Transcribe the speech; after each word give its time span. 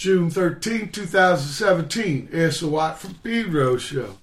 June 0.00 0.30
13, 0.30 0.92
2017. 0.92 2.30
It's 2.32 2.60
the 2.60 2.68
Watt 2.68 2.98
from 2.98 3.16
Pedro 3.16 3.76
show. 3.76 4.16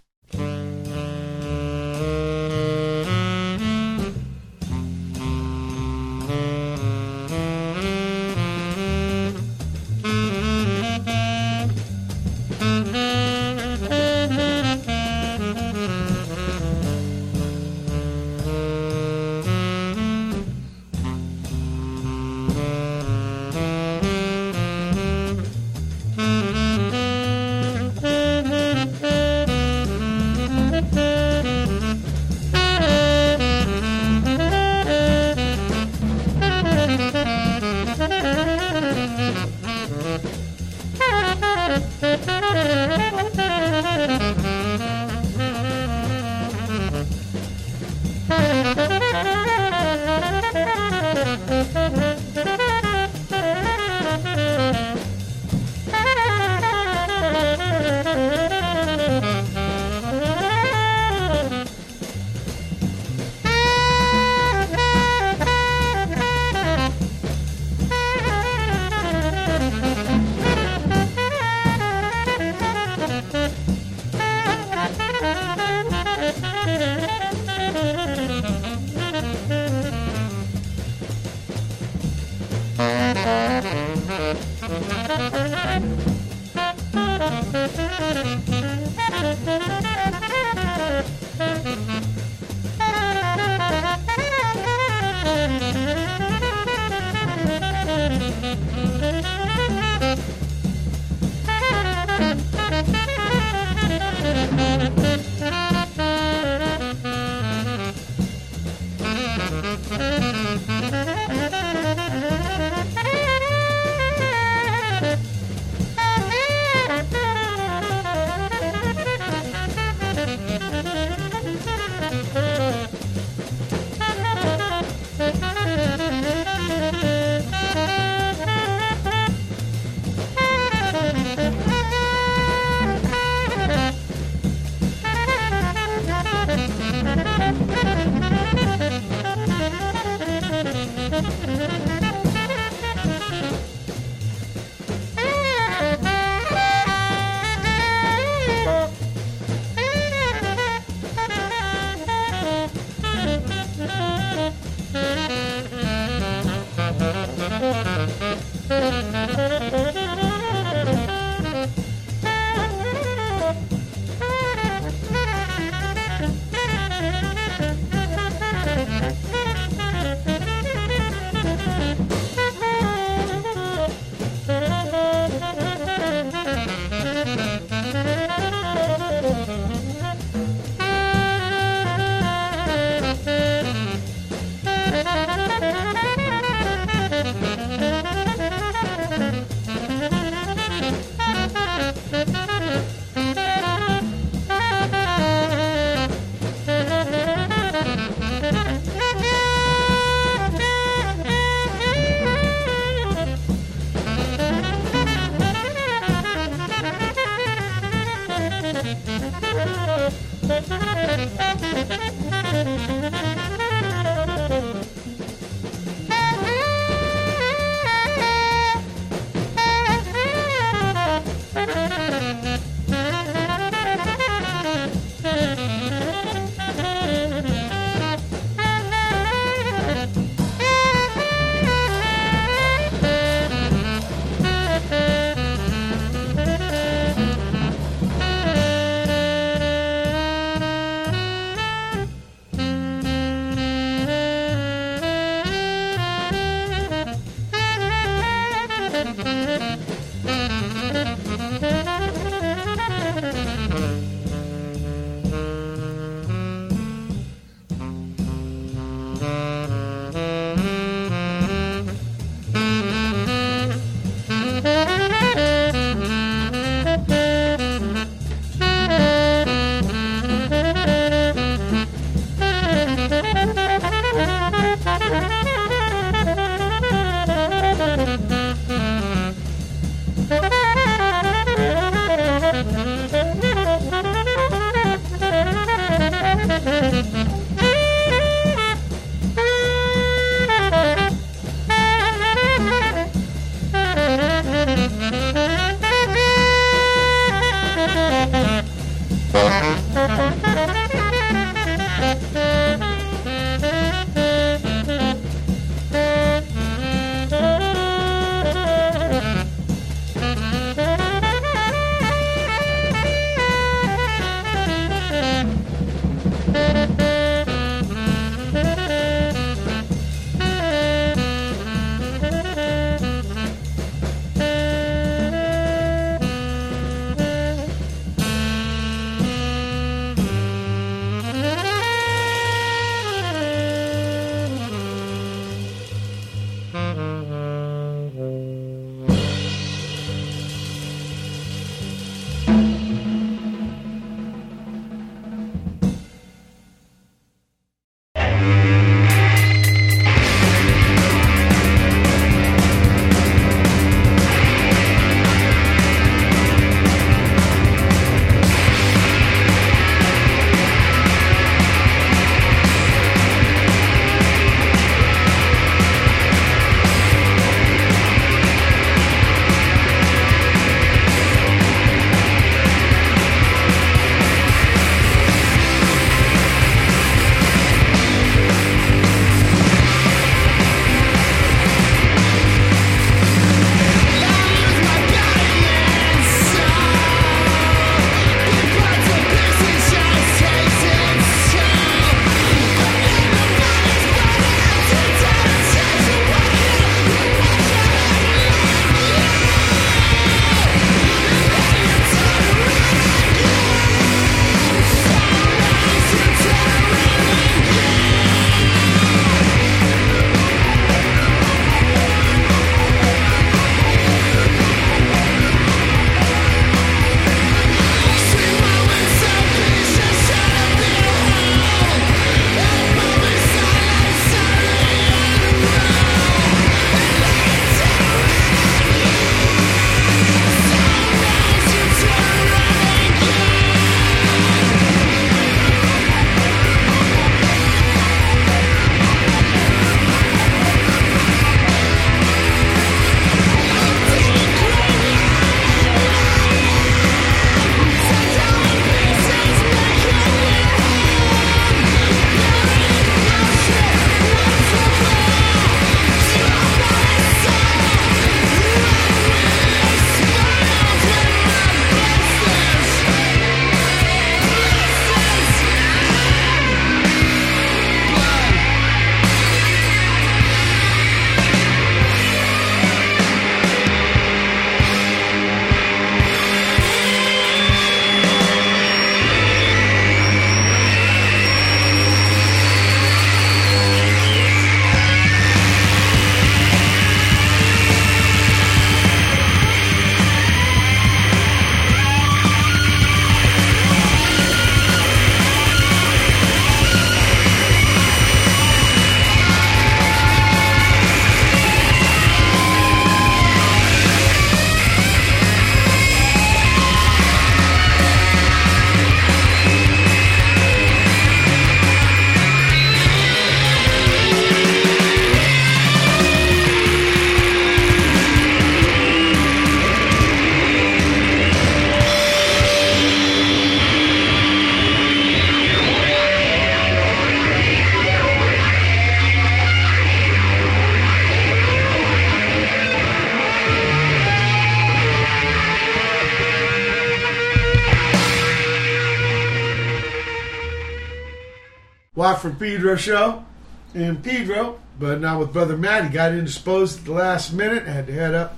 Pedro 542.56 542.96
show 542.96 543.46
in 543.94 544.18
Pedro, 544.22 544.80
but 545.00 545.20
not 545.20 545.40
with 545.40 545.54
Brother 545.54 545.78
Matt. 545.78 546.06
He 546.06 546.10
got 546.10 546.32
indisposed 546.32 547.00
at 547.00 547.06
the 547.06 547.14
last 547.14 547.54
minute, 547.54 547.86
had 547.86 548.08
to 548.08 548.14
head 548.14 548.34
up 548.34 548.58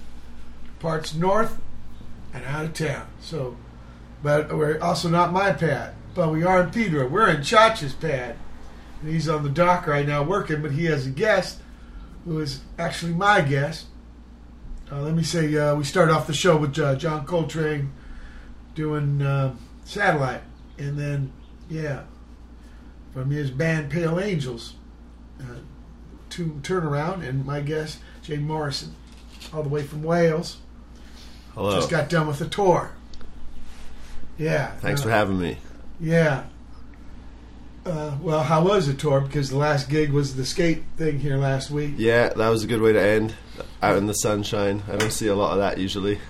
parts 0.79 1.13
north 1.13 1.59
and 2.33 2.45
out 2.45 2.65
of 2.65 2.73
town. 2.73 3.07
So, 3.21 3.57
but 4.23 4.55
we're 4.55 4.79
also 4.79 5.09
not 5.09 5.33
my 5.33 5.51
pad, 5.51 5.93
but 6.15 6.31
we 6.31 6.43
are 6.43 6.63
in 6.63 6.71
Pedro. 6.71 7.07
We're 7.07 7.29
in 7.29 7.41
Chacha's 7.41 7.93
pad. 7.93 8.37
And 9.01 9.11
he's 9.11 9.29
on 9.29 9.43
the 9.43 9.49
dock 9.49 9.87
right 9.87 10.07
now 10.07 10.23
working, 10.23 10.61
but 10.61 10.71
he 10.71 10.85
has 10.85 11.07
a 11.07 11.09
guest 11.09 11.59
who 12.25 12.39
is 12.39 12.61
actually 12.77 13.13
my 13.13 13.41
guest. 13.41 13.85
Uh, 14.91 15.01
let 15.01 15.13
me 15.13 15.23
say, 15.23 15.55
uh, 15.55 15.75
we 15.75 15.83
start 15.83 16.09
off 16.09 16.27
the 16.27 16.33
show 16.33 16.57
with 16.57 16.77
uh, 16.79 16.95
John 16.95 17.25
Coltrane 17.25 17.91
doing 18.75 19.21
uh, 19.21 19.55
Satellite. 19.85 20.41
And 20.77 20.97
then, 20.97 21.31
yeah, 21.69 22.03
from 23.13 23.31
his 23.31 23.51
band 23.51 23.89
Pale 23.89 24.19
Angels, 24.19 24.75
uh, 25.39 25.55
to 26.31 26.45
Turnaround, 26.63 27.27
and 27.27 27.45
my 27.45 27.61
guest, 27.61 27.99
Jay 28.23 28.37
Morrison, 28.37 28.95
all 29.53 29.63
the 29.63 29.69
way 29.69 29.83
from 29.83 30.03
Wales. 30.03 30.57
Hello. 31.55 31.75
Just 31.75 31.89
got 31.89 32.09
done 32.09 32.27
with 32.27 32.39
a 32.41 32.47
tour. 32.47 32.91
Yeah. 34.37 34.71
Thanks 34.77 35.01
uh, 35.01 35.05
for 35.05 35.09
having 35.09 35.39
me. 35.39 35.57
Yeah. 35.99 36.43
Uh, 37.85 38.15
well, 38.21 38.43
how 38.43 38.63
was 38.63 38.87
the 38.87 38.93
tour? 38.93 39.21
Because 39.21 39.49
the 39.49 39.57
last 39.57 39.89
gig 39.89 40.11
was 40.11 40.35
the 40.35 40.45
skate 40.45 40.83
thing 40.97 41.19
here 41.19 41.37
last 41.37 41.71
week. 41.71 41.95
Yeah, 41.97 42.29
that 42.29 42.49
was 42.49 42.63
a 42.63 42.67
good 42.67 42.81
way 42.81 42.93
to 42.93 43.01
end. 43.01 43.33
Out 43.81 43.97
in 43.97 44.05
the 44.05 44.13
sunshine. 44.13 44.83
I 44.91 44.95
don't 44.97 45.11
see 45.11 45.27
a 45.27 45.35
lot 45.35 45.53
of 45.53 45.57
that 45.59 45.77
usually. 45.77 46.19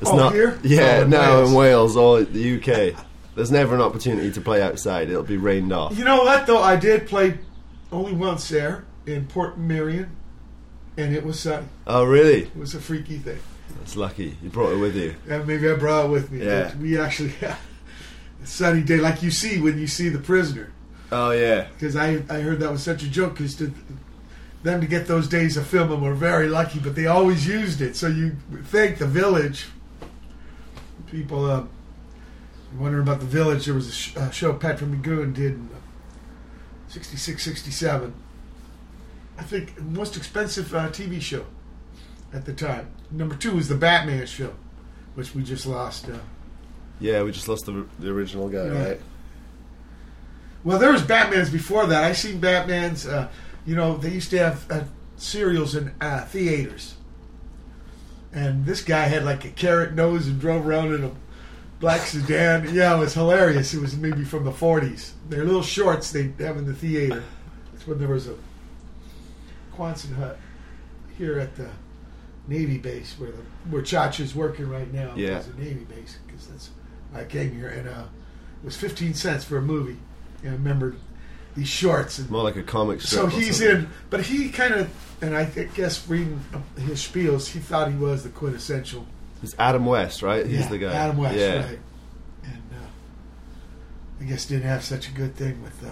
It's 0.00 0.10
Oh, 0.10 0.28
here? 0.30 0.58
Yeah, 0.64 1.02
Oh, 1.04 1.06
no, 1.06 1.18
Wales. 1.20 1.48
in 1.50 1.54
Wales 1.56 1.96
or 1.96 2.22
the 2.24 2.56
UK. 2.92 3.04
There's 3.34 3.50
never 3.50 3.74
an 3.74 3.80
opportunity 3.80 4.30
to 4.32 4.40
play 4.40 4.62
outside. 4.62 5.10
It'll 5.10 5.22
be 5.22 5.36
rained 5.36 5.72
off. 5.72 5.96
You 5.98 6.04
know 6.04 6.18
what, 6.24 6.46
though? 6.46 6.62
I 6.62 6.76
did 6.76 7.06
play 7.06 7.38
only 7.90 8.12
once 8.12 8.48
there 8.48 8.84
in 9.06 9.26
Portmeirion, 9.26 10.08
and 10.96 11.14
it 11.14 11.24
was 11.24 11.40
sunny. 11.40 11.66
Oh, 11.86 12.04
really? 12.04 12.44
It 12.44 12.56
was 12.56 12.74
a 12.74 12.80
freaky 12.80 13.18
thing. 13.18 13.40
That's 13.78 13.96
lucky. 13.96 14.36
You 14.42 14.50
brought 14.50 14.72
it 14.72 14.76
with 14.76 14.96
you. 14.96 15.16
And 15.28 15.46
maybe 15.46 15.68
I 15.68 15.74
brought 15.74 16.06
it 16.06 16.08
with 16.08 16.30
me. 16.30 16.44
Yeah. 16.44 16.74
We 16.76 16.98
actually 16.98 17.28
had 17.40 17.56
a 18.42 18.46
sunny 18.46 18.82
day, 18.82 18.98
like 18.98 19.22
you 19.22 19.30
see 19.30 19.60
when 19.60 19.78
you 19.78 19.86
see 19.86 20.08
The 20.08 20.20
Prisoner. 20.20 20.72
Oh, 21.10 21.32
yeah. 21.32 21.68
Because 21.74 21.96
I, 21.96 22.22
I 22.28 22.40
heard 22.40 22.60
that 22.60 22.70
was 22.70 22.82
such 22.82 23.02
a 23.02 23.08
joke, 23.08 23.34
because 23.34 23.56
to 23.56 23.72
them 24.62 24.80
to 24.80 24.86
get 24.86 25.06
those 25.06 25.28
days 25.28 25.56
of 25.56 25.66
filming 25.66 26.00
were 26.00 26.14
very 26.14 26.48
lucky, 26.48 26.78
but 26.78 26.94
they 26.94 27.06
always 27.06 27.46
used 27.46 27.80
it. 27.80 27.96
So 27.96 28.06
you 28.06 28.36
thank 28.64 28.98
the 28.98 29.06
village, 29.06 29.66
people 31.10 31.44
uh, 31.44 31.64
wondering 32.78 33.02
about 33.02 33.20
the 33.20 33.26
village, 33.26 33.66
there 33.66 33.74
was 33.74 33.88
a 33.88 33.92
sh- 33.92 34.16
uh, 34.16 34.30
show 34.30 34.52
Patrick 34.52 34.90
McGoohan 34.90 35.32
did 35.34 35.52
in 35.54 35.68
uh, 35.72 35.78
66, 36.88 37.42
67. 37.42 38.12
I 39.38 39.42
think 39.42 39.80
most 39.80 40.16
expensive 40.16 40.74
uh, 40.74 40.88
TV 40.90 41.20
show 41.20 41.44
at 42.32 42.44
the 42.44 42.52
time. 42.52 42.88
Number 43.10 43.34
two 43.34 43.54
was 43.56 43.68
the 43.68 43.74
Batman 43.74 44.26
show, 44.26 44.54
which 45.14 45.34
we 45.34 45.42
just 45.42 45.66
lost. 45.66 46.08
Uh, 46.08 46.18
Yeah, 47.00 47.22
we 47.22 47.32
just 47.32 47.48
lost 47.48 47.66
the, 47.66 47.86
the 47.98 48.10
original 48.10 48.48
guy, 48.48 48.64
Yeah. 48.66 48.84
right? 48.88 49.00
Well, 50.62 50.78
there 50.78 50.92
was 50.92 51.02
Batman's 51.02 51.50
before 51.50 51.86
that. 51.86 52.04
I 52.04 52.12
seen 52.12 52.40
Batman's. 52.40 53.06
Uh, 53.06 53.28
you 53.66 53.76
know, 53.76 53.96
they 53.96 54.10
used 54.10 54.30
to 54.30 54.38
have 54.38 54.70
uh, 54.70 54.84
serials 55.16 55.74
in 55.74 55.92
uh, 56.00 56.24
theaters, 56.24 56.94
and 58.32 58.64
this 58.66 58.82
guy 58.82 59.02
had 59.02 59.24
like 59.24 59.44
a 59.44 59.50
carrot 59.50 59.92
nose 59.94 60.26
and 60.26 60.40
drove 60.40 60.66
around 60.66 60.94
in 60.94 61.04
a 61.04 61.10
black 61.84 62.00
sedan. 62.00 62.74
Yeah, 62.74 62.96
it 62.96 62.98
was 62.98 63.12
hilarious. 63.12 63.74
It 63.74 63.80
was 63.80 63.94
maybe 63.96 64.24
from 64.24 64.44
the 64.44 64.50
'40s. 64.50 65.12
They're 65.28 65.44
little 65.44 65.62
shorts 65.62 66.10
they 66.10 66.32
have 66.38 66.56
in 66.56 66.64
the 66.64 66.72
theater. 66.72 67.22
That's 67.72 67.86
when 67.86 67.98
there 67.98 68.08
was 68.08 68.26
a 68.26 68.36
Quonset 69.76 70.14
hut 70.14 70.38
here 71.18 71.38
at 71.38 71.56
the 71.56 71.68
Navy 72.48 72.78
base 72.78 73.14
where 73.18 73.32
the 73.32 73.42
where 73.68 73.82
Chacha's 73.82 74.34
working 74.34 74.68
right 74.68 74.90
now. 74.92 75.12
Yeah. 75.14 75.38
it's 75.38 75.48
a 75.48 75.54
Navy 75.60 75.84
base 75.84 76.18
because 76.26 76.46
that's 76.46 76.70
I 77.14 77.24
came 77.24 77.54
here 77.54 77.68
and 77.68 77.86
uh, 77.88 78.04
it 78.62 78.64
was 78.64 78.76
15 78.76 79.14
cents 79.14 79.44
for 79.44 79.58
a 79.58 79.62
movie. 79.62 79.98
And 80.42 80.50
I 80.50 80.52
remember 80.54 80.96
these 81.54 81.68
shorts 81.68 82.18
and 82.18 82.30
More 82.30 82.42
like 82.42 82.56
a 82.56 82.62
comic 82.62 83.00
strip. 83.00 83.20
so 83.20 83.26
he's 83.26 83.60
in, 83.60 83.88
but 84.10 84.22
he 84.22 84.48
kind 84.48 84.74
of, 84.74 84.90
and 85.22 85.36
I 85.36 85.44
guess 85.44 86.08
reading 86.08 86.40
his 86.76 87.06
spiels, 87.06 87.46
he 87.48 87.60
thought 87.60 87.90
he 87.90 87.96
was 87.96 88.24
the 88.24 88.30
quintessential. 88.30 89.06
It's 89.42 89.54
Adam 89.58 89.84
West, 89.86 90.22
right? 90.22 90.46
He's 90.46 90.60
yeah, 90.60 90.68
the 90.68 90.78
guy. 90.78 90.92
Adam 90.94 91.16
West, 91.18 91.36
Yeah. 91.36 91.66
right? 91.66 91.78
And 92.44 92.62
uh, 92.72 94.20
I 94.20 94.24
guess 94.24 94.46
didn't 94.46 94.68
have 94.68 94.82
such 94.84 95.08
a 95.08 95.12
good 95.12 95.36
thing 95.36 95.62
with 95.62 95.84
uh, 95.84 95.90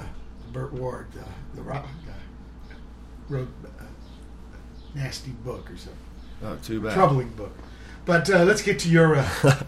Burt 0.53 0.73
Ward, 0.73 1.09
uh, 1.19 1.25
the 1.55 1.63
rock 1.63 1.87
guy, 2.07 2.75
wrote 3.29 3.49
a 3.79 4.99
nasty 4.99 5.31
book 5.31 5.71
or 5.71 5.77
something, 5.77 5.99
Oh, 6.43 6.57
too 6.63 6.81
bad. 6.81 6.95
troubling 6.95 7.29
book. 7.31 7.53
But 8.05 8.29
uh, 8.31 8.45
let's 8.45 8.63
get 8.63 8.79
to 8.81 8.89
your. 8.89 9.17
Uh, 9.17 9.29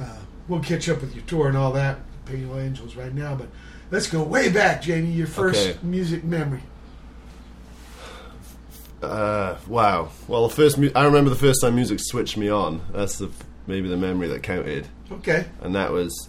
uh, 0.00 0.16
we'll 0.48 0.60
catch 0.60 0.88
up 0.88 1.00
with 1.00 1.14
your 1.14 1.24
tour 1.24 1.48
and 1.48 1.56
all 1.56 1.72
that, 1.72 1.98
Pale 2.26 2.58
Angels, 2.58 2.94
right 2.94 3.12
now. 3.14 3.34
But 3.34 3.48
let's 3.90 4.06
go 4.06 4.22
way 4.22 4.48
back, 4.50 4.82
Jamie. 4.82 5.10
Your 5.12 5.26
first 5.26 5.66
Okay. 5.66 5.78
music 5.82 6.24
memory. 6.24 6.62
Uh, 9.02 9.56
wow. 9.66 10.10
Well, 10.28 10.48
the 10.48 10.54
first 10.54 10.78
mu- 10.78 10.90
I 10.94 11.04
remember 11.04 11.30
the 11.30 11.36
first 11.36 11.60
time 11.60 11.74
music 11.74 11.98
switched 12.00 12.36
me 12.36 12.48
on. 12.48 12.80
That's 12.92 13.18
the 13.18 13.30
maybe 13.66 13.88
the 13.88 13.96
memory 13.96 14.28
that 14.28 14.42
counted, 14.42 14.86
Okay. 15.10 15.46
and 15.60 15.74
that 15.74 15.90
was 15.92 16.28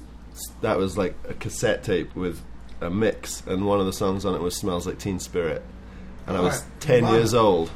that 0.62 0.77
was 0.77 0.98
like 0.98 1.15
a 1.30 1.34
cassette 1.36 1.84
tape 1.84 2.15
with 2.15 2.42
a 2.82 2.89
mix, 2.89 3.44
and 3.46 3.65
one 3.68 3.80
of 3.80 3.86
the 3.86 3.94
songs 3.94 4.25
on 4.25 4.34
it 4.36 4.42
was 4.42 4.56
"Smells 4.58 4.88
Like 4.88 4.98
Teen 4.98 5.20
Spirit," 5.20 5.62
and 6.27 6.36
I 6.36 6.39
was 6.42 6.56
Alright. 6.62 6.80
ten 6.80 7.03
Wow. 7.03 7.13
years 7.13 7.34
old. 7.34 7.70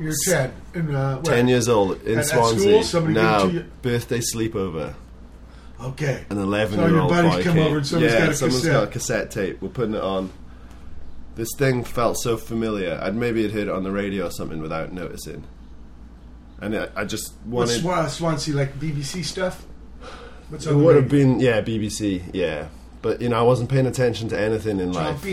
You're 0.00 0.14
Ted. 0.26 0.52
In, 0.74 0.94
uh, 0.94 1.16
where? 1.18 1.34
Ten 1.36 1.48
years 1.48 1.68
old 1.68 2.00
in 2.02 2.12
At- 2.12 2.18
at 2.18 2.26
Swansea. 2.26 2.60
school? 2.60 2.82
Somebody 2.84 3.14
gave 3.14 3.22
it 3.22 3.26
now 3.26 3.44
to 3.46 3.52
you? 3.52 3.64
birthday 3.82 4.20
sleepover. 4.20 4.94
Okay. 5.80 6.24
An 6.30 6.38
eleven 6.38 6.76
So 6.78 6.82
year 6.86 6.90
your 6.94 7.00
old 7.02 7.10
buddies 7.10 7.44
come 7.44 7.58
over 7.58 7.76
and 7.78 7.86
someone's 7.86 8.12
yeah, 8.12 8.18
got 8.20 8.28
a 8.30 8.34
someone's 8.34 8.66
got 8.66 8.84
a 8.84 8.86
cassette 8.86 9.30
tape. 9.30 9.60
We're 9.60 9.68
putting 9.68 9.94
it 9.94 10.00
on. 10.02 10.30
This 11.38 11.48
thing 11.56 11.84
felt 11.84 12.18
so 12.18 12.36
familiar. 12.36 12.98
I'd 13.00 13.14
maybe 13.14 13.42
had 13.44 13.52
heard 13.52 13.68
it 13.68 13.70
on 13.70 13.84
the 13.84 13.92
radio 13.92 14.26
or 14.26 14.30
something 14.30 14.60
without 14.60 14.92
noticing. 14.92 15.44
And 16.60 16.76
I, 16.76 16.88
I 16.96 17.04
just 17.04 17.32
What's 17.44 17.70
wanted. 17.82 17.82
Swan- 17.82 18.08
Swansea 18.10 18.56
like 18.56 18.78
BBC 18.80 19.24
stuff? 19.24 19.64
What's 20.48 20.66
It 20.66 20.72
on 20.72 20.78
the 20.78 20.84
would 20.84 20.96
have 20.96 21.12
radio? 21.12 21.26
been 21.34 21.40
yeah 21.40 21.60
BBC 21.60 22.24
yeah, 22.32 22.66
but 23.02 23.22
you 23.22 23.28
know 23.28 23.38
I 23.38 23.42
wasn't 23.42 23.70
paying 23.70 23.86
attention 23.86 24.28
to 24.30 24.38
anything 24.40 24.80
in 24.80 24.92
John 24.92 25.04
life. 25.04 25.24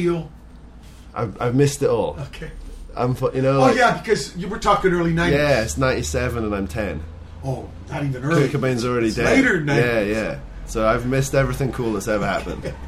I've, 1.16 1.42
I've 1.42 1.56
missed 1.56 1.82
it 1.82 1.90
all. 1.90 2.18
Okay. 2.28 2.52
I'm 2.96 3.16
fu- 3.16 3.32
you 3.34 3.42
know 3.42 3.58
Oh 3.58 3.62
like, 3.62 3.76
yeah, 3.76 3.98
because 3.98 4.38
you 4.38 4.48
were 4.48 4.60
talking 4.60 4.92
early 4.94 5.12
'90s. 5.12 5.32
yeah 5.32 5.64
it's 5.64 5.78
97 5.78 6.44
and 6.46 6.54
I'm 6.54 6.68
10. 6.68 7.04
Oh, 7.44 7.68
not 7.90 8.04
even 8.04 8.24
early. 8.24 8.48
Kurt 8.48 8.62
Cobain's 8.62 8.86
already 8.86 9.08
It's 9.08 9.16
dead. 9.16 9.26
Later 9.44 9.60
90s. 9.60 9.76
Yeah 9.82 10.00
yeah. 10.02 10.40
So 10.68 10.88
I've 10.88 11.08
missed 11.08 11.34
everything 11.34 11.72
cool 11.72 11.94
that's 11.94 12.08
ever 12.08 12.28
happened. 12.28 12.72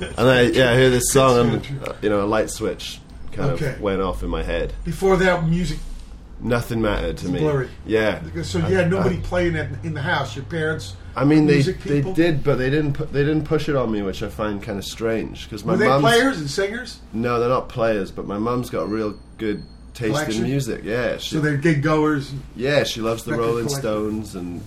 And 0.00 0.28
I 0.28 0.42
yeah 0.42 0.70
I 0.72 0.76
hear 0.76 0.90
this 0.90 1.10
song 1.12 1.54
and 1.54 1.88
uh, 1.88 1.92
you 2.02 2.08
know 2.08 2.22
a 2.24 2.26
light 2.26 2.50
switch 2.50 3.00
kind 3.32 3.50
Okay. 3.52 3.72
of 3.74 3.80
went 3.80 4.00
off 4.00 4.22
in 4.22 4.30
my 4.30 4.42
head. 4.42 4.72
Before 4.84 5.16
that, 5.16 5.46
music. 5.48 5.78
Nothing 6.40 6.80
mattered 6.80 7.16
to 7.18 7.24
It's 7.24 7.32
me. 7.32 7.40
blurry. 7.40 7.68
Yeah. 7.84 8.20
So 8.42 8.58
you 8.58 8.76
had 8.76 8.88
nobody 8.90 9.18
playing 9.18 9.56
it 9.56 9.68
in 9.82 9.92
the 9.94 10.02
house. 10.02 10.36
Your 10.36 10.44
parents. 10.44 10.94
I 11.16 11.24
mean, 11.24 11.46
they 11.46 11.62
they 11.62 12.00
did, 12.00 12.44
but 12.44 12.58
they 12.58 12.70
didn't 12.70 12.92
put, 12.92 13.12
they 13.12 13.24
didn't 13.24 13.44
push 13.44 13.68
it 13.68 13.74
on 13.74 13.90
me, 13.90 14.02
which 14.02 14.22
I 14.22 14.28
find 14.28 14.62
kind 14.62 14.78
of 14.78 14.84
strange. 14.84 15.44
Because 15.44 15.64
my 15.64 15.72
Were 15.72 15.78
they 15.78 15.98
players 15.98 16.38
and 16.38 16.48
singers? 16.48 17.00
no, 17.12 17.40
they're 17.40 17.48
not 17.48 17.68
players, 17.68 18.12
but 18.12 18.26
my 18.28 18.38
mum's 18.38 18.70
got 18.70 18.82
a 18.84 18.86
real 18.86 19.18
good 19.36 19.64
taste 19.94 20.12
Collection? 20.12 20.44
in 20.44 20.50
music. 20.50 20.82
Yeah, 20.84 21.16
she, 21.16 21.34
So 21.34 21.40
they're 21.40 21.56
gig 21.56 21.82
goers. 21.82 22.32
yeah, 22.54 22.84
she 22.84 23.00
loves 23.00 23.24
the 23.24 23.32
Rolling 23.34 23.64
collection. 23.66 23.80
Stones 23.80 24.34
and 24.36 24.62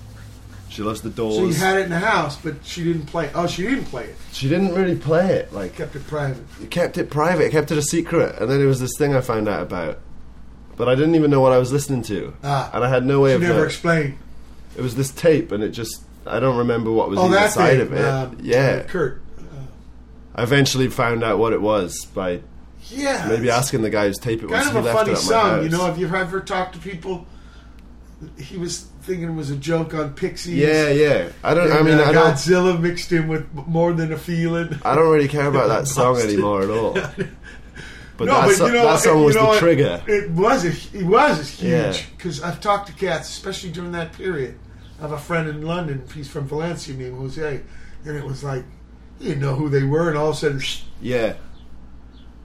she 0.71 0.81
loves 0.81 1.01
the 1.01 1.09
Doors. 1.09 1.53
She 1.55 1.59
had 1.59 1.77
it 1.77 1.83
in 1.83 1.89
the 1.89 1.99
house, 1.99 2.37
but 2.37 2.55
she 2.65 2.83
didn't 2.83 3.05
play. 3.07 3.29
Oh, 3.35 3.45
she 3.45 3.63
didn't 3.63 3.85
play 3.85 4.05
it. 4.05 4.15
she 4.31 4.47
didn't 4.49 4.73
really 4.73 4.95
play 4.95 5.35
it. 5.35 5.51
Like 5.53 5.75
Kept 5.75 5.95
it 5.95 6.07
private. 6.07 6.43
kept 6.71 6.97
it 6.97 7.09
private, 7.09 7.51
kept 7.51 7.71
it 7.71 7.77
a 7.77 7.81
secret, 7.81 8.35
and 8.39 8.49
then 8.49 8.61
it 8.61 8.65
was 8.65 8.79
this 8.79 8.97
thing 8.97 9.13
I 9.13 9.21
found 9.21 9.47
out 9.47 9.61
about. 9.61 9.99
But 10.77 10.87
I 10.89 10.95
didn't 10.95 11.15
even 11.15 11.29
know 11.29 11.41
what 11.41 11.51
I 11.51 11.57
was 11.57 11.71
listening 11.71 12.01
to, 12.03 12.33
Ah. 12.43 12.71
and 12.73 12.83
I 12.83 12.89
had 12.89 13.05
no 13.05 13.19
way 13.21 13.31
She 13.31 13.35
of. 13.35 13.41
never 13.41 13.53
know- 13.59 13.63
explained. 13.65 14.17
it 14.77 14.81
was 14.81 14.95
this 14.95 15.11
tape, 15.11 15.51
and 15.51 15.63
it 15.63 15.69
just 15.69 16.01
I 16.25 16.39
don't 16.39 16.57
remember 16.57 16.91
what 16.91 17.09
was 17.09 17.19
Oh, 17.19 17.25
either 17.27 17.49
side 17.49 17.71
thing. 17.77 17.81
of 17.81 17.93
it. 17.93 18.05
um, 18.05 18.37
yeah, 18.41 18.83
Kurt. 18.83 19.21
Uh, 19.37 19.43
I 20.35 20.43
eventually 20.43 20.87
found 20.87 21.23
out 21.23 21.37
what 21.39 21.51
it 21.51 21.61
was 21.61 22.05
by 22.05 22.41
yeah. 22.89 23.25
maybe 23.27 23.49
asking 23.49 23.81
the 23.81 23.89
guy 23.89 24.07
whose 24.07 24.17
tape 24.19 24.41
it 24.43 24.49
was. 24.49 24.59
Kind 24.63 24.71
he 24.71 24.77
of 24.77 24.85
a 24.85 24.93
funny 24.93 25.11
it 25.13 25.17
song. 25.17 25.63
You 25.63 25.69
know, 25.69 25.83
have 25.85 25.97
you 25.97 26.07
ever 26.07 26.39
talked 26.39 26.73
to 26.75 26.79
people? 26.79 27.25
He 28.37 28.55
was 28.57 28.85
thinking 29.01 29.29
it 29.29 29.33
was 29.33 29.49
a 29.51 29.55
joke 29.55 29.93
on 29.93 30.13
Pixies. 30.13 30.55
Yeah, 30.55 30.89
yeah. 30.89 31.29
I 31.43 31.53
don't. 31.53 31.71
I 31.71 31.81
mean, 31.81 31.99
uh, 31.99 32.03
I 32.03 32.11
don't. 32.11 32.33
Godzilla 32.33 32.79
mixed 32.79 33.11
in 33.11 33.27
with 33.27 33.51
more 33.53 33.93
than 33.93 34.11
a 34.13 34.17
feeling. 34.17 34.79
I 34.83 34.95
don't 34.95 35.11
really 35.11 35.27
care 35.27 35.47
about 35.47 35.67
that 35.67 35.87
song 35.97 36.17
anymore 36.19 36.63
at 36.63 36.69
all. 36.69 36.97
But 38.17 38.25
no, 38.25 38.33
that, 38.47 38.59
but 38.59 38.65
you 38.67 38.73
know, 38.73 38.83
that 38.83 38.99
song 38.99 39.19
you 39.19 39.25
was 39.25 39.35
know 39.35 39.53
the 39.53 39.59
trigger. 39.59 40.03
It 40.05 40.29
was. 40.29 40.63
A, 40.63 40.95
it 40.95 41.05
was 41.07 41.49
huge 41.49 42.05
because 42.15 42.43
I've 42.43 42.61
talked 42.61 42.85
to 42.87 42.93
cats, 42.93 43.29
especially 43.29 43.71
during 43.71 43.93
that 43.93 44.13
period. 44.13 44.59
I 44.99 45.01
have 45.03 45.11
a 45.11 45.17
friend 45.17 45.49
in 45.49 45.63
London. 45.63 46.03
He's 46.13 46.29
from 46.29 46.47
Valencia, 46.47 46.93
named 46.93 47.17
Jose, 47.17 47.61
and 48.05 48.15
it 48.15 48.23
was 48.23 48.43
like 48.43 48.63
He 49.17 49.29
didn't 49.29 49.41
know 49.41 49.55
who 49.55 49.69
they 49.69 49.83
were, 49.83 50.09
and 50.09 50.17
all 50.19 50.29
of 50.29 50.35
a 50.35 50.37
sudden, 50.37 50.61
Yeah, 51.01 51.33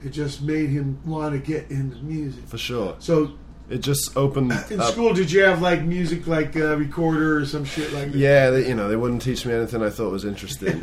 it 0.03 0.11
just 0.11 0.41
made 0.41 0.71
him 0.71 0.99
want 1.05 1.35
to 1.35 1.39
get 1.39 1.71
into 1.71 1.97
music. 1.97 2.47
for 2.47 2.57
sure. 2.57 2.97
So, 2.99 3.33
It 3.69 3.79
just 3.79 4.17
opened 4.17 4.53
in 4.71 4.81
up. 4.81 4.93
school, 4.93 5.13
did 5.13 5.31
you 5.33 5.43
have 5.43 5.61
like 5.61 5.83
music, 5.83 6.27
like 6.27 6.55
a 6.57 6.77
recorder 6.77 7.39
or 7.39 7.47
some 7.47 7.65
shit 7.65 7.93
like 7.93 8.13
that? 8.13 8.19
Yeah, 8.19 8.51
they, 8.51 8.69
you 8.69 8.75
know, 8.75 8.89
they 8.89 8.97
wouldn't 8.97 9.23
teach 9.23 9.45
me 9.45 9.53
anything 9.55 9.83
I 9.83 9.91
thought 9.91 10.13
was 10.13 10.25
interesting. 10.25 10.83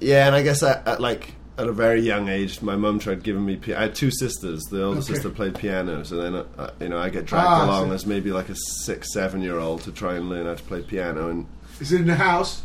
Yeah, 0.00 0.26
and 0.26 0.34
I 0.34 0.42
guess 0.42 0.62
at, 0.62 0.86
at 0.86 1.00
like 1.00 1.32
at 1.58 1.66
a 1.68 1.72
very 1.72 2.00
young 2.02 2.28
age, 2.28 2.60
my 2.60 2.76
mum 2.76 2.98
tried 2.98 3.22
giving 3.22 3.44
me. 3.44 3.56
Pi- 3.56 3.74
I 3.74 3.82
had 3.82 3.94
two 3.94 4.10
sisters. 4.10 4.62
The 4.64 4.82
older 4.84 4.98
Okay. 5.00 5.14
sister 5.14 5.30
played 5.30 5.54
piano, 5.54 6.04
so 6.04 6.16
then 6.16 6.34
uh, 6.34 6.44
uh, 6.58 6.70
you 6.80 6.88
know 6.90 6.98
I 6.98 7.08
get 7.08 7.24
dragged 7.26 7.46
Ah, 7.48 7.64
along 7.64 7.92
as 7.92 8.04
maybe 8.06 8.30
like 8.30 8.48
a 8.50 8.56
six, 8.82 9.12
seven 9.12 9.40
year 9.40 9.58
old 9.58 9.82
to 9.82 9.92
try 9.92 10.16
and 10.16 10.28
learn 10.28 10.46
how 10.46 10.54
to 10.54 10.62
play 10.62 10.82
piano, 10.82 11.30
and 11.30 11.46
Is 11.80 11.92
it 11.92 12.00
in 12.02 12.06
the 12.06 12.14
house? 12.16 12.62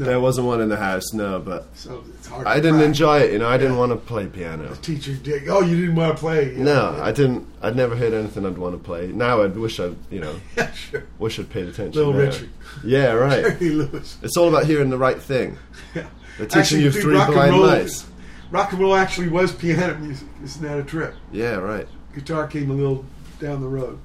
No. 0.00 0.06
there 0.06 0.20
wasn't 0.20 0.46
one 0.46 0.60
in 0.60 0.68
the 0.68 0.76
house. 0.76 1.12
No, 1.12 1.38
but 1.38 1.66
So 1.76 2.02
it's 2.14 2.26
hard. 2.26 2.46
I 2.46 2.56
didn't 2.56 2.76
crack. 2.78 2.86
enjoy 2.86 3.18
it. 3.20 3.32
You 3.32 3.38
know, 3.38 3.48
I 3.48 3.58
didn't 3.58 3.76
want 3.76 3.92
to 3.92 3.96
play 3.96 4.26
piano. 4.26 4.68
The 4.68 4.76
teacher 4.76 5.12
did. 5.14 5.48
Oh, 5.48 5.60
you 5.62 5.76
didn't 5.80 5.94
want 5.94 6.16
to 6.16 6.18
play? 6.20 6.52
Yeah, 6.54 6.62
No, 6.62 6.96
yeah. 6.96 7.04
I 7.04 7.12
didn't. 7.12 7.46
I'd 7.62 7.76
never 7.76 7.94
heard 7.94 8.12
anything 8.14 8.46
I'd 8.46 8.58
want 8.58 8.74
to 8.74 8.82
play. 8.82 9.08
Now 9.08 9.42
I'd 9.42 9.56
wish 9.56 9.78
I, 9.78 9.90
you 10.10 10.20
know, 10.20 10.34
Yeah, 10.56 10.72
sure. 10.72 11.04
wish 11.18 11.38
I'd 11.38 11.50
paid 11.50 11.68
attention. 11.68 11.92
Little 11.98 12.12
there. 12.14 12.26
Richard. 12.26 12.50
Yeah, 12.84 13.12
right. 13.12 13.42
Jerry 13.58 13.70
Lewis. 13.70 14.16
It's 14.22 14.36
all 14.36 14.48
about 14.48 14.64
hearing 14.66 14.90
the 14.90 14.98
right 14.98 15.20
thing. 15.20 15.58
Yeah. 15.94 16.06
They're 16.38 16.46
teaching 16.46 16.60
Actually, 16.60 16.82
you 16.84 16.90
three 16.92 17.14
rock 17.16 17.26
and 17.26 17.34
blind 17.34 17.52
roll- 17.52 17.66
mice. 17.66 18.06
Rock 18.50 18.72
and 18.72 18.80
roll 18.80 18.94
actually 18.94 19.28
was 19.28 19.52
piano 19.52 19.98
music. 19.98 20.26
Isn't 20.42 20.62
that 20.62 20.78
a 20.78 20.82
trip? 20.82 21.14
Yeah, 21.32 21.56
right. 21.56 21.86
Guitar 22.14 22.46
came 22.46 22.70
a 22.70 22.74
little 22.74 23.04
down 23.38 23.60
the 23.60 23.68
road. 23.68 23.98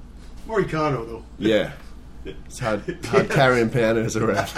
Morricano, 0.46 1.06
though. 1.06 1.24
Yeah. 1.38 1.72
It's 2.24 2.58
hard, 2.58 2.82
hard 3.06 3.30
carrying 3.30 3.70
pianos 3.70 4.16
around. 4.16 4.50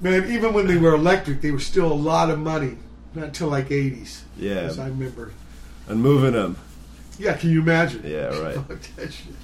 Man, 0.00 0.30
even 0.30 0.54
when 0.54 0.66
they 0.66 0.76
were 0.76 0.94
electric, 0.94 1.40
they 1.40 1.50
were 1.50 1.60
still 1.60 1.92
a 1.92 1.94
lot 1.94 2.30
of 2.30 2.38
money. 2.38 2.76
Not 3.14 3.24
until 3.24 3.48
like 3.48 3.68
80s. 3.68 4.22
Yeah. 4.36 4.52
As 4.52 4.78
I 4.78 4.88
remember. 4.88 5.32
And 5.88 6.00
moving 6.00 6.32
them. 6.32 6.56
Yeah, 7.18 7.36
can 7.36 7.50
you 7.50 7.60
imagine? 7.60 8.02
Yeah, 8.04 8.38
right. 8.42 8.54
Fuck 8.54 8.80
that 8.96 9.12
shit. 9.12 9.34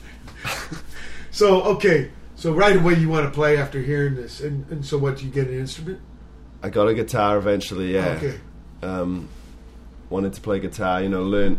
so, 1.31 1.63
okay. 1.63 2.11
So 2.37 2.53
right 2.53 2.77
away 2.77 2.95
you 2.95 3.09
want 3.09 3.27
to 3.27 3.33
play 3.33 3.59
after 3.59 3.81
hearing 3.81 4.15
this. 4.15 4.41
And, 4.41 4.71
and 4.71 4.85
so 4.85 4.99
what, 4.99 5.23
you 5.23 5.31
get 5.31 5.49
an 5.49 5.59
instrument? 5.59 6.01
I 6.63 6.71
got 6.71 6.89
a 6.89 6.95
guitar 6.95 7.37
eventually, 7.37 7.95
yeah. 7.95 8.19
Okay. 8.23 8.41
Um, 8.83 9.29
wanted 10.11 10.33
to 10.35 10.41
play 10.41 10.61
guitar, 10.61 11.03
you 11.03 11.09
know, 11.09 11.23
learn 11.23 11.59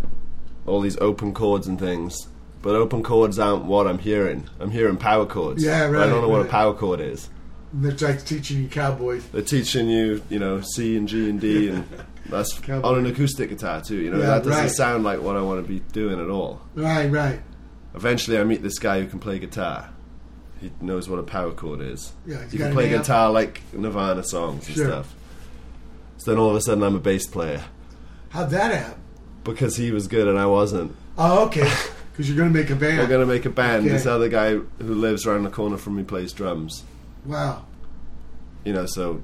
all 0.66 0.82
these 0.82 0.98
open 0.98 1.34
chords 1.34 1.68
and 1.68 1.80
things. 1.80 2.28
But 2.62 2.76
open 2.76 3.04
chords 3.04 3.38
aren't 3.38 3.66
what 3.66 3.88
I'm 3.88 4.00
hearing. 4.00 4.50
I'm 4.60 4.72
hearing 4.72 4.98
power 4.98 5.26
chords. 5.26 5.64
Yeah, 5.64 5.88
But 5.88 5.98
I 5.98 6.06
don't 6.06 6.14
right, 6.14 6.22
know 6.22 6.30
what 6.30 6.42
a 6.42 6.50
power 6.50 6.74
chord 6.74 7.00
is. 7.00 7.30
That's 7.80 8.02
like 8.02 8.26
teaching 8.26 8.62
you 8.64 8.68
cowboys. 8.68 9.26
They're 9.28 9.42
teaching 9.42 9.90
you, 9.90 10.22
you 10.30 10.40
know, 10.40 10.62
C 10.62 10.98
and 10.98 11.08
G 11.08 11.30
and 11.30 11.40
D, 11.40 11.70
and 11.74 11.86
that's 12.28 12.58
Cowboy. 12.60 12.88
on 12.88 12.98
an 13.00 13.06
acoustic 13.06 13.50
guitar 13.50 13.82
too. 13.82 13.98
You 13.98 14.10
know, 14.12 14.18
Yeah, 14.20 14.26
that 14.28 14.44
doesn't 14.46 14.62
right. 14.64 14.72
sound 14.72 15.04
like 15.04 15.22
what 15.22 15.36
I 15.36 15.42
want 15.42 15.64
to 15.64 15.68
be 15.68 15.80
doing 15.92 16.20
at 16.20 16.30
all. 16.30 16.62
Right, 16.76 17.08
right. 17.12 17.40
Eventually, 17.94 18.38
I 18.40 18.44
meet 18.44 18.64
this 18.64 18.80
guy 18.80 19.02
who 19.02 19.08
can 19.08 19.20
play 19.20 19.38
guitar. 19.40 19.90
He 20.60 20.72
knows 20.82 21.08
what 21.08 21.20
a 21.20 21.24
power 21.24 21.52
chord 21.52 21.82
is. 21.82 22.14
Yeah, 22.26 22.42
he's 22.44 22.54
he 22.54 22.58
got 22.58 22.64
can 22.66 22.72
an 22.72 22.74
play 22.74 22.94
amp. 22.94 23.04
guitar 23.04 23.32
like 23.32 23.62
Nirvana 23.74 24.24
songs 24.24 24.66
and 24.68 24.76
Sure. 24.76 24.86
stuff. 24.88 25.14
So 26.18 26.32
then 26.32 26.40
all 26.40 26.50
of 26.50 26.56
a 26.56 26.62
sudden, 26.62 26.84
I'm 26.84 26.96
a 26.96 27.00
bass 27.00 27.28
player 27.28 27.64
How'd 28.30 28.50
that 28.50 28.74
happen? 28.74 29.00
because 29.44 29.78
he 29.78 29.92
was 29.92 30.08
good 30.08 30.28
and 30.28 30.38
I 30.40 30.48
wasn't. 30.48 30.96
Oh, 31.18 31.46
okay. 31.46 31.72
Because 32.12 32.28
you're 32.30 32.38
going 32.38 32.52
to 32.52 32.60
make 32.60 32.72
a 32.72 32.76
band. 32.76 32.98
We're 32.98 33.06
gonna 33.08 33.28
make 33.28 33.46
a 33.46 33.52
band. 33.52 33.84
Okay. 33.86 33.90
This 33.94 34.08
other 34.08 34.28
guy 34.28 34.54
who 34.56 34.66
lives 34.96 35.28
around 35.28 35.44
the 35.44 35.52
corner 35.52 35.78
from 35.78 35.98
me 35.98 36.02
plays 36.04 36.34
drums. 36.34 36.84
Wow. 37.28 37.66
You 38.64 38.74
know, 38.74 38.86
so 38.86 39.22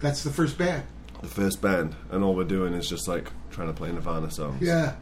That's 0.00 0.22
the 0.24 0.30
first 0.30 0.58
band. 0.58 0.84
the 1.20 1.28
first 1.28 1.60
band, 1.62 1.94
and 2.10 2.24
all 2.24 2.34
we're 2.34 2.44
doing 2.44 2.74
is 2.74 2.88
just 2.88 3.06
like 3.06 3.30
trying 3.50 3.68
to 3.68 3.74
play 3.74 3.92
Nirvana 3.92 4.30
songs. 4.30 4.60
Yeah. 4.60 4.94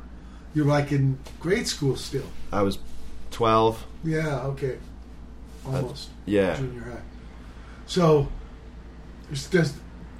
You're 0.54 0.66
like 0.66 0.92
in 0.92 1.18
grade 1.38 1.66
school 1.66 1.96
still. 1.96 2.26
I 2.52 2.62
was 2.62 2.78
12. 3.30 3.86
Yeah, 4.04 4.42
okay. 4.46 4.78
Almost. 5.64 6.10
Yeah. 6.26 6.56
Junior 6.56 6.82
high. 6.82 7.02
So, 7.86 8.28
does, 9.50 9.74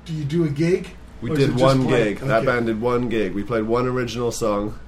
do 0.04 0.12
you 0.14 0.24
do 0.24 0.44
a 0.44 0.48
gig? 0.48 0.88
We 1.20 1.30
Or 1.30 1.32
is 1.34 1.40
it 1.40 1.46
did 1.48 1.56
one 1.56 1.86
gig. 1.86 2.18
That 2.20 2.44
band 2.46 2.66
did 2.66 2.80
one 2.80 3.08
gig. 3.08 3.34
We 3.34 3.42
played 3.42 3.64
one 3.64 3.86
original 3.86 4.32
song 4.32 4.78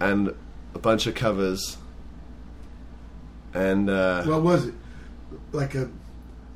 and 0.00 0.34
a 0.74 0.78
bunch 0.78 1.06
of 1.06 1.14
covers. 1.14 1.76
And 3.52 3.88
uh, 3.88 4.24
What 4.24 4.42
was 4.42 4.66
it? 4.66 4.74
Like 5.52 5.74
a. 5.74 5.88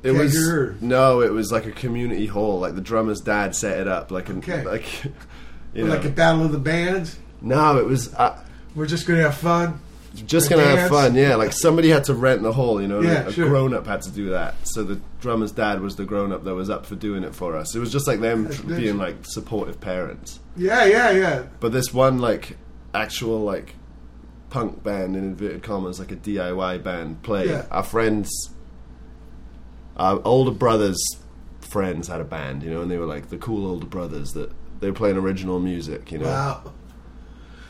it 0.03 0.11
was 0.11 0.33
kegger 0.35 0.81
no, 0.81 1.21
it 1.21 1.31
was 1.31 1.51
like 1.51 1.65
a 1.65 1.71
community 1.71 2.25
hall. 2.27 2.59
Like 2.59 2.75
the 2.75 2.81
drummer's 2.81 3.21
dad 3.21 3.55
set 3.55 3.79
it 3.79 3.87
up. 3.87 4.11
Like 4.11 4.29
Okay. 4.29 4.63
like 4.65 5.03
you 5.73 5.83
know. 5.85 5.89
like 5.93 6.05
a 6.05 6.09
battle 6.09 6.45
of 6.45 6.51
the 6.51 6.59
bands? 6.59 7.17
no, 7.41 7.77
it 7.77 7.85
was 7.85 8.13
uh, 8.15 8.37
We're 8.75 8.85
just 8.87 9.05
going 9.07 9.19
to 9.19 9.23
have 9.25 9.37
fun? 9.37 9.79
just 10.25 10.49
gonna 10.49 10.63
have 10.65 10.89
fun. 10.89 11.13
Yeah, 11.13 11.35
like 11.35 11.53
somebody 11.53 11.89
had 11.89 12.05
to 12.05 12.15
rent 12.15 12.41
the 12.41 12.51
hall. 12.51 12.81
You 12.81 12.87
know, 12.87 12.99
Yeah, 12.99 13.27
a 13.27 13.31
sure. 13.31 13.47
grown 13.47 13.75
up 13.75 13.85
had 13.85 14.01
to 14.01 14.11
do 14.11 14.31
that. 14.31 14.55
So 14.67 14.83
the 14.83 14.99
drummer's 15.21 15.51
dad 15.51 15.81
was 15.81 15.95
the 15.97 16.03
grown 16.03 16.31
up 16.33 16.43
that 16.45 16.55
was 16.55 16.69
up 16.69 16.87
for 16.87 16.95
doing 16.95 17.23
it 17.23 17.35
for 17.35 17.55
us. 17.55 17.75
It 17.75 17.79
was 17.79 17.91
just 17.91 18.07
like 18.07 18.19
them 18.19 18.45
That's 18.45 18.57
tr- 18.57 18.67
nice. 18.69 18.79
being 18.79 18.97
like 18.97 19.17
supportive 19.21 19.79
parents. 19.79 20.39
Yeah, 20.57 20.83
yeah, 20.85 21.11
yeah. 21.11 21.43
But 21.59 21.73
this 21.73 21.93
one 21.93 22.17
like 22.17 22.57
actual 22.93 23.41
like 23.41 23.75
punk 24.49 24.83
band 24.83 25.15
in 25.15 25.23
inverted 25.25 25.61
commas, 25.61 25.99
like 25.99 26.11
a 26.11 26.15
DIY 26.15 26.83
band, 26.83 27.21
played. 27.21 27.51
Yeah. 27.51 27.65
Our 27.69 27.83
friends, 27.83 28.49
our 29.99 30.21
older 30.25 30.51
brothers' 30.51 31.03
friends 31.61 32.07
had 32.07 32.19
a 32.21 32.23
band, 32.23 32.63
you 32.63 32.71
know, 32.71 32.81
and 32.81 32.89
they 32.89 32.97
were 32.97 33.05
like 33.05 33.29
the 33.29 33.37
cool 33.37 33.67
older 33.69 33.85
brothers 33.85 34.33
that 34.33 34.51
they 34.79 34.87
were 34.89 34.95
playing 34.95 35.17
original 35.17 35.59
music, 35.59 36.11
you 36.11 36.17
know. 36.17 36.25
Wow. 36.27 36.73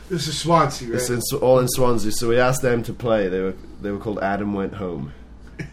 This 0.08 0.26
is 0.26 0.38
Swansea, 0.38 0.88
right? 0.88 0.96
It's 0.96 1.10
in, 1.10 1.20
all 1.40 1.58
in 1.60 1.68
Swansea, 1.68 2.10
so 2.12 2.28
we 2.28 2.38
asked 2.38 2.62
them 2.62 2.82
to 2.84 2.92
play. 2.92 3.28
They 3.28 3.40
were 3.40 3.54
they 3.82 3.90
were 3.90 3.98
called 3.98 4.18
Adam 4.20 4.54
Went 4.54 4.74
Home. 4.74 5.12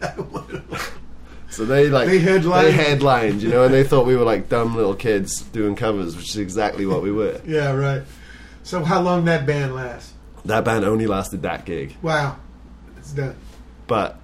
So 1.50 1.64
they 1.64 1.88
like 1.88 2.08
They 2.08 2.18
headlined? 2.18 2.66
they 2.66 2.72
headlined, 2.72 3.42
you 3.42 3.48
know, 3.48 3.64
and 3.64 3.72
they 3.72 3.82
thought 3.82 4.04
we 4.06 4.14
were 4.16 4.24
like 4.24 4.50
dumb 4.50 4.76
little 4.76 4.94
kids 4.94 5.40
doing 5.40 5.74
covers, 5.76 6.14
which 6.14 6.28
is 6.28 6.36
exactly 6.36 6.84
what 6.84 7.02
we 7.02 7.10
were. 7.10 7.40
yeah, 7.46 7.72
right. 7.72 8.02
So, 8.64 8.84
how 8.84 9.00
long 9.00 9.24
that 9.24 9.46
band 9.46 9.74
last? 9.74 10.12
That 10.44 10.64
band 10.64 10.84
only 10.84 11.06
lasted 11.06 11.42
that 11.42 11.64
gig, 11.64 11.96
Wow. 12.02 12.36
It's 12.98 13.12
done. 13.12 13.34
but 13.86 14.20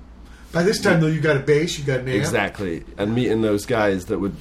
By 0.55 0.63
this 0.63 0.81
time, 0.81 1.01
though, 1.01 1.09
you 1.09 1.21
got 1.21 1.37
a 1.37 1.41
bass, 1.41 1.79
you 1.79 1.85
got 1.85 2.01
an 2.01 2.09
amp. 2.09 2.17
Exactly, 2.17 2.85
and 2.97 3.15
meeting 3.15 3.43
those 3.43 3.67
guys 3.67 4.07
that 4.07 4.19
would 4.21 4.37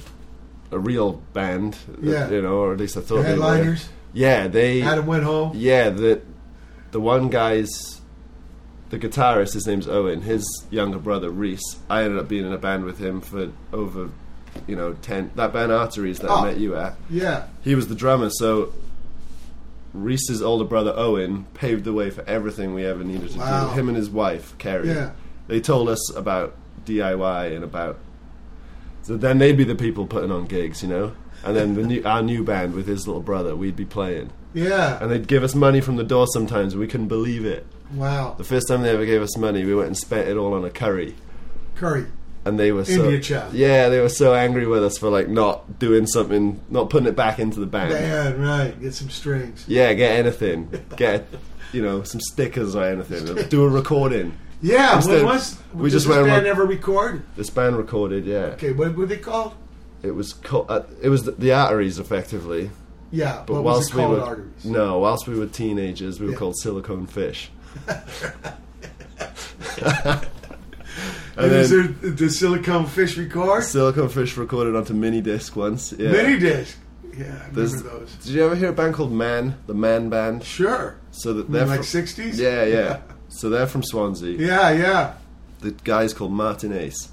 a 0.70 0.78
real 0.78 1.22
band, 1.34 1.76
uh, 1.88 1.96
Yeah. 2.00 2.30
you 2.30 2.40
know, 2.42 2.54
or 2.54 2.72
at 2.72 2.78
least 2.78 2.96
I 2.96 3.00
The 3.00 3.06
thought 3.06 3.14
they 3.16 3.22
were. 3.22 3.28
headliners. 3.44 3.88
Yeah, 4.12 4.48
they. 4.48 4.82
Adam 4.82 5.06
went 5.06 5.24
home. 5.24 5.52
Yeah, 5.54 5.90
the 5.90 6.20
the 6.92 7.00
one 7.00 7.28
guy's 7.28 8.00
the 8.90 8.98
guitarist. 8.98 9.54
His 9.54 9.66
name's 9.66 9.88
Owen. 9.88 10.22
His 10.22 10.44
younger 10.70 10.98
brother 10.98 11.30
Reese. 11.30 11.76
I 11.90 12.04
ended 12.04 12.18
up 12.20 12.28
being 12.28 12.46
in 12.46 12.52
a 12.52 12.58
band 12.58 12.84
with 12.84 12.98
him 12.98 13.20
for 13.20 13.50
over, 13.72 14.10
you 14.68 14.76
know, 14.76 14.92
ten. 15.02 15.30
That 15.34 15.52
band 15.52 15.72
Arteries 15.72 16.20
that 16.20 16.30
Oh. 16.30 16.36
I 16.36 16.44
met 16.52 16.58
you 16.58 16.76
at. 16.76 16.94
Yeah. 17.10 17.44
He 17.62 17.74
was 17.74 17.88
the 17.88 17.94
drummer, 17.96 18.30
so. 18.30 18.72
Reese's 19.92 20.42
older 20.42 20.64
brother 20.64 20.92
Owen 20.96 21.46
paved 21.54 21.84
the 21.84 21.92
way 21.92 22.10
for 22.10 22.24
everything 22.28 22.74
we 22.74 22.84
ever 22.84 23.04
needed 23.04 23.30
to 23.30 23.38
Wow. 23.38 23.68
do. 23.68 23.74
Him 23.78 23.88
and 23.88 23.96
his 23.96 24.10
wife 24.10 24.54
Carrie 24.58 24.88
Yeah. 24.88 25.10
They 25.46 25.60
told 25.60 25.88
us 25.88 26.14
about 26.14 26.54
DIY 26.86 27.54
and 27.54 27.64
about. 27.64 27.98
So 29.02 29.16
then 29.16 29.38
they'd 29.38 29.56
be 29.56 29.64
the 29.64 29.74
people 29.74 30.06
putting 30.06 30.30
on 30.30 30.46
gigs, 30.46 30.82
you 30.82 30.88
know, 30.88 31.12
and 31.44 31.54
then 31.56 31.74
the 31.74 31.82
new, 31.82 32.02
our 32.04 32.22
new 32.22 32.42
band 32.42 32.74
with 32.74 32.86
his 32.86 33.06
little 33.06 33.22
brother, 33.22 33.54
we'd 33.54 33.76
be 33.76 33.84
playing, 33.84 34.30
Yeah. 34.54 34.98
and 35.02 35.10
they'd 35.10 35.26
give 35.26 35.42
us 35.42 35.54
money 35.54 35.80
from 35.82 35.96
the 35.96 36.04
door 36.04 36.26
sometimes. 36.26 36.72
and 36.72 36.80
We 36.80 36.86
couldn't 36.88 37.08
believe 37.08 37.44
it. 37.44 37.66
Wow. 37.94 38.34
The 38.38 38.44
first 38.44 38.66
time 38.68 38.82
they 38.82 38.88
ever 38.90 39.04
gave 39.04 39.20
us 39.20 39.36
money, 39.36 39.64
we 39.64 39.74
went 39.74 39.88
and 39.88 39.96
spent 39.96 40.26
it 40.26 40.36
all 40.38 40.54
on 40.54 40.64
a 40.64 40.70
curry, 40.70 41.14
Curry. 41.74 42.06
and 42.46 42.58
they 42.58 42.72
were 42.72 42.84
so 42.86 43.10
India 43.10 43.46
yeah, 43.52 43.90
they 43.90 44.00
were 44.00 44.08
so 44.08 44.34
angry 44.34 44.66
with 44.66 44.82
us 44.82 44.96
for 44.96 45.10
like 45.10 45.28
not 45.28 45.78
doing 45.78 46.06
something, 46.06 46.60
not 46.70 46.88
putting 46.88 47.06
it 47.08 47.14
back 47.14 47.38
into 47.38 47.60
the 47.60 47.66
band. 47.66 47.90
Man, 47.92 48.40
right. 48.40 48.80
Get 48.80 48.94
some 48.94 49.10
strings. 49.10 49.64
Yeah, 49.68 49.92
get 49.92 50.18
anything, 50.18 50.70
get 50.96 51.26
you 51.74 51.82
know 51.82 52.02
some 52.04 52.20
stickers 52.22 52.74
or 52.74 52.84
anything, 52.84 53.48
do 53.50 53.62
a 53.64 53.68
recording. 53.68 54.38
Yeah. 54.64 54.96
Instead, 54.96 55.16
when 55.24 55.26
was 55.26 55.58
we 55.74 55.90
just 55.90 56.06
this 56.06 56.16
went 56.16 56.26
band 56.26 56.46
ever 56.46 56.64
record? 56.64 57.22
This 57.36 57.50
band 57.50 57.76
recorded, 57.76 58.24
yeah. 58.24 58.54
Okay. 58.56 58.72
What 58.72 58.94
were 58.96 59.06
they 59.06 59.18
called? 59.18 59.54
It 60.02 60.12
was 60.12 60.32
co- 60.32 60.66
uh, 60.68 60.84
it 61.02 61.08
was 61.10 61.24
the, 61.24 61.32
the 61.32 61.52
arteries 61.52 61.98
effectively. 61.98 62.70
Yeah. 63.10 63.42
But 63.46 63.54
what 63.54 63.64
whilst 63.64 63.80
was 63.80 63.90
it 63.90 64.02
called? 64.02 64.10
we 64.12 64.18
were 64.18 64.24
Arteries. 64.24 64.64
no, 64.64 64.98
whilst 65.00 65.26
we 65.28 65.38
were 65.38 65.46
teenagers, 65.46 66.18
we 66.20 66.28
were 66.28 66.36
called 66.36 66.56
silicone 66.58 67.06
fish. 67.06 67.50
And 71.36 71.50
is 71.50 71.70
then 71.70 71.98
there 72.00 72.10
the 72.12 72.30
Silicone 72.30 72.86
Fish 72.86 73.18
record? 73.18 73.64
silicone 73.64 74.08
fish 74.08 74.36
recorded 74.36 74.76
onto 74.76 74.94
mini 74.94 75.20
disc 75.20 75.56
once. 75.56 75.92
Yeah. 75.92 76.12
Mini 76.12 76.38
disc. 76.38 76.78
Yeah, 77.02 77.10
I 77.10 77.26
remember 77.26 77.50
There's- 77.52 77.82
those. 77.82 78.14
Did 78.22 78.32
you 78.34 78.44
ever 78.44 78.54
hear 78.54 78.68
a 78.68 78.72
band 78.72 78.94
called 78.94 79.10
Man? 79.12 79.56
The 79.66 79.74
Man 79.74 80.10
Band. 80.10 80.44
Sure. 80.44 80.94
So 81.10 81.32
that 81.32 81.50
they're 81.50 81.66
like 81.66 81.82
sixties. 81.82 82.38
yeah, 82.38 82.62
yeah. 82.64 83.00
So 83.38 83.50
they're 83.50 83.66
from 83.66 83.82
Swansea. 83.82 84.36
Yeah, 84.38 84.70
yeah. 84.70 85.14
The 85.60 85.70
guy's 85.72 86.12
called 86.14 86.32
Martin 86.32 86.72
Ace, 86.72 87.08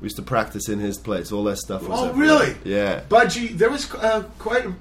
We 0.00 0.06
used 0.06 0.16
to 0.16 0.22
practice 0.22 0.68
in 0.68 0.78
his 0.80 0.98
place. 0.98 1.30
All 1.32 1.44
their 1.44 1.56
stuff 1.56 1.86
was. 1.88 2.00
Oh, 2.00 2.08
everywhere. 2.08 2.38
really? 2.38 2.56
Yeah. 2.64 3.00
Budgie, 3.08 3.56
there 3.56 3.70
was 3.70 3.92
uh, 3.94 4.24
quite 4.38 4.66
a 4.66 4.74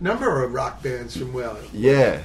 number 0.00 0.42
of 0.44 0.52
rock 0.52 0.82
bands 0.82 1.16
from 1.16 1.32
Wales. 1.32 1.58
Yeah. 1.72 2.22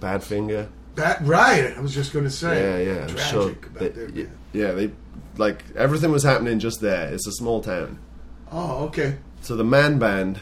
Badfinger. 0.00 0.68
That 0.96 1.20
right? 1.24 1.74
I 1.76 1.80
was 1.80 1.94
just 1.94 2.12
going 2.12 2.24
to 2.24 2.30
say. 2.30 2.84
Yeah, 2.84 2.92
yeah. 2.94 3.06
Tragic 3.06 3.26
sure. 3.30 3.50
about 3.50 3.78
They, 3.78 3.88
their 3.88 4.06
y- 4.06 4.12
band. 4.12 4.30
yeah, 4.52 4.72
they 4.72 4.90
like 5.36 5.62
everything 5.76 6.10
was 6.10 6.24
happening 6.24 6.58
just 6.58 6.80
there. 6.80 7.12
It's 7.12 7.26
a 7.26 7.32
small 7.32 7.62
town. 7.62 7.98
Oh, 8.50 8.84
okay. 8.86 9.16
So 9.42 9.54
the 9.54 9.64
man 9.64 9.98
band, 10.00 10.40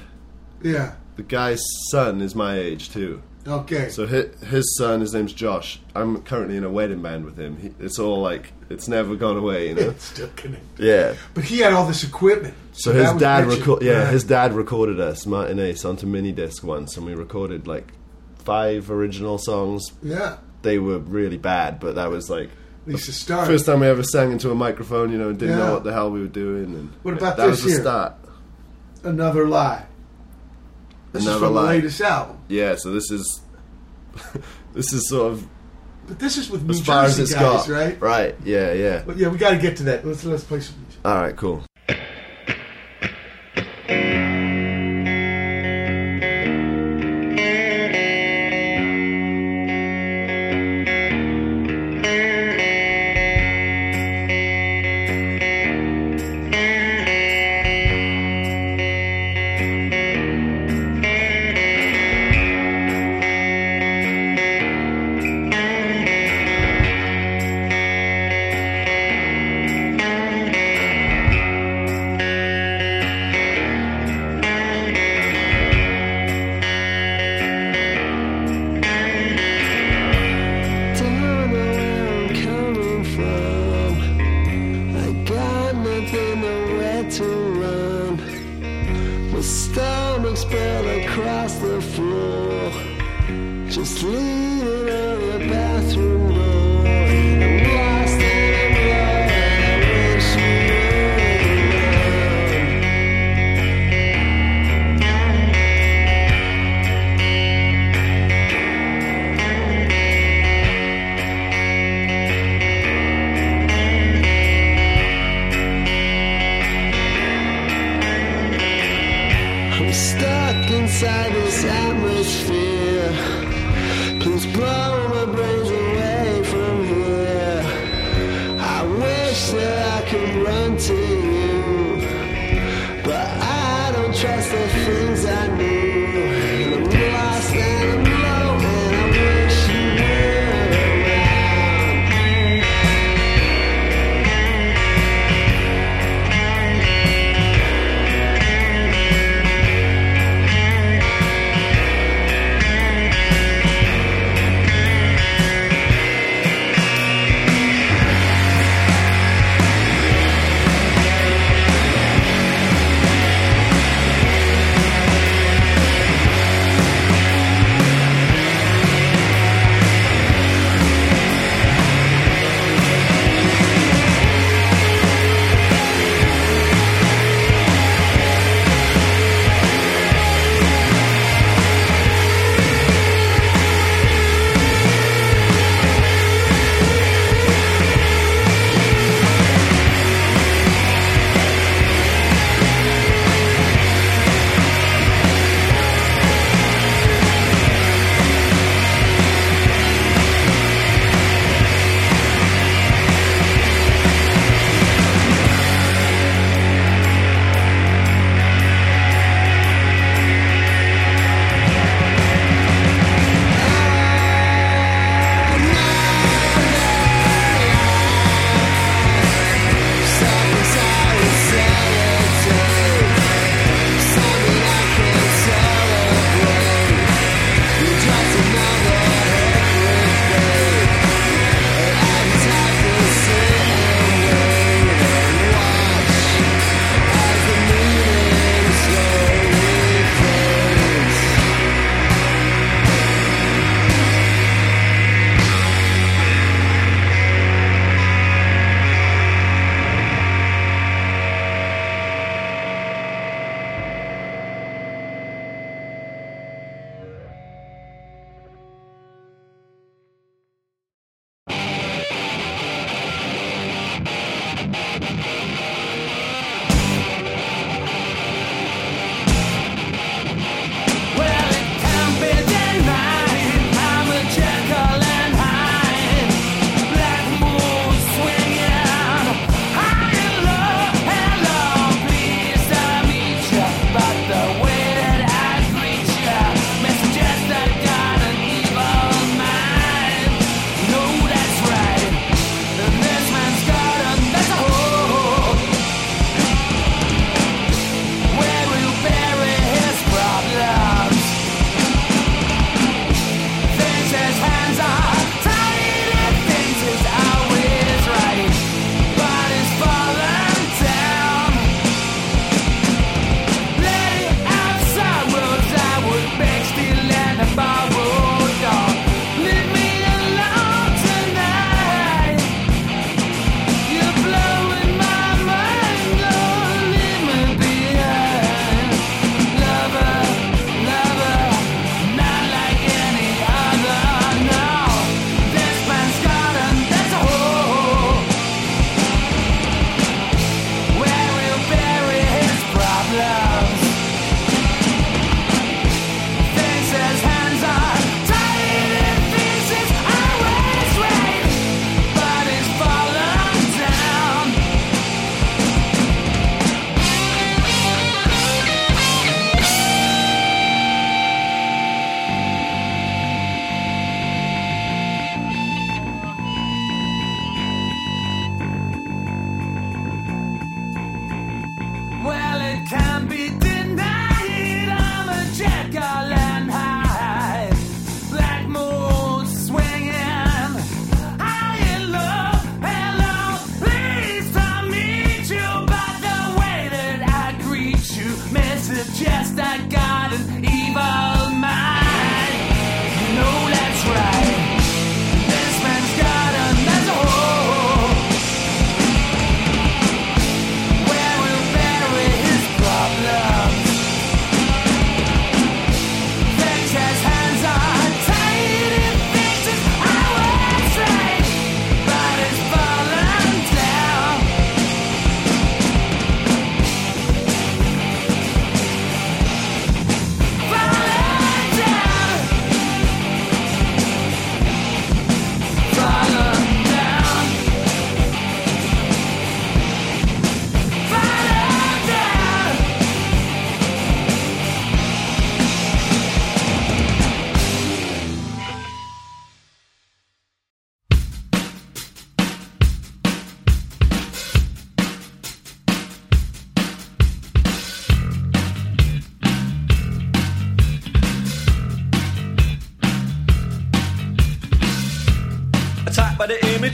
Yeah. 0.62 0.94
the 1.16 1.22
guy's 1.22 1.60
son 1.90 2.22
is 2.22 2.34
my 2.34 2.56
age 2.58 2.90
too. 2.90 3.22
Okay. 3.46 3.88
So 3.90 4.06
his, 4.06 4.40
his 4.42 4.76
son, 4.76 5.00
his 5.00 5.14
name's 5.14 5.32
Josh. 5.32 5.78
I'm 5.94 6.20
currently 6.22 6.56
in 6.56 6.64
a 6.64 6.70
wedding 6.70 7.00
band 7.02 7.24
with 7.24 7.36
him. 7.38 7.56
He, 7.58 7.70
it's 7.78 7.98
all 7.98 8.20
like 8.20 8.52
it's 8.70 8.88
never 8.88 9.14
gone 9.14 9.36
away, 9.36 9.68
you 9.68 9.74
know. 9.74 9.90
it's 9.90 10.04
still 10.12 10.28
connected. 10.34 10.84
yeah. 10.84 11.14
But 11.34 11.44
he 11.44 11.58
had 11.58 11.72
all 11.72 11.86
this 11.86 12.02
equipment. 12.02 12.54
So 12.72 12.92
that 12.92 13.12
his 13.12 13.20
dad, 13.20 13.46
mentioned. 13.46 13.66
reco- 13.66 13.82
yeah, 13.82 14.04
Right. 14.04 14.12
his 14.12 14.24
dad 14.24 14.52
recorded 14.52 14.98
us, 15.00 15.26
Martin 15.26 15.58
Ace, 15.60 15.84
onto 15.84 16.06
mini 16.06 16.32
disc 16.32 16.64
once, 16.64 16.96
and 16.96 17.06
we 17.06 17.14
recorded 17.14 17.66
like 17.68 17.92
five 18.38 18.90
original 18.90 19.38
songs. 19.38 19.92
Yeah. 20.02 20.38
They 20.62 20.78
were 20.78 20.98
really 20.98 21.38
bad, 21.38 21.78
but 21.78 21.94
that 21.94 22.10
was 22.10 22.28
like 22.28 22.50
At 22.86 22.94
least 22.94 23.12
start. 23.12 23.46
first 23.46 23.66
time 23.66 23.80
we 23.80 23.86
ever 23.86 24.02
sang 24.02 24.32
into 24.32 24.50
a 24.50 24.54
microphone, 24.56 25.12
you 25.12 25.18
know, 25.18 25.28
and 25.28 25.38
didn't 25.38 25.56
Yeah. 25.58 25.66
know 25.66 25.72
what 25.74 25.84
the 25.84 25.92
hell 25.92 26.10
we 26.10 26.20
were 26.20 26.26
doing. 26.26 26.64
And 26.74 26.90
What 27.02 27.14
about 27.16 27.36
that 27.36 27.46
this 27.46 27.62
was 27.62 27.64
the 27.64 27.70
here? 27.70 27.80
start. 27.82 28.14
Another 29.04 29.46
lie. 29.46 29.84
This 31.12 31.22
is 31.22 31.28
Another 31.28 31.46
from 31.46 31.54
the 31.54 31.60
Lie. 31.60 31.68
latest 31.68 32.00
album. 32.00 32.35
Yeah, 32.48 32.76
so 32.76 32.92
this 32.92 33.10
is 33.10 33.40
this 34.72 34.92
is 34.92 35.08
sort 35.08 35.32
of 35.32 35.48
But 36.06 36.18
this 36.18 36.36
is 36.36 36.50
with 36.50 36.64
New 36.64 36.70
as 36.70 36.80
far 36.84 37.04
as 37.04 37.16
Jersey 37.16 37.22
it's 37.22 37.34
guys, 37.34 37.66
got, 37.66 37.68
right? 37.68 38.00
Right? 38.00 38.34
Yeah, 38.44 38.72
yeah. 38.72 39.02
But 39.04 39.16
yeah, 39.16 39.28
we 39.28 39.38
got 39.38 39.50
to 39.50 39.58
get 39.58 39.76
to 39.78 39.82
that. 39.84 40.06
Let's 40.06 40.24
let's 40.24 40.44
play 40.44 40.60
some 40.60 40.76
music. 40.80 41.00
All 41.04 41.14
right, 41.14 41.36
cool. 41.36 41.62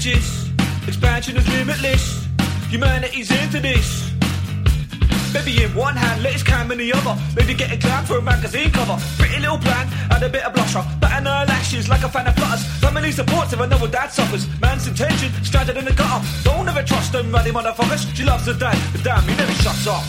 Expansion 0.05 1.37
is 1.37 1.49
limitless. 1.49 2.27
Humanity's 2.71 3.31
into 3.31 3.61
this. 3.61 4.11
Maybe 5.33 5.63
in 5.63 5.73
one 5.77 5.95
hand, 5.95 6.25
let 6.25 6.33
his 6.33 6.43
cam 6.43 6.73
in 6.73 6.79
the 6.79 6.93
other. 6.93 7.17
Maybe 7.37 7.55
getting 7.55 7.79
glam 7.79 8.05
for 8.05 8.19
a 8.19 8.23
magazine 8.23 8.73
cover. 8.73 8.99
Pretty 9.17 9.39
little 9.39 9.59
plan, 9.59 9.87
add 10.11 10.21
a 10.25 10.29
bit 10.29 10.43
of 10.43 10.55
blusher. 10.55 10.83
Batten 11.01 11.27
her 11.27 11.47
lashes 11.47 11.89
like 11.89 12.03
a 12.03 12.09
fan 12.09 12.27
of 12.27 12.35
flutters. 12.35 12.67
Family 12.81 13.13
supports 13.13 13.53
if 13.53 13.61
I 13.61 13.67
know 13.67 13.79
what 13.79 13.93
dad 13.93 14.09
suffers. 14.09 14.49
Man's 14.61 14.89
intention, 14.89 15.31
stranded 15.45 15.77
in 15.77 15.85
the 15.85 15.93
gutter. 15.93 16.27
Don't 16.43 16.69
ever 16.69 16.83
trust 16.83 17.13
them 17.13 17.31
ruddy 17.31 17.53
motherfuckers. 17.53 18.13
She 18.17 18.25
loves 18.25 18.47
her 18.47 18.55
dad, 18.55 18.77
but 18.91 19.05
damn, 19.05 19.23
he 19.23 19.37
never 19.37 19.53
shuts 19.53 19.87
up. 19.87 20.03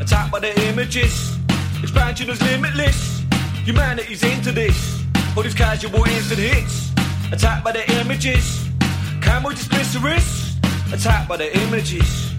Attacked 0.00 0.32
by 0.32 0.40
the 0.40 0.50
images. 0.68 1.38
Expansion 1.84 2.30
is 2.30 2.42
limitless. 2.42 3.22
Humanity's 3.64 4.24
into 4.24 4.50
this. 4.50 5.04
All 5.36 5.44
these 5.44 5.54
casual 5.54 6.04
instant 6.04 6.40
hits. 6.40 6.90
Attacked 7.30 7.62
by 7.62 7.70
the 7.70 7.88
images. 8.00 8.63
We 9.42 9.54
dismiss 9.54 9.92
the 9.92 9.98
risk? 9.98 10.62
Attacked 10.92 11.28
by 11.28 11.36
the 11.36 11.50
images. 11.66 12.32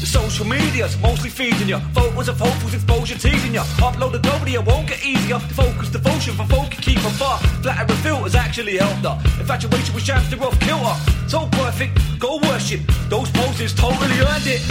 The 0.00 0.06
social 0.06 0.46
media's 0.46 0.96
mostly 0.98 1.28
feeding 1.30 1.68
you. 1.68 1.78
Photos 1.92 2.28
of 2.28 2.40
hopefuls, 2.40 2.74
exposure 2.74 3.18
teasing 3.18 3.52
you. 3.52 3.60
Upload 3.78 4.12
the 4.12 4.18
globally, 4.18 4.54
it 4.54 4.64
won't 4.64 4.88
get 4.88 5.04
easier. 5.04 5.38
Focus 5.38 5.90
devotion 5.90 6.34
for 6.34 6.46
folk 6.46 6.70
can 6.70 6.82
keep 6.82 6.98
her 6.98 7.14
far. 7.20 7.38
Flatter 7.62 7.94
filters 8.02 8.34
actually 8.34 8.78
helped 8.78 9.04
her. 9.04 9.14
Infatuation 9.38 9.94
with 9.94 10.04
shams, 10.04 10.28
they're 10.30 10.42
off. 10.42 11.28
So 11.28 11.46
perfect, 11.52 11.92
go 12.18 12.38
worship. 12.48 12.80
Those 13.08 13.30
poses 13.30 13.74
totally 13.74 14.18
earned 14.18 14.48
it. 14.48 14.64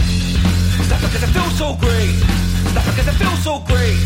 Stop 0.88 1.00
because 1.08 1.24
I 1.24 1.30
feel 1.32 1.52
so 1.56 1.68
great. 1.80 2.16
Stop 2.74 2.84
because 2.90 3.08
I 3.08 3.16
feel 3.22 3.38
so 3.48 3.60
great. 3.70 4.00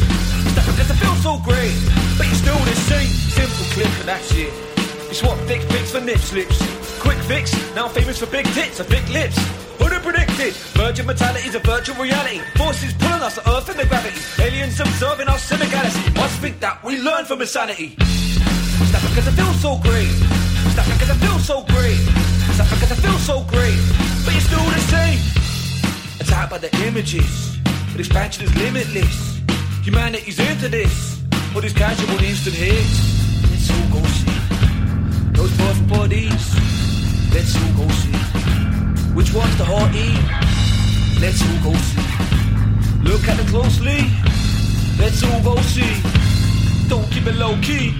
Stop 0.54 0.66
because 0.70 0.92
I 0.92 0.96
feel 1.02 1.16
so 1.24 1.34
great. 1.40 1.74
But 2.18 2.28
you're 2.28 2.42
still 2.46 2.62
the 2.68 2.76
same. 2.76 3.10
Simple 3.10 3.66
click 3.74 3.94
and 4.02 4.10
that's 4.10 4.30
it. 4.36 4.54
You 5.08 5.16
swap 5.16 5.38
thick 5.48 5.62
pics 5.70 5.92
for 5.92 6.02
nip 6.02 6.20
slips. 6.20 6.81
Quick 7.02 7.18
fix, 7.26 7.52
now 7.74 7.88
famous 7.88 8.20
for 8.20 8.28
big 8.28 8.46
tits 8.54 8.80
and 8.80 8.88
big 8.88 9.08
lips. 9.10 9.38
Who'd 9.80 9.92
have 9.92 10.04
predicted? 10.04 10.54
Virgin 10.78 11.08
mentality's 11.08 11.56
a 11.56 11.60
virtual 11.60 11.96
reality. 11.96 12.40
Forces 12.56 12.94
pulling 12.94 13.24
us 13.26 13.34
to 13.36 13.50
Earth 13.50 13.70
in 13.70 13.78
the 13.78 13.86
gravity. 13.88 14.22
Aliens 14.38 14.80
observing 14.80 15.26
in 15.26 15.60
the 15.60 15.66
galaxy. 15.66 16.14
Must 16.14 16.38
think 16.40 16.60
that 16.60 16.84
we 16.84 17.02
learn 17.02 17.26
from 17.26 17.42
insanity. 17.42 17.96
Stop 18.86 19.02
because 19.10 19.28
I 19.28 19.32
feel 19.32 19.54
so 19.66 19.78
great. 19.82 20.14
Stop 20.74 20.86
because 20.94 21.10
I 21.10 21.18
feel 21.26 21.40
so 21.40 21.64
great. 21.74 21.98
Stop 22.54 22.70
because 22.70 22.92
I 22.92 22.98
feel 23.02 23.18
so 23.18 23.42
great. 23.50 23.80
But 24.24 24.34
you're 24.38 24.46
still 24.46 24.66
the 24.70 24.86
same. 24.94 25.20
Attacked 26.22 26.52
by 26.52 26.60
the 26.60 26.70
images. 26.86 27.58
But 27.92 28.00
expansion 28.00 28.46
is 28.46 28.56
limitless. 28.56 29.42
Humanity's 29.82 30.40
into 30.40 30.70
this. 30.70 31.24
All 31.56 31.62
these 31.62 31.74
casual 31.74 32.22
instant 32.22 32.56
hits. 32.56 32.94
Let's 33.50 33.72
all 33.74 33.88
go 33.90 34.02
see. 34.06 34.38
Those 35.34 35.52
buff 35.58 35.88
bodies. 35.90 36.81
Let's 37.34 37.56
all 37.56 37.74
go 37.78 37.88
see. 38.02 38.18
Which 39.16 39.34
one's 39.34 39.58
the 39.58 39.66
hot 39.66 39.96
E? 39.96 40.12
Let's 41.22 41.42
all 41.48 41.72
go 41.72 41.74
see. 41.80 42.02
Look 43.04 43.28
at 43.28 43.38
them 43.38 43.48
closely. 43.48 44.12
Let's 45.00 45.24
all 45.24 45.42
go 45.42 45.56
see. 45.62 45.94
Don't 46.90 47.10
keep 47.10 47.26
it 47.28 47.36
low 47.36 47.56
key. 47.62 47.96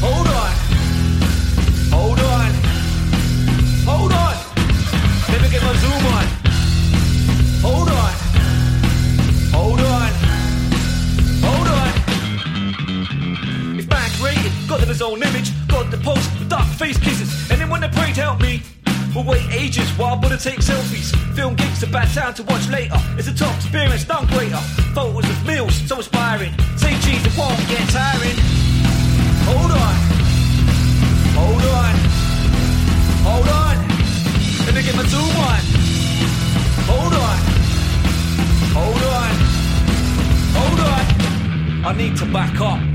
Hold 0.00 0.26
on. 0.26 0.52
Hold 1.92 2.20
on. 2.20 2.50
Hold 3.84 4.12
on. 4.12 4.34
Let 5.28 5.42
me 5.42 5.48
get 5.50 5.62
my 5.62 5.74
zoom 5.76 6.06
on. 6.16 6.26
Hold 7.60 7.90
on. 7.90 8.14
Hold 9.52 9.80
on. 9.80 10.12
Hold 11.44 11.68
on. 11.68 11.92
If 13.78 13.86
man 13.90 14.10
created, 14.18 14.52
got 14.66 14.82
in 14.82 14.88
his 14.88 15.02
own 15.02 15.22
image, 15.22 15.52
got 15.68 15.90
the 15.90 15.98
post 15.98 16.30
dark 16.48 16.66
face 16.78 16.98
kisses, 16.98 17.19
and 18.10 18.16
then 18.16 18.16
they 18.16 18.16
prayed 18.16 18.16
help 18.16 18.40
me. 18.40 18.62
We'll 19.14 19.24
wait 19.24 19.42
ages 19.50 19.88
while 19.98 20.16
Buddha 20.16 20.36
takes 20.36 20.68
selfies. 20.68 21.14
Film 21.34 21.54
gigs 21.56 21.82
a 21.82 21.86
bad 21.86 22.08
sound 22.08 22.36
to 22.36 22.42
watch 22.44 22.68
later. 22.68 22.96
It's 23.18 23.28
a 23.28 23.34
top 23.34 23.54
experience, 23.56 24.04
done 24.04 24.26
greater. 24.26 24.56
Photos 24.94 25.28
of 25.28 25.46
meals, 25.46 25.74
so 25.88 25.96
inspiring. 25.96 26.52
Say 26.76 26.92
cheese, 27.00 27.24
it 27.26 27.36
won't 27.36 27.58
get 27.68 27.88
tiring. 27.90 28.38
Hold 29.46 29.70
on. 29.72 29.94
Hold 31.38 31.64
on. 31.78 31.94
Hold 33.26 33.48
on. 33.48 33.76
Let 34.66 34.74
me 34.74 34.82
get 34.82 34.94
my 34.96 35.04
zoom 35.06 35.36
on. 35.48 35.60
Hold 36.90 37.14
on. 37.14 37.38
Hold 38.78 39.02
on. 39.18 39.32
Hold 40.58 40.80
on. 40.80 41.84
I 41.84 41.94
need 41.96 42.16
to 42.18 42.26
back 42.26 42.60
up. 42.60 42.89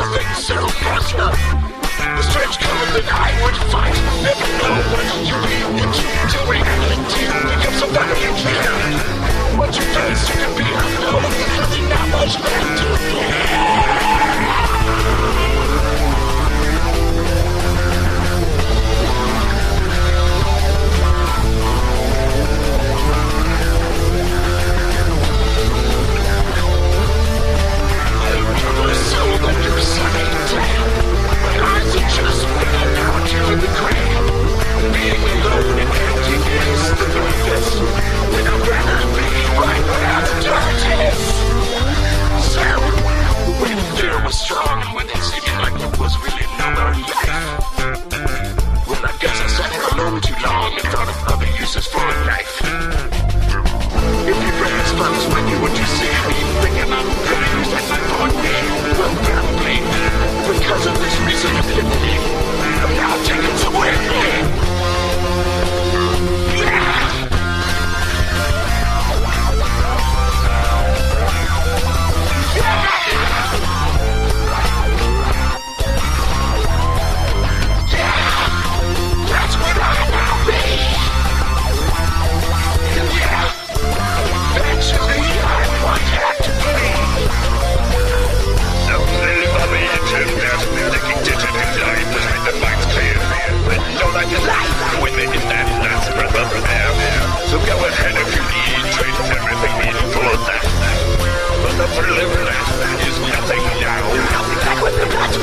Something 0.00 0.34
so 0.34 0.54
monster. 0.82 1.28
The 2.16 2.22
strange 2.22 2.56
that 2.56 3.04
I 3.12 3.28
would 3.44 3.56
fight. 3.68 3.92
Never 4.24 4.48
know 4.56 4.76
what 4.96 5.06
you 5.28 5.36
be 5.44 5.60
into. 5.82 6.04
Doing 6.32 6.64
until 6.64 7.28
you 7.28 7.42
become 7.52 7.76
somebody 7.76 8.16
you 8.24 8.32
care. 8.40 8.80
What 9.58 9.76
you 9.76 9.84
face 9.92 10.28
you 10.28 10.36
can 10.40 10.52
be 10.56 10.64
unknown. 10.64 11.22
Nothing 11.60 11.88
not 11.88 12.08
much 12.16 12.40
left 12.40 12.78
to 12.80 12.88
fear. 12.96 13.79
Long 50.42 50.72
and 50.72 50.88
thought 50.88 51.08
of 51.08 51.28
other 51.28 51.46
uses 51.58 51.86
for 51.86 52.00
a 52.00 52.24
life. 52.26 53.19
If 54.22 54.36
you 54.36 54.52
brass 54.60 54.92
funds 54.92 55.24
when 55.32 55.48
you 55.48 55.58
would 55.62 55.72
you 55.72 55.86
see 55.86 56.12
me 56.28 56.36
thinking 56.60 56.92
I'm 56.92 57.08
things 57.24 57.68
that 57.72 57.84
I 57.88 57.98
thought 58.04 58.34
me 58.36 58.54
well 58.98 59.14
probably 59.24 59.80
because 60.52 60.86
of 60.86 60.96
this 61.00 61.16
reason 61.24 61.50
I'm 61.56 62.92
now 62.96 63.16
taken 63.24 63.54
to 63.64 64.79
So 97.50 97.58
go 97.58 97.84
ahead 97.84 98.14
if 98.14 98.30
you 98.36 98.42
need, 98.42 98.92
trade 98.92 99.16
everything 99.34 99.88
in 99.88 99.96
for 100.12 100.36
that. 100.46 100.69
But 101.80 101.88
the 101.96 102.12
that 102.12 103.00
is 103.08 103.16
nothing 103.24 103.64
now. 103.80 104.04
Be 104.12 104.20
back 104.20 104.84
with 104.84 105.00
the 105.00 105.08
bags. 105.16 105.40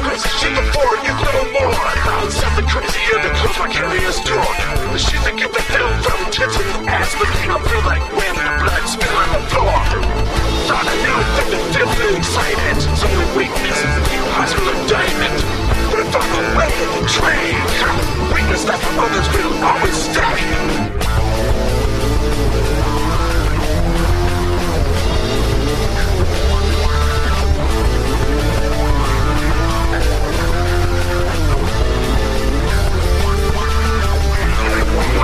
Crazy 0.00 0.32
shit 0.40 0.56
before 0.56 0.96
you 1.04 1.12
more. 1.52 1.76
Found 2.00 2.32
something 2.32 2.64
crazier 2.64 3.20
to 3.20 3.28
close 3.36 3.60
my 3.60 3.68
carrier's 3.68 4.16
door. 4.24 4.40
The 4.40 4.96
shit 4.96 5.20
that 5.20 5.36
get 5.36 5.52
the 5.52 5.60
hell 5.60 5.92
from 6.00 6.32
tits 6.32 6.56
and 6.56 6.88
ass. 6.88 7.12
But 7.12 7.28
I 7.28 7.60
feel 7.60 7.84
like 7.84 8.00
when 8.16 8.32
the 8.40 8.52
blood 8.56 8.84
spill 8.88 9.12
on 9.20 9.28
the 9.36 9.42
floor. 9.52 9.76
Thought 10.64 10.88
I 10.88 10.96
knew 10.96 11.20
that 11.28 11.48
the 11.52 11.60
feel 11.76 11.92
me 11.92 12.08
excited. 12.16 12.80
It's 12.80 13.04
only 13.04 13.28
weakness. 13.36 13.84
Eyes 14.40 14.56
will 14.56 14.72
indictment. 14.80 15.44
But 15.92 16.08
if 16.08 16.16
I'm 16.16 16.56
away 16.56 16.72
in 16.72 16.88
the 16.88 17.04
train, 17.04 17.60
weakness 18.32 18.64
that 18.64 18.80
for 18.80 18.96
others 18.96 19.28
will 19.36 19.60
always 19.60 19.92
stay. 20.08 20.80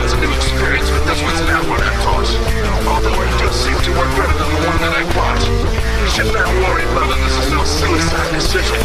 That's 0.06 0.18
a 0.18 0.24
new 0.24 0.32
experience, 0.36 0.88
but 0.88 1.04
this 1.04 1.20
one's 1.20 1.40
not 1.50 1.66
what 1.66 1.82
I 1.82 1.90
thought. 2.06 2.30
Although 2.86 3.22
it 3.22 3.38
does 3.42 3.56
seem 3.58 3.74
to 3.74 3.90
work 3.98 4.06
better 4.14 4.38
than 4.38 4.48
the 4.54 4.62
one 4.62 4.78
that 4.78 4.94
I 4.94 5.02
bought. 5.18 5.42
Should 6.14 6.32
not 6.32 6.46
worry, 6.62 6.84
it. 6.86 7.24
this 7.26 7.44
is 7.44 7.50
no 7.50 7.64
suicide 7.64 8.30
decision. 8.32 8.78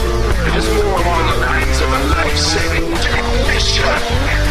It 0.50 0.56
is 0.58 0.66
more 0.74 0.98
along 0.98 1.28
the 1.30 1.38
lines 1.46 1.80
of 1.80 1.90
a 1.94 2.02
life-saving 2.18 2.90
mission. 3.46 4.51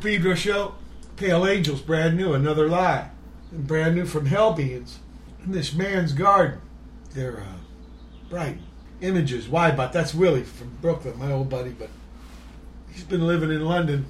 Pedro 0.00 0.34
show. 0.34 0.74
Pale 1.16 1.46
Angels, 1.46 1.80
brand 1.80 2.16
new, 2.16 2.32
another 2.32 2.68
lie. 2.68 3.10
And 3.50 3.66
brand 3.66 3.96
new 3.96 4.06
from 4.06 4.28
Hellbeings. 4.28 4.96
In 5.44 5.52
this 5.52 5.74
man's 5.74 6.12
garden. 6.12 6.60
They're 7.14 7.40
uh, 7.40 8.28
bright 8.28 8.58
images. 9.00 9.48
Why? 9.48 9.70
But 9.70 9.92
that's 9.92 10.14
Willie 10.14 10.42
from 10.42 10.76
Brooklyn, 10.80 11.18
my 11.18 11.32
old 11.32 11.48
buddy. 11.48 11.70
But 11.70 11.90
he's 12.92 13.04
been 13.04 13.26
living 13.26 13.50
in 13.50 13.64
London 13.64 14.06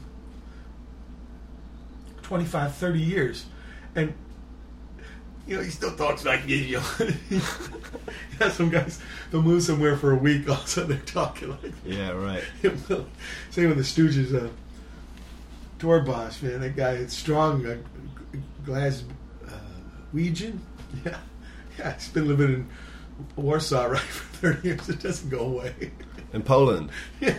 25, 2.23 2.75
30 2.75 3.01
years. 3.01 3.47
And, 3.95 4.13
you 5.47 5.57
know, 5.57 5.63
he 5.63 5.71
still 5.71 5.97
talks 5.97 6.25
like 6.25 6.47
this. 6.47 6.67
You 6.67 6.79
know? 6.79 7.41
yeah, 8.41 8.51
some 8.51 8.69
guys, 8.69 9.01
they'll 9.31 9.43
move 9.43 9.63
somewhere 9.63 9.97
for 9.97 10.13
a 10.13 10.17
week, 10.17 10.47
all 10.49 10.57
of 10.57 10.65
a 10.65 10.69
sudden 10.69 10.91
they're 10.91 10.99
talking 11.07 11.51
like 11.51 11.73
Yeah, 11.87 12.11
right. 12.11 12.45
Same 13.51 13.69
with 13.69 13.79
the 13.79 13.83
Stooges, 13.83 14.35
uh, 14.35 14.51
tour 15.79 16.01
boss, 16.01 16.43
man. 16.43 16.61
That 16.61 16.77
guy, 16.77 16.93
it's 16.93 17.17
strong. 17.17 17.65
Uh, 17.67 17.77
Glaswegian? 18.65 20.59
Yeah. 21.05 21.19
Yeah, 21.79 21.93
he's 21.95 22.09
been 22.09 22.27
living 22.27 22.49
in 22.55 22.69
Warsaw, 23.37 23.85
right, 23.91 24.01
for 24.01 24.53
30 24.55 24.69
years. 24.69 24.89
It 24.89 25.01
doesn't 25.03 25.29
go 25.29 25.41
away. 25.41 25.75
In 26.33 26.43
Poland. 26.43 26.91
yeah. 27.21 27.37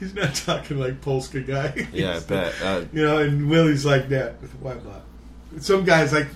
He's 0.00 0.12
not 0.14 0.34
talking 0.34 0.78
like 0.78 1.00
Polska 1.00 1.40
guy. 1.40 1.88
Yeah, 1.92 2.16
I 2.16 2.20
bet. 2.20 2.54
Uh, 2.62 2.84
You 2.92 3.02
know, 3.04 3.18
and 3.18 3.48
Willie's 3.48 3.84
like 3.86 4.08
that 4.10 4.40
with 4.42 4.54
Y-Bot. 4.60 5.02
Some 5.62 5.84
guys, 5.84 6.12
like, 6.12 6.26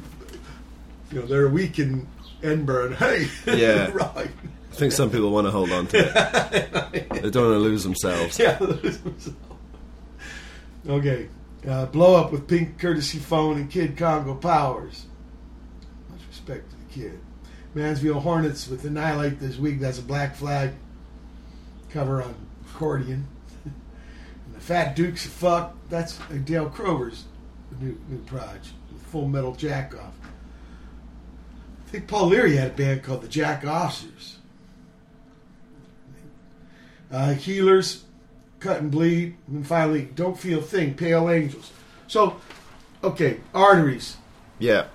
you 1.12 1.20
know, 1.20 1.26
they're 1.26 1.46
a 1.46 1.50
week 1.50 1.78
in 1.80 2.06
Edinburgh, 2.42 2.86
and 2.86 2.94
hey, 2.96 3.28
Yeah. 3.46 3.90
right. 3.92 4.30
I 4.70 4.74
think 4.74 4.92
some 4.92 5.10
people 5.10 5.30
want 5.30 5.46
to 5.46 5.50
hold 5.50 5.70
on 5.72 5.86
to 5.88 5.98
it. 5.98 7.10
they 7.10 7.30
don't 7.30 7.44
want 7.44 7.54
to 7.54 7.58
lose 7.58 7.82
themselves. 7.84 8.38
Yeah. 8.38 8.58
Okay. 10.88 11.28
Uh, 11.66 11.86
blow 11.86 12.14
up 12.14 12.30
with 12.30 12.46
Pinkcourtesyphone 12.46 13.56
and 13.56 13.70
Kid 13.70 13.96
Congo 13.96 14.34
Powers. 14.34 15.06
Much 16.10 16.20
respect 16.28 16.70
to 16.70 16.76
the 16.76 17.02
kid. 17.02 17.20
Mansfield 17.74 18.22
Hornets 18.22 18.68
with 18.68 18.84
Annihilate 18.84 19.40
this 19.40 19.56
week. 19.56 19.80
That's 19.80 19.98
a 19.98 20.02
black 20.02 20.36
flag 20.36 20.72
cover 21.90 22.22
on 22.22 22.34
accordion. 22.68 23.26
and 23.64 24.54
the 24.54 24.60
Fat 24.60 24.94
Dukes 24.94 25.24
of 25.24 25.32
Fuck. 25.32 25.74
That's 25.88 26.18
Dale 26.44 26.68
Crover's 26.68 27.24
new 27.80 27.98
new 28.08 28.18
project 28.18 28.68
Full 29.06 29.28
Metal 29.28 29.54
Jack 29.54 29.94
Off. 29.94 30.14
I 31.86 31.90
think 31.90 32.06
Paul 32.06 32.28
Leary 32.28 32.56
had 32.56 32.72
a 32.72 32.74
band 32.74 33.02
called 33.02 33.22
the 33.22 33.28
Jack 33.28 33.64
Officers. 33.64 34.38
Uh, 37.10 37.34
Heelerz, 37.36 38.02
cut 38.64 38.80
and 38.80 38.90
bleed, 38.90 39.36
and 39.46 39.66
finally, 39.66 40.02
don't 40.14 40.38
feel 40.38 40.60
a 40.60 40.62
thing. 40.62 40.94
Pale 40.94 41.28
angels. 41.30 41.70
So, 42.08 42.40
okay, 43.02 43.38
arteries. 43.54 44.16
Yeah. 44.58 44.86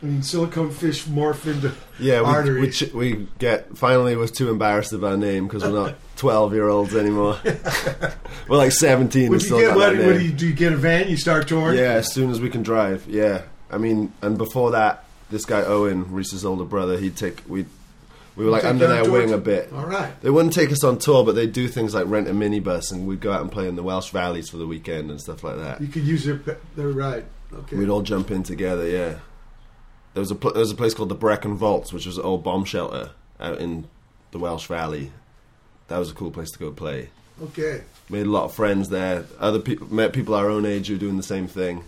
I 0.00 0.06
mean, 0.06 0.22
silicone 0.22 0.70
fish 0.70 1.06
morph 1.06 1.44
into 1.52 1.74
Yeah, 1.98 2.20
we, 2.20 2.26
we, 2.28 2.32
arteries. 2.32 2.78
ch- 2.78 2.92
we 2.92 3.26
get 3.40 3.76
finally 3.76 4.14
was 4.14 4.30
too 4.30 4.48
embarrassed 4.48 4.92
of 4.92 5.02
our 5.02 5.16
name 5.16 5.48
because 5.48 5.64
we're 5.64 5.72
not 5.72 5.96
twelve 6.16 6.54
year 6.54 6.68
olds 6.68 6.94
anymore. 6.94 7.36
we're 8.48 8.56
like 8.56 8.70
seventeen. 8.70 9.30
Would 9.30 9.42
you 9.42 9.60
get 9.60 9.74
what, 9.74 9.96
what 9.96 10.12
do 10.18 10.24
you 10.24 10.30
do? 10.32 10.46
You 10.46 10.54
get 10.54 10.72
a 10.72 10.76
van, 10.76 11.08
you 11.08 11.16
start 11.16 11.48
touring. 11.48 11.76
Yeah, 11.76 11.94
as 11.94 12.12
soon 12.12 12.30
as 12.30 12.40
we 12.40 12.48
can 12.48 12.62
drive. 12.62 13.08
Yeah, 13.08 13.42
I 13.72 13.78
mean, 13.78 14.12
and 14.22 14.38
before 14.38 14.70
that, 14.70 15.02
this 15.30 15.44
guy 15.44 15.62
Owen, 15.62 16.12
Reese's 16.12 16.44
older 16.44 16.64
brother, 16.64 16.96
he'd 16.96 17.16
take 17.16 17.42
we 17.48 17.66
we 18.38 18.44
were 18.44 18.50
like 18.50 18.64
under 18.64 18.86
their 18.86 19.04
tours? 19.04 19.12
wing 19.12 19.32
a 19.32 19.38
bit. 19.38 19.72
All 19.72 19.84
right. 19.84 20.18
They 20.22 20.30
wouldn't 20.30 20.54
take 20.54 20.70
us 20.72 20.84
on 20.84 20.98
tour, 20.98 21.24
but 21.24 21.34
they'd 21.34 21.52
do 21.52 21.68
things 21.68 21.94
like 21.94 22.06
rent 22.06 22.28
a 22.28 22.32
minibus 22.32 22.92
and 22.92 23.06
we'd 23.06 23.20
go 23.20 23.32
out 23.32 23.42
and 23.42 23.50
play 23.50 23.66
in 23.68 23.76
the 23.76 23.82
Welsh 23.82 24.10
valleys 24.10 24.48
for 24.48 24.56
the 24.56 24.66
weekend 24.66 25.10
and 25.10 25.20
stuff 25.20 25.42
like 25.42 25.56
that. 25.56 25.80
You 25.80 25.88
could 25.88 26.04
use 26.04 26.24
their 26.24 26.40
their 26.76 26.88
ride. 26.88 27.26
Okay. 27.52 27.76
We'd 27.76 27.88
all 27.88 28.02
jump 28.02 28.30
in 28.30 28.42
together. 28.44 28.86
Yeah, 28.88 29.18
there 30.14 30.20
was 30.20 30.30
a 30.30 30.34
pl- 30.34 30.52
there 30.52 30.60
was 30.60 30.70
a 30.70 30.76
place 30.76 30.94
called 30.94 31.08
the 31.08 31.14
Brecon 31.14 31.56
Vaults, 31.56 31.92
which 31.92 32.06
was 32.06 32.16
an 32.16 32.24
old 32.24 32.42
bomb 32.44 32.64
shelter 32.64 33.10
out 33.40 33.58
in 33.58 33.88
the 34.30 34.38
Welsh 34.38 34.66
Valley. 34.66 35.12
That 35.88 35.98
was 35.98 36.10
a 36.10 36.14
cool 36.14 36.30
place 36.30 36.50
to 36.52 36.58
go 36.58 36.70
play. 36.70 37.08
Okay. 37.42 37.82
Made 38.10 38.26
a 38.26 38.30
lot 38.30 38.44
of 38.44 38.54
friends 38.54 38.88
there. 38.88 39.24
Other 39.38 39.58
people 39.60 39.92
met 39.92 40.12
people 40.12 40.34
our 40.34 40.50
own 40.50 40.66
age 40.66 40.88
who 40.88 40.94
were 40.94 41.00
doing 41.00 41.16
the 41.16 41.22
same 41.22 41.46
thing. 41.46 41.84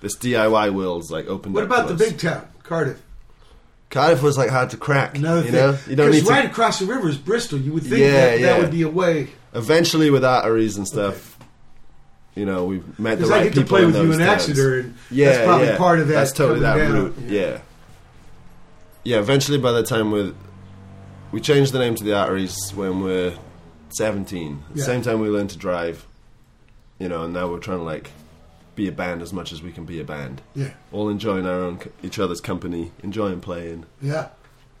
This 0.00 0.16
DIY 0.16 0.72
world's 0.74 1.10
like 1.10 1.26
opened. 1.26 1.54
What 1.54 1.64
about 1.64 1.88
the 1.88 1.94
big 1.94 2.18
town, 2.18 2.48
Cardiff? 2.62 3.00
Cardiff 3.90 4.22
was 4.22 4.38
like 4.38 4.50
hard 4.50 4.70
to 4.70 4.76
crack. 4.76 5.18
Another 5.18 5.44
you 5.44 5.52
know, 5.52 5.76
you 5.88 5.96
don't 5.96 6.10
need 6.12 6.24
to. 6.24 6.30
right 6.30 6.44
across 6.44 6.78
the 6.78 6.86
river 6.86 7.08
is 7.08 7.18
Bristol. 7.18 7.58
You 7.58 7.72
would 7.72 7.82
think 7.82 7.98
Yeah, 7.98 8.10
that, 8.12 8.40
yeah. 8.40 8.46
that 8.46 8.60
would 8.62 8.70
be 8.70 8.82
a 8.82 8.88
way. 8.88 9.28
Eventually, 9.52 10.10
with 10.10 10.24
arteries 10.24 10.76
and 10.76 10.86
stuff, 10.86 11.36
you 12.36 12.46
know, 12.46 12.64
we 12.66 12.76
met 12.98 13.16
the 13.18 13.26
Because 13.26 13.30
right 13.30 13.40
I 13.40 13.44
get 13.44 13.54
to 13.54 13.60
people 13.62 13.68
play 13.78 13.80
in 13.82 13.86
with 13.88 13.96
you 13.96 14.12
in. 14.12 14.20
Exeter, 14.20 14.78
and 14.80 14.94
Yeah, 15.10 15.26
that's 15.32 15.44
probably 15.44 15.66
yeah. 15.66 15.76
part 15.76 15.98
of 15.98 16.06
that. 16.08 16.14
That's 16.14 16.32
totally 16.32 16.60
that 16.60 16.76
down. 16.76 16.92
route. 16.92 17.14
Yeah. 17.26 17.58
yeah. 19.02 19.18
Eventually, 19.18 19.58
by 19.58 19.72
the 19.72 19.82
time 19.82 20.12
we 20.12 20.34
we 21.32 21.40
changed 21.40 21.72
the 21.72 21.80
name 21.80 21.96
to 21.96 22.04
the 22.04 22.14
arteries 22.16 22.56
when 22.74 23.00
we're 23.02 23.34
seventeen. 23.88 24.62
At 24.68 24.74
the 24.74 24.80
Yeah. 24.80 24.86
same 24.86 25.02
time, 25.02 25.18
we 25.20 25.28
learned 25.28 25.50
to 25.50 25.58
drive. 25.58 26.06
You 27.00 27.08
know, 27.08 27.24
and 27.24 27.32
now 27.34 27.48
we're 27.50 27.58
trying 27.58 27.78
to 27.78 27.84
like 27.84 28.10
be 28.74 28.88
a 28.88 28.92
band 28.92 29.22
as 29.22 29.32
much 29.32 29.52
as 29.52 29.62
we 29.62 29.72
can 29.72 29.84
be 29.84 30.00
a 30.00 30.04
band. 30.04 30.42
Yeah. 30.54 30.72
All 30.92 31.08
enjoying 31.08 31.46
our 31.46 31.60
own 31.60 31.80
each 32.02 32.18
other's 32.18 32.40
company, 32.40 32.92
enjoying 33.02 33.40
playing, 33.40 33.86
Yeah. 34.00 34.28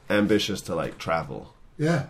ambitious 0.08 0.60
to 0.62 0.74
like 0.74 0.98
travel, 0.98 1.54
Yeah. 1.78 2.06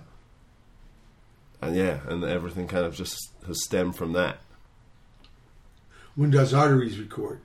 and 1.60 1.74
yeah, 1.76 2.00
and 2.08 2.22
everything 2.24 2.68
kind 2.68 2.84
of 2.84 2.94
just 2.94 3.16
has 3.46 3.62
stemmed 3.64 3.96
from 3.96 4.12
that. 4.12 4.38
When 6.16 6.30
does 6.30 6.52
Arteries 6.52 6.98
record? 6.98 7.40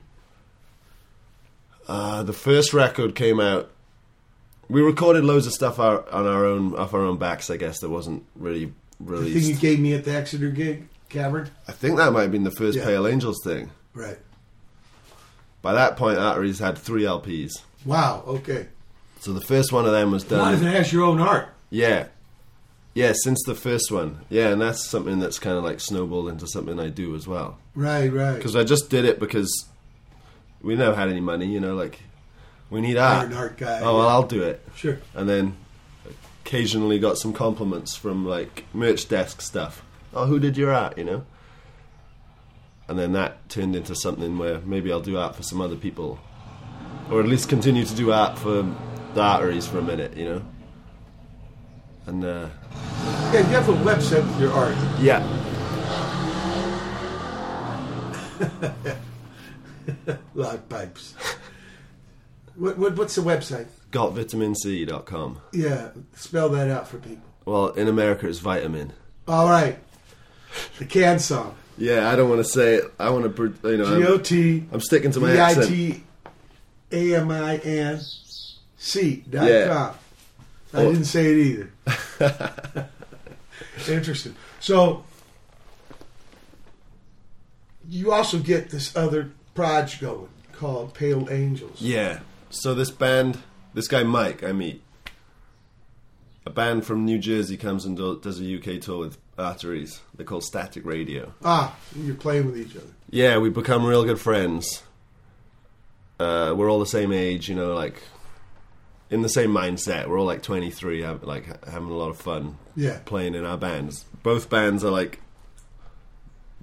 Uh, 1.88 2.22
the 2.22 2.32
first 2.32 2.74
record 2.74 3.14
came 3.14 3.40
out. 3.40 3.70
We 4.68 4.82
recorded 4.82 5.24
loads 5.24 5.46
of 5.46 5.52
stuff 5.52 5.78
our, 5.78 6.08
on 6.10 6.26
our 6.26 6.44
own, 6.44 6.74
off 6.74 6.92
our 6.92 7.02
own 7.02 7.16
backs. 7.18 7.48
I 7.50 7.56
guess 7.56 7.78
that 7.80 7.88
wasn't 7.90 8.24
really 8.34 8.72
The 9.00 9.30
thing 9.30 9.42
you 9.44 9.54
gave 9.54 9.78
me 9.78 9.94
at 9.94 10.04
the 10.04 10.10
Exeter 10.12 10.50
gig, 10.50 10.88
Cavern. 11.08 11.50
I 11.68 11.72
think 11.72 11.96
that 11.98 12.12
might 12.12 12.22
have 12.22 12.32
been 12.32 12.42
the 12.44 12.50
first 12.50 12.76
Yeah. 12.78 12.84
Pale 12.84 13.06
Angels 13.06 13.40
thing. 13.44 13.70
Right. 13.94 14.18
By 15.66 15.72
that 15.72 15.96
point, 15.96 16.16
Arteries 16.16 16.60
had 16.60 16.78
three 16.78 17.02
LPs. 17.02 17.54
Wow. 17.84 18.22
Okay. 18.24 18.68
So 19.18 19.32
the 19.32 19.40
first 19.40 19.72
one 19.72 19.84
of 19.84 19.90
them 19.90 20.12
was 20.12 20.22
A 20.30 20.36
lot 20.36 20.54
of 20.54 20.60
done. 20.60 20.68
it 20.68 20.76
has 20.76 20.92
your 20.92 21.02
own 21.02 21.18
art. 21.20 21.48
Yeah, 21.70 22.06
yeah. 22.94 23.12
Since 23.16 23.42
the 23.46 23.56
first 23.56 23.90
one, 23.90 24.20
yeah, 24.30 24.50
and 24.50 24.62
that's 24.62 24.84
something 24.84 25.18
that's 25.18 25.40
kind 25.40 25.56
of 25.58 25.64
like 25.64 25.80
snowballed 25.80 26.28
into 26.28 26.46
something 26.46 26.78
I 26.78 26.88
do 26.90 27.16
as 27.16 27.26
well. 27.26 27.58
Right. 27.74 28.06
Right. 28.12 28.36
Because 28.36 28.54
I 28.54 28.62
just 28.62 28.90
did 28.90 29.04
it 29.04 29.18
because 29.18 29.50
we 30.62 30.76
never 30.76 30.94
had 30.94 31.08
any 31.08 31.18
money. 31.20 31.46
You 31.46 31.58
know, 31.58 31.74
like 31.74 31.98
we 32.70 32.80
need 32.80 32.96
art. 32.96 33.22
You're 33.28 33.32
an 33.32 33.36
art 33.36 33.56
guy. 33.58 33.80
Oh 33.80 33.96
well, 33.96 34.06
yeah. 34.06 34.12
I'll 34.12 34.22
do 34.28 34.44
it. 34.44 34.62
Sure. 34.76 34.98
and 35.16 35.28
then 35.28 35.56
occasionally 36.44 37.00
got 37.00 37.18
some 37.18 37.32
compliments 37.32 37.96
from 37.96 38.24
like 38.24 38.66
merch 38.72 39.08
desk 39.08 39.40
stuff. 39.40 39.82
Oh, 40.14 40.26
who 40.26 40.38
did 40.38 40.56
your 40.56 40.72
art? 40.72 40.96
You 40.96 41.02
know. 41.02 41.24
And 42.88 42.98
then 42.98 43.12
that 43.12 43.48
turned 43.48 43.74
into 43.74 43.94
something 43.96 44.38
where 44.38 44.60
maybe 44.60 44.92
I'll 44.92 45.00
do 45.00 45.16
art 45.18 45.34
for 45.34 45.42
some 45.42 45.60
other 45.60 45.76
people, 45.76 46.18
or 47.10 47.20
at 47.20 47.26
least 47.26 47.48
continue 47.48 47.84
to 47.84 47.94
do 47.94 48.12
art 48.12 48.38
for 48.38 48.62
the 49.14 49.20
arteries 49.20 49.66
for 49.66 49.78
a 49.78 49.82
minute. 49.82 50.16
You 50.16 50.24
know. 50.26 50.42
And 52.06 52.24
uh, 52.24 52.48
Yeah. 53.32 53.40
You 53.40 53.42
have 53.54 53.68
a 53.68 53.72
website 53.72 54.24
with 54.26 54.40
your 54.40 54.52
art. 54.52 54.76
yeah, 55.00 55.22
Log 60.34 60.68
pipes. 60.68 61.14
what, 62.54 62.78
what? 62.78 62.96
What's 62.96 63.14
the 63.14 63.22
website? 63.22 63.66
gotvitaminc.com. 63.90 65.40
Yeah. 65.52 65.90
Spell 66.14 66.48
that 66.50 66.68
out 66.70 66.86
for 66.88 66.98
people. 66.98 67.24
Well, 67.44 67.68
in 67.70 67.88
America, 67.88 68.28
it's 68.28 68.40
vitamin. 68.40 68.92
All 69.26 69.48
right. 69.48 69.78
The 70.78 70.84
can 70.84 71.18
song. 71.18 71.54
Yeah, 71.78 72.10
I 72.10 72.16
don't 72.16 72.28
want 72.30 72.40
to 72.40 72.48
say 72.50 72.76
it. 72.76 72.84
I 72.98 73.10
want 73.10 73.34
to, 73.36 73.54
you 73.70 73.76
know, 73.76 73.98
G 74.00 74.06
O 74.06 74.14
I'm, 74.14 74.22
T 74.22 74.64
I'm 74.72 74.80
sticking 74.80 75.10
to 75.12 75.20
my 75.20 75.32
I 75.32 75.36
accent. 75.36 75.68
T 75.68 76.02
A 76.92 77.16
M 77.16 77.30
I 77.30 77.56
N 77.58 78.00
C 78.76 79.24
dot 79.28 79.46
Yeah. 79.48 79.66
com. 79.68 79.94
I 80.72 80.82
Oh. 80.84 80.92
didn't 80.92 81.04
say 81.06 81.32
it 81.32 81.70
either. 82.18 82.88
Interesting. 83.88 84.34
So 84.60 85.04
you 87.88 88.12
also 88.12 88.38
get 88.38 88.70
this 88.70 88.94
other 88.96 89.30
project 89.54 90.02
going 90.02 90.28
called 90.52 90.94
Pale 90.94 91.28
Angels. 91.30 91.80
Yeah. 91.80 92.20
So 92.50 92.74
this 92.74 92.90
band, 92.90 93.38
this 93.74 93.88
guy 93.88 94.02
Mike, 94.02 94.42
I 94.42 94.52
meet. 94.52 94.82
A 96.44 96.50
band 96.50 96.84
from 96.86 97.04
New 97.04 97.18
Jersey 97.18 97.56
comes 97.56 97.84
and 97.84 97.96
does 98.22 98.40
a 98.40 98.44
UK 98.44 98.80
tour 98.80 98.98
with 98.98 99.18
Arteries. 99.38 100.00
They're 100.16 100.26
called 100.26 100.44
Static 100.44 100.84
Radio. 100.84 101.32
Ah, 101.44 101.76
you're 101.94 102.14
playing 102.14 102.46
with 102.46 102.58
each 102.58 102.76
other. 102.76 102.86
Yeah, 103.10 103.38
we 103.38 103.50
become 103.50 103.84
real 103.84 104.04
good 104.04 104.20
friends. 104.20 104.82
Uh, 106.18 106.54
we're 106.56 106.70
all 106.70 106.80
the 106.80 106.86
same 106.86 107.12
age, 107.12 107.48
you 107.48 107.54
know, 107.54 107.74
like 107.74 108.02
in 109.10 109.22
the 109.22 109.28
same 109.28 109.50
mindset. 109.50 110.08
We're 110.08 110.18
all 110.18 110.26
like 110.26 110.42
23, 110.42 111.02
have, 111.02 111.22
like 111.22 111.64
having 111.66 111.90
a 111.90 111.94
lot 111.96 112.08
of 112.10 112.16
fun 112.18 112.56
Yeah. 112.74 113.00
playing 113.04 113.34
in 113.34 113.44
our 113.44 113.58
bands. 113.58 114.04
Both 114.22 114.48
bands 114.48 114.82
are 114.82 114.90
like 114.90 115.20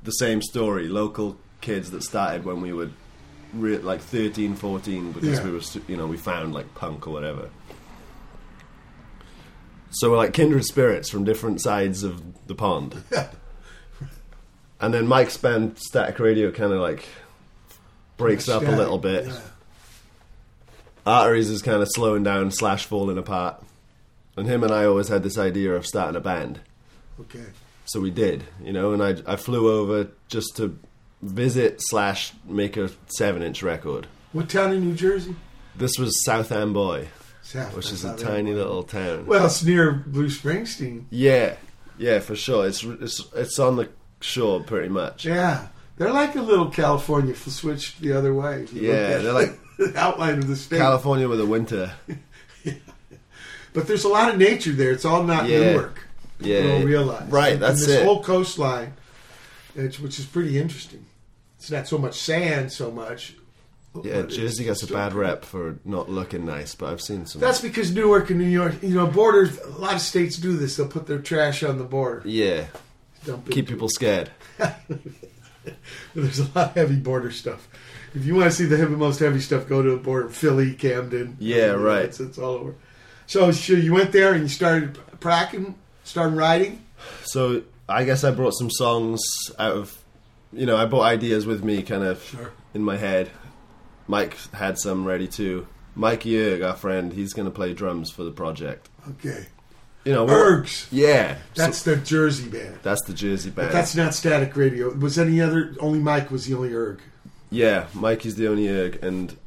the 0.04 0.12
same 0.12 0.42
story: 0.42 0.88
local 0.88 1.38
kids 1.62 1.92
that 1.92 2.04
started 2.04 2.44
when 2.44 2.60
we 2.62 2.74
were 2.74 2.90
re- 3.54 3.78
like 3.78 4.02
13, 4.02 4.56
14 4.56 5.12
because 5.14 5.38
Yeah. 5.40 5.46
we 5.46 5.52
were, 5.52 5.62
you 5.88 5.96
know, 5.96 6.08
we 6.08 6.18
found 6.18 6.54
like 6.54 6.74
punk 6.76 7.08
or 7.08 7.12
whatever. 7.14 7.50
So 9.94 10.12
we're 10.12 10.18
like 10.18 10.34
kindred 10.34 10.66
spirits 10.66 11.10
from 11.10 11.24
different 11.24 11.62
sides 11.62 12.04
of 12.04 12.22
the 12.48 12.56
pond. 12.56 13.04
and 14.82 14.94
then 14.94 15.08
Mike's 15.08 15.38
band 15.38 15.78
Static 15.78 16.20
Radio 16.20 16.52
kind 16.52 16.74
of 16.74 16.80
like 16.80 17.06
breaks 18.18 18.50
up 18.50 18.64
a 18.64 18.72
little 18.72 18.98
bit. 18.98 19.26
yeah. 19.28 19.40
Arteries 21.06 21.50
is 21.50 21.62
kind 21.62 21.82
of 21.82 21.90
slowing 21.94 22.24
down 22.24 22.52
slash 22.52 22.86
falling 22.86 23.18
apart. 23.18 23.62
And 24.36 24.48
him 24.48 24.64
and 24.64 24.72
I 24.72 24.86
always 24.86 25.10
had 25.10 25.22
this 25.22 25.38
idea 25.38 25.74
of 25.74 25.86
starting 25.86 26.16
a 26.16 26.22
band. 26.22 26.60
Okay. 27.20 27.46
So 27.86 28.00
we 28.00 28.10
did, 28.10 28.46
you 28.64 28.74
know, 28.74 28.94
and 28.94 29.04
I, 29.04 29.34
I 29.34 29.36
flew 29.36 29.72
over 29.72 30.08
just 30.28 30.56
to 30.58 30.80
visit 31.22 31.78
slash 31.80 32.34
make 32.46 32.78
a 32.78 32.90
seven 33.08 33.44
inch 33.44 33.62
record. 33.62 34.08
What 34.32 34.50
town 34.50 34.74
in 34.74 34.88
New 34.88 34.96
Jersey? 34.96 35.36
This 35.76 36.00
was 36.00 36.24
South 36.24 36.52
Amboy, 36.52 37.08
South. 37.44 37.76
which 37.76 37.92
is 37.92 38.04
a 38.06 38.16
tiny 38.18 38.54
little 38.54 38.84
town. 38.84 39.26
Well, 39.28 39.46
it's 39.46 39.64
near 39.64 39.92
Bruce 39.92 40.40
Springsteen. 40.40 41.04
yeah, 41.12 41.56
yeah, 41.98 42.20
for 42.20 42.36
sure. 42.36 42.66
It's 42.68 42.84
it's 42.84 43.22
it's 43.36 43.60
on 43.60 43.76
the 43.76 43.90
shore 44.22 44.64
pretty 44.64 44.90
much. 44.90 45.26
Yeah, 45.26 45.68
they're 45.98 46.12
like 46.14 46.36
a 46.36 46.42
little 46.42 46.70
California 46.72 47.36
switched 47.36 48.00
the 48.02 48.14
other 48.14 48.34
way. 48.34 48.64
If 48.64 48.74
you 48.74 48.82
look 48.82 48.90
Yeah, 48.90 49.18
they're 49.20 49.34
like 49.34 49.60
the 49.78 49.94
outline 49.98 50.40
of 50.40 50.48
the 50.48 50.56
state. 50.56 50.78
California 50.80 51.28
with 51.28 51.40
a 51.42 51.46
winter. 51.46 51.92
but 53.74 53.88
there's 53.88 54.04
a 54.04 54.10
lot 54.10 54.30
of 54.32 54.38
nature 54.38 54.72
there. 54.72 54.92
It's 54.92 55.06
all 55.06 55.24
not 55.24 55.48
Yeah. 55.48 55.72
Newark. 55.74 56.00
People 56.40 56.54
Yeah, 56.54 56.62
don't 56.68 56.86
realize. 56.86 57.30
right, 57.30 57.54
And- 57.54 57.62
that's 57.62 57.82
and 57.82 57.90
this 57.90 57.98
it. 58.02 58.06
whole 58.06 58.24
coastline, 58.24 58.94
which 59.76 60.20
is 60.20 60.26
pretty 60.26 60.58
interesting. 60.60 61.06
It's 61.58 61.72
not 61.72 61.88
so 61.88 61.98
much 61.98 62.20
sand, 62.20 62.72
so 62.72 62.92
much. 62.92 63.36
Yeah, 64.02 64.24
Jersey 64.24 64.64
gets 64.64 64.82
a 64.84 64.88
bad 64.92 65.14
rep 65.14 65.46
for 65.46 65.78
not 65.86 66.10
looking 66.10 66.46
nice, 66.46 66.74
but 66.74 66.90
I've 66.90 67.02
seen 67.02 67.26
some. 67.28 67.42
That's 67.42 67.62
because 67.62 67.94
Newark 67.94 68.30
and 68.32 68.40
New 68.40 68.48
York, 68.48 68.82
you 68.82 68.96
know, 68.96 69.06
borders. 69.06 69.58
A 69.60 69.68
lot 69.70 69.94
of 69.94 70.02
states 70.02 70.38
do 70.38 70.58
this. 70.58 70.78
They'll 70.78 70.88
put 70.88 71.06
their 71.06 71.20
trash 71.20 71.62
on 71.64 71.78
the 71.78 71.84
border. 71.84 72.24
yeah, 72.28 72.66
Dump 73.26 73.50
keep 73.52 73.68
people 73.68 73.90
scared. 73.90 74.32
There's 76.16 76.40
a 76.40 76.44
lot 76.56 76.70
of 76.70 76.74
heavy 76.76 76.96
border 76.98 77.32
stuff. 77.32 77.68
If 78.16 78.26
you 78.26 78.36
want 78.36 78.46
to 78.52 78.52
see 78.52 78.66
the 78.66 78.78
heavy, 78.78 78.96
most 78.96 79.20
heavy 79.20 79.40
stuff, 79.40 79.68
go 79.68 79.82
to 79.82 79.92
the 79.92 79.98
border, 79.98 80.30
Philly, 80.30 80.74
Camden. 80.74 81.38
Yeah, 81.40 81.72
right. 81.72 82.06
It's, 82.06 82.20
it's 82.20 82.38
all 82.38 82.56
over. 82.56 82.76
So, 83.26 83.52
so 83.52 83.74
you 83.74 83.94
went 83.94 84.12
there 84.12 84.34
and 84.34 84.44
you 84.44 84.50
started 84.50 84.98
practicing, 85.20 85.76
started 86.04 86.36
writing. 86.36 86.84
So 87.24 87.64
I 87.88 88.04
guess 88.04 88.24
I 88.24 88.32
brought 88.32 88.54
some 88.54 88.70
songs 88.70 89.22
out 89.58 89.72
of, 89.72 89.98
you 90.52 90.66
know, 90.66 90.76
I 90.78 90.86
brought 90.86 91.04
ideas 91.04 91.46
with 91.46 91.64
me, 91.64 91.82
kind 91.82 92.04
of 92.04 92.22
Sure. 92.24 92.52
in 92.74 92.84
my 92.84 92.98
head. 92.98 93.30
Mike 94.08 94.36
had 94.54 94.78
some 94.78 95.06
ready 95.06 95.28
too. 95.28 95.68
Mikey 95.96 96.40
Erg, 96.40 96.62
our 96.62 96.76
friend, 96.76 97.14
he's 97.14 97.34
going 97.34 97.46
to 97.46 97.52
play 97.52 97.74
drums 97.74 98.10
for 98.12 98.24
the 98.24 98.32
project. 98.32 98.90
Okay. 99.12 99.46
You 100.06 100.12
know, 100.12 100.26
Ergs. 100.26 100.88
Yeah, 100.92 101.38
That's 101.56 101.78
so, 101.78 101.96
the 101.96 102.02
Jersey 102.02 102.50
band. 102.50 102.80
that's 102.84 103.02
the 103.06 103.14
Jersey 103.14 103.50
band. 103.52 103.70
But 103.70 103.74
that's 103.74 103.96
not 103.96 104.14
Static 104.14 104.56
Radio. 104.58 104.90
Was 104.94 105.18
any 105.18 105.40
other? 105.40 105.74
Only 105.80 106.00
Mike 106.00 106.30
was 106.32 106.46
the 106.46 106.56
only 106.56 106.74
erg. 106.74 107.00
yeah, 107.50 107.86
Mike 107.94 108.26
is 108.26 108.36
the 108.36 108.48
only 108.50 108.66
Yerg, 108.66 109.02
and 109.02 109.38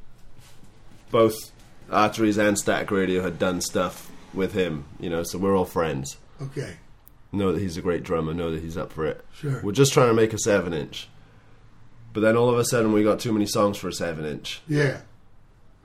both 1.11 1.35
Arteries 1.91 2.39
and 2.39 2.57
Static 2.59 2.91
Radio 2.91 3.23
had 3.23 3.39
done 3.39 3.61
stuff 3.61 4.11
with 4.33 4.53
him. 4.55 4.85
You 4.99 5.11
know, 5.11 5.23
so 5.25 5.37
we're 5.39 5.55
all 5.57 5.65
friends. 5.67 6.17
Okay. 6.41 6.77
Know 7.33 7.53
that 7.53 7.61
he's 7.61 7.77
a 7.77 7.83
great 7.83 8.03
drummer. 8.03 8.33
Know 8.33 8.51
that 8.53 8.63
he's 8.63 8.79
up 8.79 8.93
for 8.93 9.05
it. 9.05 9.23
Sure. 9.35 9.61
We're 9.63 9.73
just 9.73 9.93
trying 9.93 10.09
to 10.09 10.15
make 10.15 10.33
a 10.33 10.39
seven 10.39 10.73
inch. 10.73 11.09
But 12.17 12.23
then 12.23 12.35
all 12.35 12.49
of 12.49 12.57
a 12.59 12.65
sudden 12.65 12.95
we 12.95 13.03
got 13.05 13.21
too 13.21 13.31
many 13.31 13.45
songs 13.45 13.77
for 13.77 13.89
a 13.89 13.93
seven 13.93 14.25
inch. 14.25 14.63
Yeah. 14.67 15.03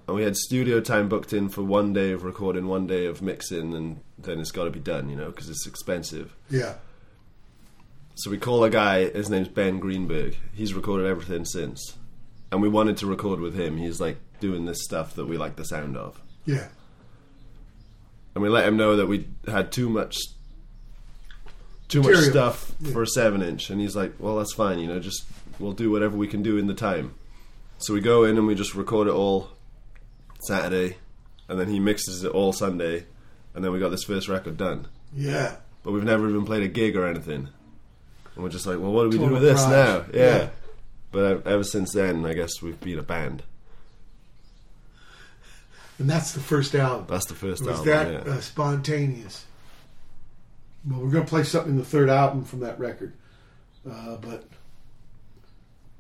And 0.08 0.16
we 0.16 0.24
had 0.24 0.38
studio 0.38 0.80
time 0.80 1.10
booked 1.10 1.34
in 1.34 1.50
for 1.50 1.62
one 1.62 1.92
day 1.92 2.14
of 2.14 2.24
recording, 2.24 2.68
one 2.68 2.88
day 2.88 3.06
of 3.06 3.22
mixing, 3.22 3.74
and 3.74 4.00
then 4.18 4.40
it's 4.40 4.52
got 4.52 4.64
to 4.64 4.70
be 4.72 4.80
done, 4.80 5.10
you 5.10 5.18
know, 5.18 5.26
because 5.26 5.50
it's 5.50 5.68
expensive. 5.68 6.34
Yeah. 6.50 6.76
So 8.16 8.32
we 8.32 8.38
call 8.38 8.64
a 8.64 8.70
guy, 8.70 9.10
his 9.10 9.30
name's 9.30 9.50
Ben 9.50 9.78
Greenberg. 9.80 10.38
He's 10.54 10.74
recorded 10.74 11.06
everything 11.06 11.44
since. 11.44 11.98
And 12.50 12.62
we 12.62 12.70
wanted 12.70 12.96
to 13.00 13.08
record 13.08 13.42
with 13.42 13.54
him. 13.60 13.76
He's 13.76 14.00
like 14.00 14.16
doing 14.40 14.64
this 14.66 14.86
stuff 14.86 15.16
that 15.16 15.26
we 15.26 15.38
like 15.38 15.58
the 15.58 15.66
sound 15.66 15.98
of. 15.98 16.22
Yeah. 16.46 16.70
And 18.36 18.42
we 18.42 18.48
let 18.48 18.66
him 18.66 18.78
know 18.78 18.96
that 18.96 19.08
we 19.08 19.28
had 19.50 19.74
too 19.74 19.90
much 19.90 20.18
too 21.90 22.00
much 22.00 22.12
Material. 22.12 22.32
stuff 22.32 22.72
Yeah. 22.80 22.94
for 22.94 23.02
a 23.02 23.08
seven 23.08 23.42
inch 23.42 23.70
and 23.70 23.82
he's 23.82 23.98
like, 23.98 24.14
Well 24.18 24.38
that's 24.38 24.54
fine, 24.54 24.80
you 24.80 24.88
know, 24.88 25.02
just 25.02 25.26
we'll 25.62 25.72
do 25.74 25.92
whatever 25.92 26.18
we 26.18 26.28
can 26.28 26.42
do 26.42 26.58
in 26.58 26.68
the 26.68 26.74
time. 26.74 27.16
So 27.78 27.94
we 27.94 28.02
go 28.02 28.24
in 28.24 28.38
and 28.38 28.48
we 28.48 28.56
just 28.56 28.76
record 28.76 29.08
it 29.08 29.14
all 29.14 29.50
Saturday 30.42 30.98
and 31.48 31.60
then 31.60 31.70
he 31.70 31.80
mixes 31.80 32.24
it 32.24 32.32
all 32.32 32.54
Sunday 32.54 33.06
and 33.54 33.64
then 33.64 33.72
we 33.72 33.80
got 33.80 33.90
this 33.90 34.04
first 34.04 34.28
record 34.28 34.58
done. 34.58 34.88
Yeah. 35.14 35.56
But 35.84 35.92
we've 35.92 36.04
never 36.04 36.30
even 36.30 36.46
played 36.46 36.64
a 36.64 36.68
gig 36.68 36.96
or 36.96 37.08
anything. 37.08 37.50
And 38.36 38.44
we're 38.44 38.50
just 38.50 38.66
like, 38.66 38.80
Well 38.80 38.92
what 38.92 39.10
do 39.10 39.18
we 39.18 39.26
do 39.26 39.34
with 39.34 39.42
this 39.42 39.62
now? 39.66 40.06
Yeah. 40.14 40.38
Yeah. 40.38 40.50
But 41.12 41.48
ever 41.48 41.64
since 41.64 41.94
then 41.94 42.26
I 42.26 42.34
guess 42.34 42.62
we've 42.62 42.80
been 42.80 43.00
a 43.00 43.04
band. 43.04 43.44
And 46.00 46.10
that's 46.10 46.32
the 46.32 46.40
first 46.40 46.74
album. 46.74 47.06
That's 47.08 47.26
the 47.26 47.36
first 47.36 47.64
was 47.64 47.78
album. 47.78 47.86
that 47.86 48.26
yeah. 48.26 48.34
uh, 48.34 48.42
spontaneous? 48.42 49.46
Well, 50.88 51.00
we're 51.00 51.12
going 51.12 51.26
to 51.26 51.30
play 51.30 51.44
something 51.44 51.74
in 51.74 51.78
the 51.78 51.86
third 51.86 52.10
album 52.10 52.44
from 52.44 52.62
that 52.62 52.80
record, 52.80 53.14
uh, 53.88 54.16
but 54.16 54.46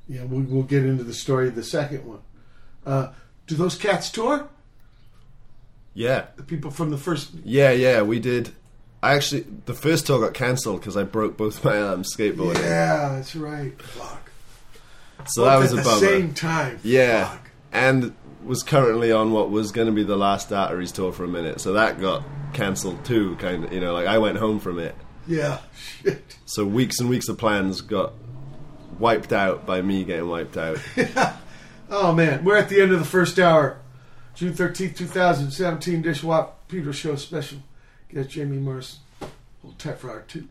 yeah, 0.07 0.23
we, 0.25 0.41
we'll 0.43 0.63
get 0.63 0.83
into 0.85 1.03
the 1.03 1.13
story 1.13 1.47
of 1.47 1.55
the 1.55 1.63
second 1.63 2.05
one. 2.05 2.19
Uh, 2.85 3.11
do 3.47 3.55
those 3.55 3.75
cats 3.75 4.09
tour? 4.09 4.47
yeah. 5.93 6.27
The 6.37 6.43
people 6.43 6.71
from 6.71 6.89
the 6.89 6.97
first. 6.97 7.31
Yeah, 7.43 7.71
yeah, 7.71 8.01
we 8.01 8.19
did. 8.19 8.51
I 9.03 9.15
actually 9.15 9.45
the 9.65 9.73
first 9.73 10.07
tour 10.07 10.19
got 10.19 10.33
cancelled 10.33 10.79
because 10.79 10.95
I 10.95 11.03
broke 11.03 11.35
both 11.37 11.63
my 11.65 11.79
arms 11.81 12.13
skateboarding. 12.15 12.61
Yeah, 12.61 13.09
that's 13.15 13.35
right. 13.35 13.79
Fuck. 13.81 14.31
so 15.25 15.45
that 15.45 15.57
was 15.57 15.73
at 15.73 15.79
a 15.79 15.81
the 15.81 15.83
bummer. 15.83 15.99
same 15.99 16.33
time. 16.33 16.79
yeah, 16.83 17.29
Fuck. 17.29 17.49
and 17.71 18.15
was 18.43 18.63
currently 18.63 19.11
on 19.11 19.31
what 19.31 19.49
was 19.51 19.71
going 19.71 19.87
to 19.87 19.93
be 19.93 20.03
the 20.03 20.17
last 20.17 20.51
Arteries 20.51 20.91
tour 20.91 21.11
for 21.11 21.23
a 21.23 21.27
minute, 21.27 21.61
so 21.61 21.73
that 21.73 21.99
got 21.99 22.23
cancelled 22.53 23.03
too. 23.05 23.35
Kind 23.37 23.65
of, 23.65 23.73
you 23.73 23.79
know, 23.79 23.93
like 23.93 24.07
I 24.07 24.17
went 24.19 24.37
home 24.37 24.59
from 24.59 24.79
it, 24.79 24.95
Yeah. 25.27 25.59
Shit. 26.03 26.37
so 26.45 26.65
weeks 26.65 26.99
and 26.99 27.09
weeks 27.09 27.27
of 27.27 27.37
plans 27.37 27.81
got 27.81 28.13
wiped 29.01 29.33
out 29.33 29.65
by 29.65 29.81
me 29.81 30.05
getting 30.05 30.29
wiped 30.29 30.55
out. 30.55 30.77
Oh 31.93 32.13
man, 32.13 32.45
we're 32.45 32.55
at 32.55 32.69
the 32.69 32.81
end 32.81 32.93
of 32.93 32.99
the 32.99 33.05
first 33.05 33.37
hour. 33.37 33.77
June 34.33 34.53
thirteenth, 34.53 34.97
two 34.97 35.07
thousand 35.07 35.51
seventeen. 35.51 36.01
Dish 36.01 36.23
Wap 36.23 36.65
Peter 36.69 36.93
Show 36.93 37.17
special. 37.17 37.57
Get 38.07 38.29
Jamie 38.29 38.59
Morrison. 38.59 38.99
Hold 39.61 39.77
tight 39.77 39.99
for 39.99 40.09
hour 40.09 40.23
two. 40.25 40.47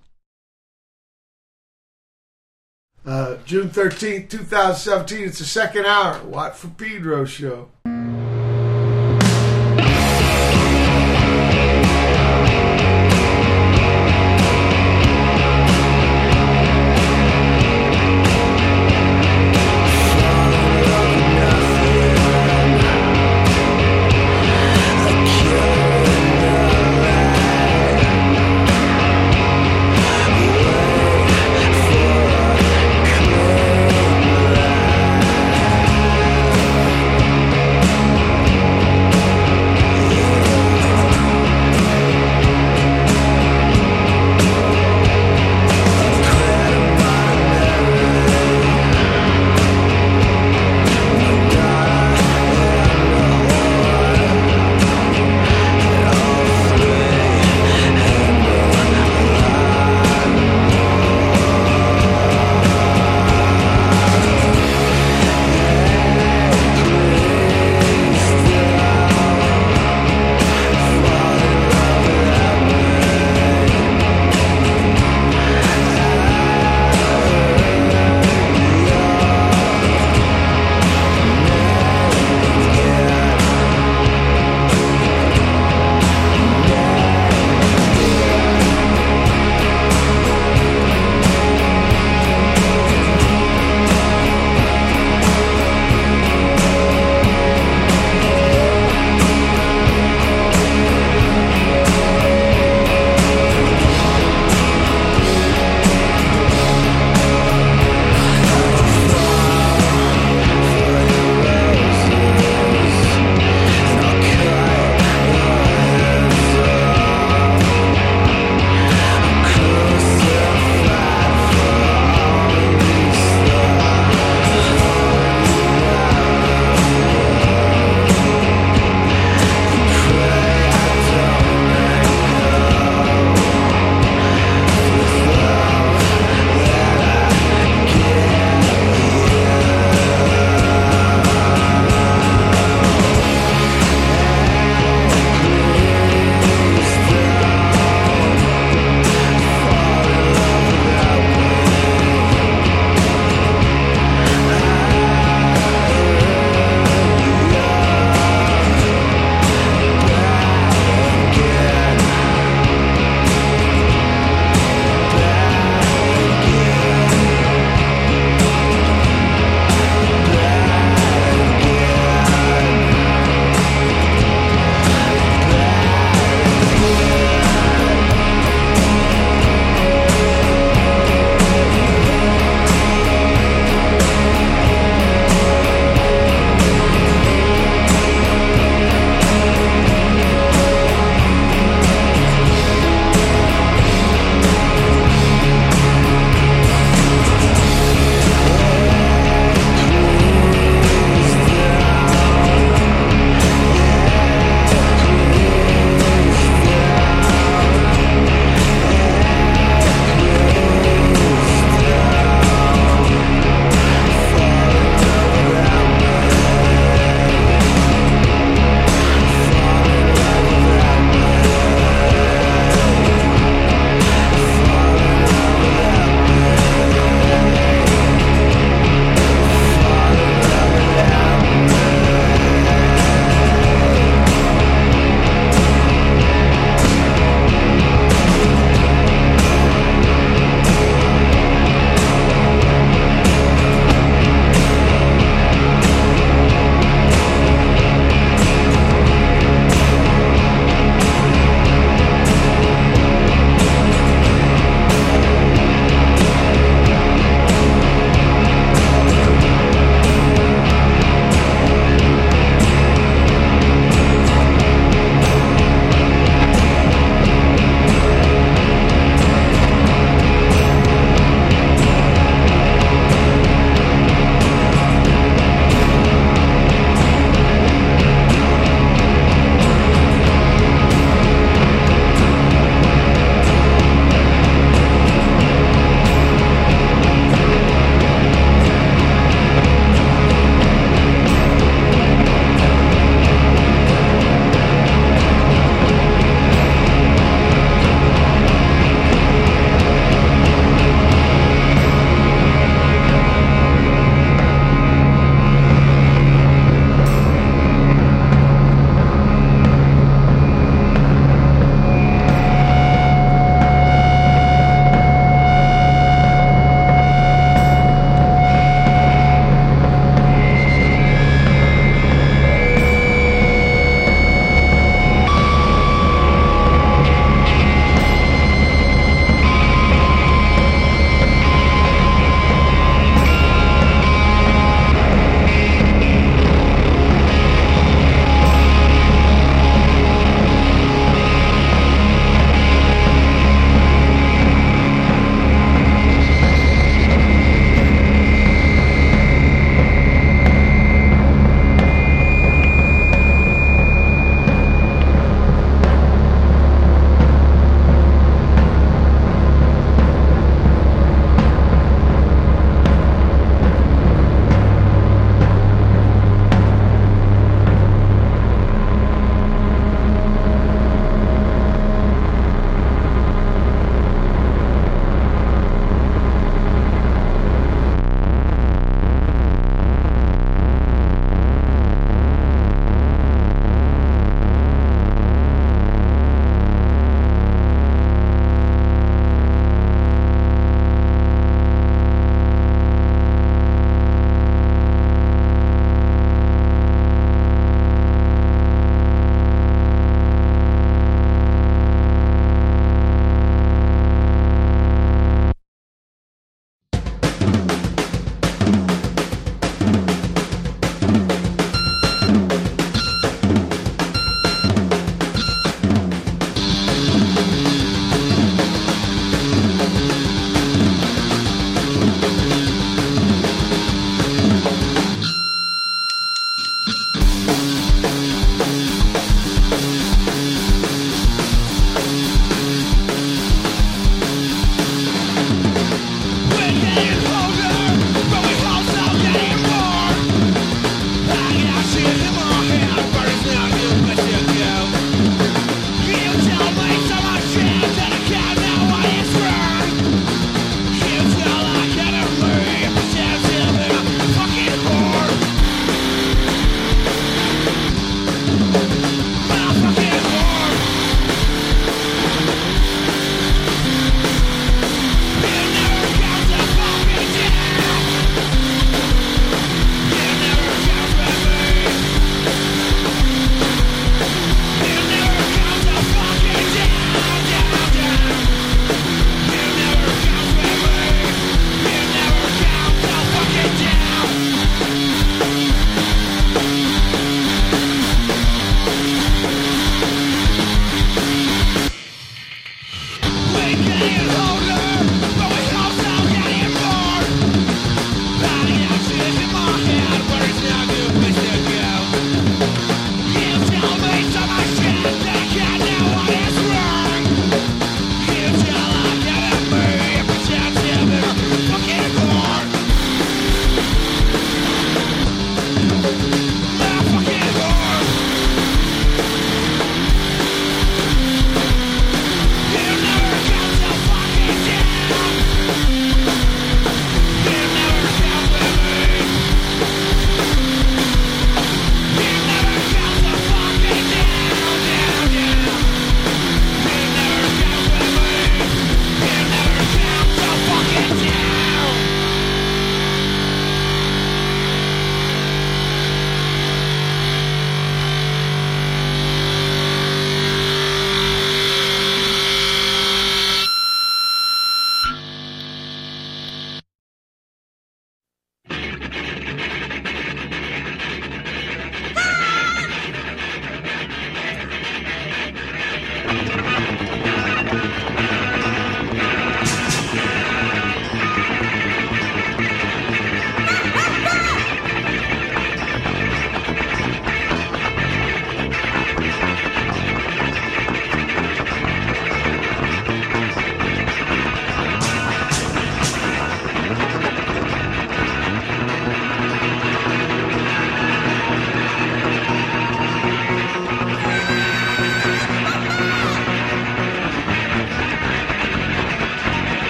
Uh, 3.07 3.39
June 3.47 3.71
thirteenth, 3.71 4.29
two 4.29 4.45
thousand 4.45 4.81
seventeen. 4.93 5.27
It's 5.27 5.39
the 5.39 5.47
second 5.47 5.87
hour. 5.87 6.23
Watt 6.25 6.57
from 6.57 6.75
Pedro 6.75 7.25
show. 7.25 7.71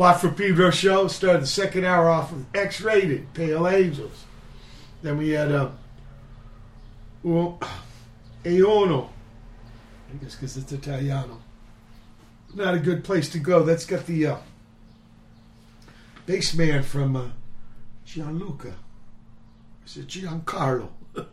Watt 0.00 0.18
from 0.18 0.34
Pedro 0.34 0.70
show 0.70 1.08
started 1.08 1.42
the 1.42 1.46
second 1.46 1.84
hour 1.84 2.08
off 2.08 2.32
with 2.32 2.46
X 2.54 2.80
Rated, 2.80 3.34
Pale 3.34 3.68
Angels. 3.68 4.24
Then 5.02 5.18
we 5.18 5.28
had 5.28 5.52
uh, 5.52 5.72
well, 7.22 7.58
Euno. 8.42 9.10
I 10.10 10.24
guess 10.24 10.36
because 10.36 10.56
it's 10.56 10.72
Italiano. 10.72 11.42
Not 12.54 12.72
a 12.72 12.78
good 12.78 13.04
place 13.04 13.28
to 13.32 13.38
go. 13.38 13.62
That's 13.62 13.84
got 13.84 14.06
the 14.06 14.26
uh, 14.26 14.36
bass 16.24 16.54
man 16.54 16.82
from 16.82 17.14
uh, 17.14 17.26
Gianluca. 18.06 18.72
Is 19.84 19.98
it 19.98 20.06
Giancarlo? 20.06 20.88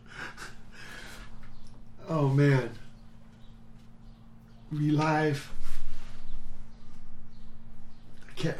oh 2.10 2.28
man. 2.28 2.78
Relive. 4.70 5.50
I 5.57 5.57
can't. 8.38 8.56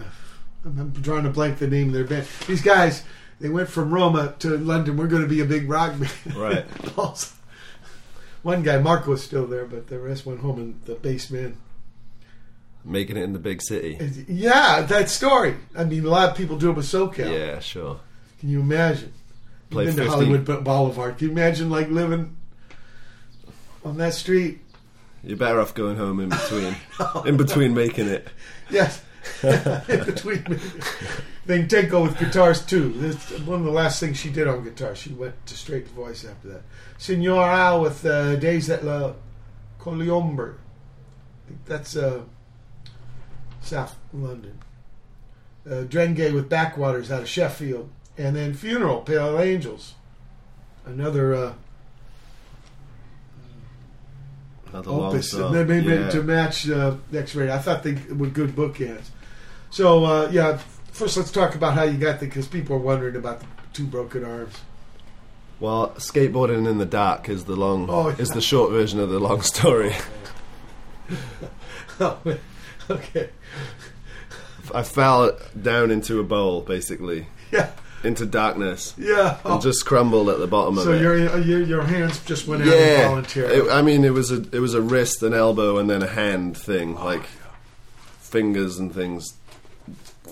I'm, 0.64 0.90
drawing 0.90 1.24
a 1.26 1.30
blank 1.30 1.58
the 1.58 1.68
name 1.68 1.88
of 1.88 1.94
their 1.94 2.04
band. 2.04 2.26
These 2.46 2.62
guys, 2.62 3.04
they 3.40 3.48
went 3.48 3.68
from 3.68 3.92
Roma 3.92 4.34
to 4.40 4.58
London. 4.58 4.96
We're 4.96 5.06
going 5.06 5.22
to 5.22 5.28
be 5.28 5.40
a 5.40 5.44
big 5.44 5.68
rock 5.68 5.98
band. 5.98 6.36
Right. 6.36 6.66
Also, 6.96 7.34
One 8.42 8.62
guy, 8.62 8.78
Marco, 8.78 9.12
is 9.12 9.22
still 9.22 9.46
there, 9.46 9.64
but 9.64 9.86
the 9.86 9.98
rest 9.98 10.26
went 10.26 10.40
home. 10.40 10.58
And 10.58 10.80
the 10.84 10.94
bass 10.94 11.30
man. 11.30 11.56
Making 12.84 13.16
it 13.16 13.22
in 13.22 13.32
the 13.32 13.38
big 13.38 13.62
city. 13.62 13.98
Yeah, 14.28 14.82
that 14.82 15.10
story. 15.10 15.56
I 15.76 15.84
mean, 15.84 16.04
a 16.04 16.08
lot 16.08 16.30
of 16.30 16.36
people 16.36 16.56
do 16.56 16.70
it 16.70 16.74
with 16.76 16.86
SoCal. 16.86 17.30
Yeah, 17.32 17.60
sure. 17.60 18.00
Can 18.40 18.48
you 18.48 18.60
imagine? 18.60 19.12
Play 19.70 19.84
You've 19.84 19.96
been 19.96 20.06
50. 20.06 20.20
to 20.24 20.26
Hollywood 20.32 20.64
Boulevard. 20.64 21.18
Can 21.18 21.26
you 21.26 21.32
imagine 21.32 21.68
like 21.70 21.88
living 21.88 22.36
on 23.84 23.98
that 23.98 24.14
street? 24.14 24.60
You're 25.22 25.36
better 25.36 25.60
off 25.60 25.74
going 25.74 25.96
home 25.96 26.20
in 26.20 26.28
between. 26.30 26.74
Oh, 27.00 27.24
in 27.26 27.36
between 27.36 27.74
making 27.74 28.08
it. 28.08 28.28
Yes. 28.70 29.02
In 29.42 30.04
between. 30.04 30.42
then 31.46 31.68
Tenko 31.68 32.02
with 32.02 32.18
guitars 32.18 32.64
too. 32.64 32.90
That's 32.96 33.30
one 33.40 33.60
of 33.60 33.64
the 33.64 33.70
last 33.70 34.00
things 34.00 34.16
she 34.18 34.30
did 34.30 34.46
on 34.48 34.64
guitar. 34.64 34.94
She 34.94 35.10
went 35.10 35.34
to 35.46 35.54
straight 35.54 35.88
voice 35.88 36.24
after 36.24 36.48
that. 36.48 36.62
Senor 36.98 37.42
Al 37.44 37.80
with 37.82 38.04
uh, 38.04 38.36
Days 38.36 38.68
at 38.70 38.84
La 38.84 39.12
Colombier. 39.78 40.56
I 40.58 41.48
think 41.48 41.64
that's 41.66 41.96
uh, 41.96 42.22
South 43.60 43.96
London. 44.12 44.58
Uh, 45.66 45.84
Drenge 45.84 46.32
with 46.32 46.48
Backwaters 46.48 47.10
out 47.10 47.22
of 47.22 47.28
Sheffield. 47.28 47.88
And 48.16 48.34
then 48.34 48.52
Funeral, 48.54 49.02
Pale 49.02 49.38
Angels. 49.40 49.94
Another 50.84 51.34
uh, 51.34 51.52
Another 54.70 54.90
long 54.90 55.12
opus 55.14 55.30
song. 55.30 55.54
and 55.54 55.54
then 55.54 55.66
maybe 55.84 55.94
Yeah. 56.00 56.10
to 56.10 56.22
match 56.22 56.68
uh, 56.68 56.96
X 57.14 57.34
Rated. 57.34 57.54
I 57.54 57.58
thought 57.58 57.82
they 57.82 57.94
were 58.14 58.26
good 58.26 58.50
bookends. 58.54 59.06
So 59.70 60.04
uh, 60.04 60.28
yeah, 60.32 60.58
first 60.92 61.16
let's 61.16 61.30
talk 61.30 61.54
about 61.54 61.74
how 61.74 61.82
you 61.84 61.98
got 61.98 62.20
there 62.20 62.28
because 62.28 62.48
people 62.48 62.76
are 62.76 62.80
wondering 62.80 63.16
about 63.16 63.40
the 63.40 63.46
two 63.72 63.86
broken 63.86 64.24
arms. 64.24 64.54
Well, 65.60 65.90
skateboarding 65.96 66.68
in 66.68 66.78
the 66.78 66.86
dark 66.86 67.28
is 67.28 67.44
the 67.44 67.56
long 67.56 67.88
Oh, 67.90 68.08
is 68.08 68.28
the 68.30 68.40
short 68.40 68.70
version 68.70 69.00
of 69.00 69.10
the 69.10 69.18
long 69.18 69.42
story. 69.42 69.94
okay, 72.90 73.30
I 74.72 74.82
fell 74.82 75.36
down 75.60 75.90
into 75.90 76.20
a 76.20 76.24
bowl, 76.24 76.60
basically, 76.60 77.26
yeah, 77.50 77.70
into 78.04 78.24
darkness, 78.24 78.94
yeah. 78.96 79.38
Oh, 79.44 79.54
and 79.54 79.62
just 79.62 79.84
crumbled 79.84 80.28
at 80.28 80.38
the 80.38 80.46
bottom 80.46 80.76
so 80.76 80.92
of 80.92 80.96
it. 80.96 81.02
your, 81.02 81.38
your 81.40 81.62
your 81.62 81.82
hands 81.82 82.24
just 82.24 82.46
went 82.46 82.62
out 82.62 82.68
yeah, 82.68 83.02
involuntarily. 83.02 83.56
it, 83.56 83.70
I 83.72 83.82
mean, 83.82 84.04
it 84.04 84.12
was 84.12 84.30
a 84.30 84.42
it 84.52 84.60
was 84.60 84.74
a 84.74 84.80
wrist, 84.82 85.22
an 85.24 85.34
elbow, 85.34 85.78
and 85.78 85.90
then 85.90 86.02
a 86.02 86.08
hand 86.08 86.56
thing, 86.56 86.96
Oh, 86.96 87.04
like 87.04 87.24
fingers 88.20 88.78
and 88.78 88.94
things 88.94 89.34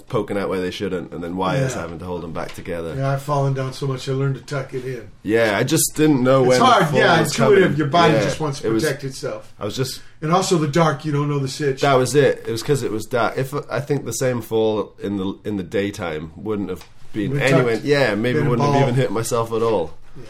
poking 0.08 0.36
out 0.38 0.48
where 0.48 0.60
they 0.60 0.70
shouldn't, 0.70 1.12
and 1.12 1.22
then 1.22 1.36
wires 1.36 1.74
Yeah. 1.74 1.82
having 1.82 1.98
to 2.00 2.04
hold 2.04 2.22
them 2.22 2.32
back 2.32 2.54
together. 2.54 2.94
Yeah, 2.96 3.10
I've 3.12 3.22
fallen 3.22 3.54
down 3.54 3.72
so 3.72 3.86
much 3.86 4.08
I 4.08 4.12
learned 4.12 4.36
to 4.36 4.40
tuck 4.42 4.74
it 4.74 4.84
in. 4.84 5.08
Yeah, 5.22 5.56
I 5.58 5.64
just 5.64 5.92
didn't 5.94 6.22
know 6.22 6.40
It's 6.44 6.48
when. 6.50 6.58
the 6.60 6.64
hard, 6.66 6.94
yeah. 6.94 7.20
Intuitive. 7.20 7.62
coming. 7.64 7.76
Your 7.78 7.86
body 7.88 8.14
Yeah, 8.14 8.22
just 8.24 8.40
wants 8.40 8.60
to 8.60 8.68
it 8.68 8.72
was- 8.72 8.82
protect 8.84 9.04
itself, 9.04 9.52
I 9.58 9.64
was 9.64 9.76
just 9.76 10.00
and 10.22 10.32
also 10.32 10.58
the 10.58 10.68
dark. 10.68 11.04
You 11.04 11.12
don't 11.12 11.28
know 11.28 11.38
the 11.38 11.48
sitch. 11.48 11.80
That 11.82 11.94
was 11.94 12.14
it. 12.14 12.44
It 12.46 12.50
was 12.50 12.62
because 12.62 12.82
it 12.82 12.90
was 12.90 13.04
dark. 13.06 13.36
If 13.36 13.52
I 13.70 13.80
think 13.80 14.04
the 14.04 14.12
same 14.12 14.40
fall 14.42 14.94
in 15.02 15.16
the 15.16 15.34
in 15.44 15.56
the 15.56 15.62
daytime 15.62 16.32
wouldn't 16.36 16.70
have 16.70 16.84
been 17.12 17.32
Would've 17.32 17.46
anyway. 17.52 17.74
tucked- 17.74 17.84
Yeah, 17.86 18.14
maybe 18.14 18.40
wouldn't 18.40 18.68
have 18.68 18.82
even 18.82 18.94
hit 18.94 19.10
myself 19.10 19.52
at 19.52 19.62
all. 19.62 19.94
yeah. 20.16 20.24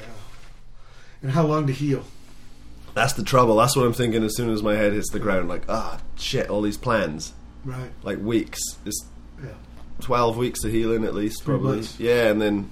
And 1.22 1.32
how 1.32 1.44
long 1.46 1.66
to 1.66 1.72
heal? 1.72 2.02
That's 2.94 3.12
the 3.12 3.22
trouble. 3.24 3.56
That's 3.56 3.76
what 3.76 3.84
I'm 3.86 3.92
thinking. 3.92 4.22
As 4.24 4.36
soon 4.36 4.50
as 4.50 4.62
my 4.62 4.74
head 4.74 4.92
hits 4.92 5.10
the 5.10 5.18
ground, 5.18 5.48
like 5.48 5.62
ah 5.68 5.98
shit, 6.16 6.48
all 6.48 6.62
these 6.62 6.76
plans, 6.78 7.32
Right. 7.64 7.90
like 8.02 8.18
weeks. 8.20 8.58
It's. 8.84 9.04
Twelve 10.00 10.36
weeks 10.36 10.64
of 10.64 10.72
healing 10.72 11.04
at 11.04 11.14
least, 11.14 11.42
Three 11.44 11.54
probably. 11.54 11.76
months. 11.76 11.98
Yeah, 12.00 12.28
and 12.30 12.40
then 12.40 12.70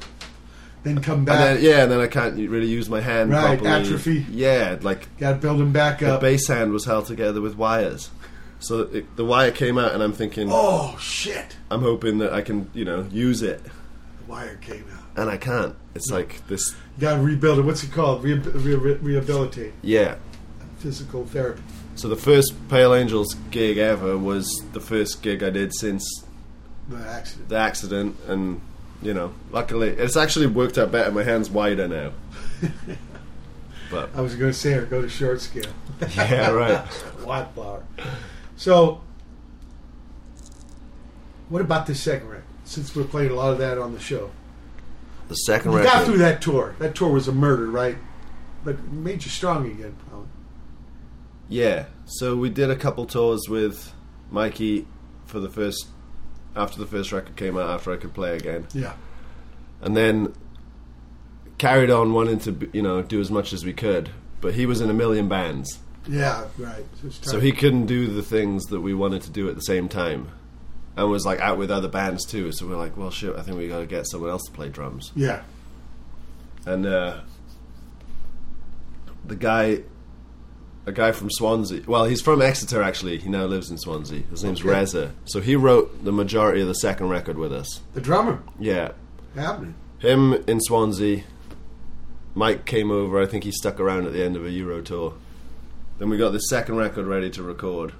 Then 0.83 1.01
come 1.01 1.25
back. 1.25 1.41
and 1.41 1.59
then 1.59 1.65
yeah, 1.65 1.83
and 1.85 1.91
then 1.93 2.01
I 2.01 2.07
can't 2.07 2.35
really 2.37 2.67
use 2.69 2.89
my 2.89 3.01
hand 3.01 3.31
Right, 3.31 3.59
properly. 3.59 3.71
atrophy. 3.71 4.27
Yeah, 4.31 4.79
like 4.83 5.09
Got 5.19 5.33
to 5.33 5.37
build 5.39 5.59
them 5.61 5.73
back 5.73 6.01
the 6.01 6.15
up. 6.15 6.21
base 6.21 6.47
hand 6.49 6.73
was 6.73 6.85
held 6.85 7.07
together 7.07 7.41
with 7.41 7.57
wires. 7.57 8.11
So 8.61 8.81
it, 8.81 9.17
the 9.17 9.25
wire 9.25 9.51
came 9.51 9.77
out, 9.79 9.93
and 9.93 10.03
I'm 10.03 10.13
thinking, 10.13 10.49
Oh 10.51 10.97
shit! 11.01 11.57
I'm 11.71 11.83
hoping 11.83 12.19
that 12.19 12.33
I 12.33 12.41
can, 12.43 12.71
you 12.75 12.85
know, 12.85 13.07
use 13.11 13.43
it. 13.43 13.63
The 13.65 13.71
wire 14.27 14.57
came 14.57 14.85
out. 14.95 15.05
and 15.17 15.29
I 15.31 15.37
can't. 15.37 15.75
It's 15.95 16.11
like 16.11 16.47
this. 16.49 16.75
You 16.97 17.03
got 17.03 17.17
to 17.17 17.23
rebuild 17.23 17.59
it. 17.59 17.63
What's 17.63 17.85
it 17.85 17.93
called? 17.93 18.25
Re- 18.25 18.35
re- 18.35 18.95
rehabilitate. 18.95 19.75
Yeah. 19.83 20.17
Physical 20.79 21.25
therapy. 21.27 21.63
So 21.95 22.09
the 22.09 22.17
first 22.17 22.53
Pale 22.69 22.95
Angels 22.95 23.35
gig 23.51 23.79
ever 23.79 24.17
was 24.19 24.51
the 24.73 24.81
first 24.81 25.23
gig 25.23 25.43
I 25.43 25.51
did 25.51 25.73
since 25.75 26.24
The 26.89 26.97
accident. 26.99 27.49
the 27.49 27.57
accident, 27.57 28.17
and 28.29 28.61
you 29.03 29.15
know, 29.15 29.33
luckily 29.51 29.89
it's 29.89 30.17
actually 30.17 30.47
worked 30.47 30.77
out 30.79 30.93
better. 30.93 31.11
My 31.11 31.23
hand's 31.23 31.51
wider 31.51 31.89
now. 31.89 32.13
but 33.91 34.11
I 34.15 34.21
was 34.21 34.35
going 34.35 34.51
to 34.53 34.59
say, 34.59 34.75
or 34.75 34.85
go 34.85 35.01
to 35.03 35.09
short 35.09 35.41
scale. 35.41 35.71
yeah, 36.17 36.51
right. 36.51 36.85
Watt 37.25 37.55
flower. 37.55 37.83
So, 38.57 39.01
what 41.49 41.61
about 41.61 41.87
the 41.87 41.95
second 41.95 42.29
record? 42.29 42.45
Since 42.65 42.97
we're 42.97 43.05
playing 43.05 43.31
a 43.31 43.35
lot 43.35 43.53
of 43.53 43.59
that 43.59 43.79
on 43.79 43.93
the 43.93 44.01
show, 44.01 44.31
The 45.29 45.35
second 45.35 45.73
you 45.73 45.79
record. 45.79 45.93
got 45.93 46.05
through 46.07 46.19
that 46.19 46.41
tour. 46.41 46.75
That 46.79 46.95
tour 46.95 47.11
was 47.13 47.29
a 47.29 47.33
murder, 47.33 47.67
right? 47.67 47.97
But 48.65 48.77
it 48.77 48.93
made 48.93 49.25
you 49.25 49.31
strong 49.31 49.67
again, 49.71 49.97
probably. 50.09 50.29
Yeah. 51.49 51.87
So 52.07 52.37
we 52.37 52.49
did 52.49 52.71
a 52.71 52.77
couple 52.77 53.05
tours 53.05 53.43
with 53.49 53.93
Mikey 54.31 54.87
for 55.27 55.41
the 55.41 55.51
first 55.51 55.89
after 56.57 56.79
the 56.79 56.87
first 56.87 57.13
record 57.13 57.37
came 57.37 57.57
out. 57.59 57.69
After 57.71 57.93
I 57.93 57.97
could 57.97 58.15
play 58.15 58.37
again. 58.37 58.67
Yeah. 58.73 58.95
and 59.83 59.97
then 59.97 60.33
carried 61.59 61.91
on 61.91 62.13
wanting 62.13 62.39
to 62.41 62.69
you 62.73 62.83
know 62.83 63.01
do 63.03 63.21
as 63.21 63.31
much 63.31 63.53
as 63.53 63.65
we 63.65 63.73
could 63.73 64.11
but 64.41 64.55
he 64.55 64.67
was 64.67 64.81
in 64.81 64.91
a 64.91 64.93
million 64.95 65.29
bands 65.29 65.79
Yeah. 66.09 66.47
Right. 66.59 66.85
so 67.23 67.39
he 67.39 67.53
couldn't 67.53 67.87
do 67.87 68.09
the 68.09 68.23
things 68.23 68.65
that 68.67 68.81
we 68.81 68.93
wanted 68.93 69.23
to 69.23 69.31
do 69.31 69.49
at 69.49 69.55
the 69.55 69.61
same 69.63 69.89
time 69.89 70.29
and 70.97 71.09
was 71.11 71.25
like 71.25 71.39
out 71.41 71.57
with 71.57 71.71
other 71.71 71.89
bands 71.89 72.25
too 72.27 72.51
so 72.51 72.67
we're 72.67 72.77
like 72.77 72.97
well 72.97 73.11
shit 73.11 73.37
i 73.37 73.43
think 73.43 73.57
we 73.57 73.69
got 73.69 73.79
to 73.81 73.87
get 73.87 74.05
someone 74.09 74.31
else 74.31 74.43
to 74.47 74.51
play 74.53 74.69
drums 74.69 75.13
Yeah. 75.15 75.43
and 76.67 76.85
uh, 76.87 77.21
the 79.25 79.37
guy 79.37 79.83
a 80.87 80.93
guy 80.93 81.13
from 81.13 81.31
Swansea 81.31 81.83
well 81.87 82.05
he's 82.05 82.21
from 82.21 82.43
Exeter 82.43 82.83
actually 82.83 83.19
he 83.19 83.29
now 83.29 83.45
lives 83.47 83.71
in 83.71 83.79
Swansea 83.79 84.23
his 84.31 84.45
name's 84.45 84.61
Okay. 84.61 84.69
Reza 84.71 85.13
so 85.25 85.41
he 85.41 85.57
wrote 85.57 86.05
the 86.05 86.13
majority 86.13 86.61
of 86.61 86.69
the 86.69 86.75
second 86.75 87.09
record 87.09 87.39
with 87.39 87.53
us 87.53 87.81
The 87.95 88.01
drummer 88.01 88.43
yeah 88.59 88.93
happening. 89.35 89.75
him 89.99 90.35
in 90.47 90.61
Swansea. 90.61 91.25
Mike 92.37 92.65
came 92.67 92.91
over. 92.91 93.23
I 93.23 93.27
think 93.27 93.45
he 93.45 93.53
stuck 93.53 93.79
around 93.79 94.07
at 94.07 94.13
the 94.13 94.25
end 94.25 94.35
of 94.37 94.45
a 94.45 94.51
Euro 94.51 94.81
tour. 94.83 95.15
Then 95.99 96.09
we 96.11 96.17
got 96.19 96.31
the 96.31 96.41
second 96.41 96.77
record 96.77 97.07
ready 97.07 97.31
to 97.31 97.43
record, 97.45 97.93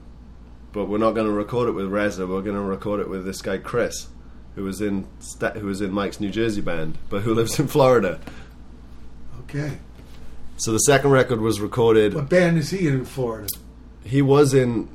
but 0.73 0.87
we're 0.87 0.99
not 0.99 1.13
going 1.13 1.29
to 1.29 1.33
record 1.33 1.69
it 1.69 1.73
with 1.73 1.87
Reza. 1.87 2.27
We're 2.27 2.43
going 2.43 2.57
to 2.57 2.61
record 2.63 2.99
it 3.01 3.09
with 3.09 3.25
this 3.25 3.41
guy 3.41 3.59
Chris, 3.59 4.09
who 4.57 4.65
was 4.65 4.81
in 4.81 5.07
who 5.55 5.67
was 5.67 5.81
in 5.81 5.93
Mike's 5.93 6.19
New 6.19 6.31
Jersey 6.31 6.61
band, 6.61 6.99
but 7.09 7.23
who 7.23 7.33
lives 7.33 7.61
in 7.61 7.69
Florida. 7.69 8.19
Okay. 9.43 9.79
So 10.65 10.73
the 10.73 10.79
second 10.79 11.11
record 11.11 11.43
was 11.43 11.61
recorded. 11.61 12.15
What 12.15 12.31
band 12.31 12.57
is 12.57 12.71
he 12.71 12.89
in 12.89 13.05
Florida? 13.05 13.49
He 14.03 14.23
was 14.23 14.55
in. 14.55 14.89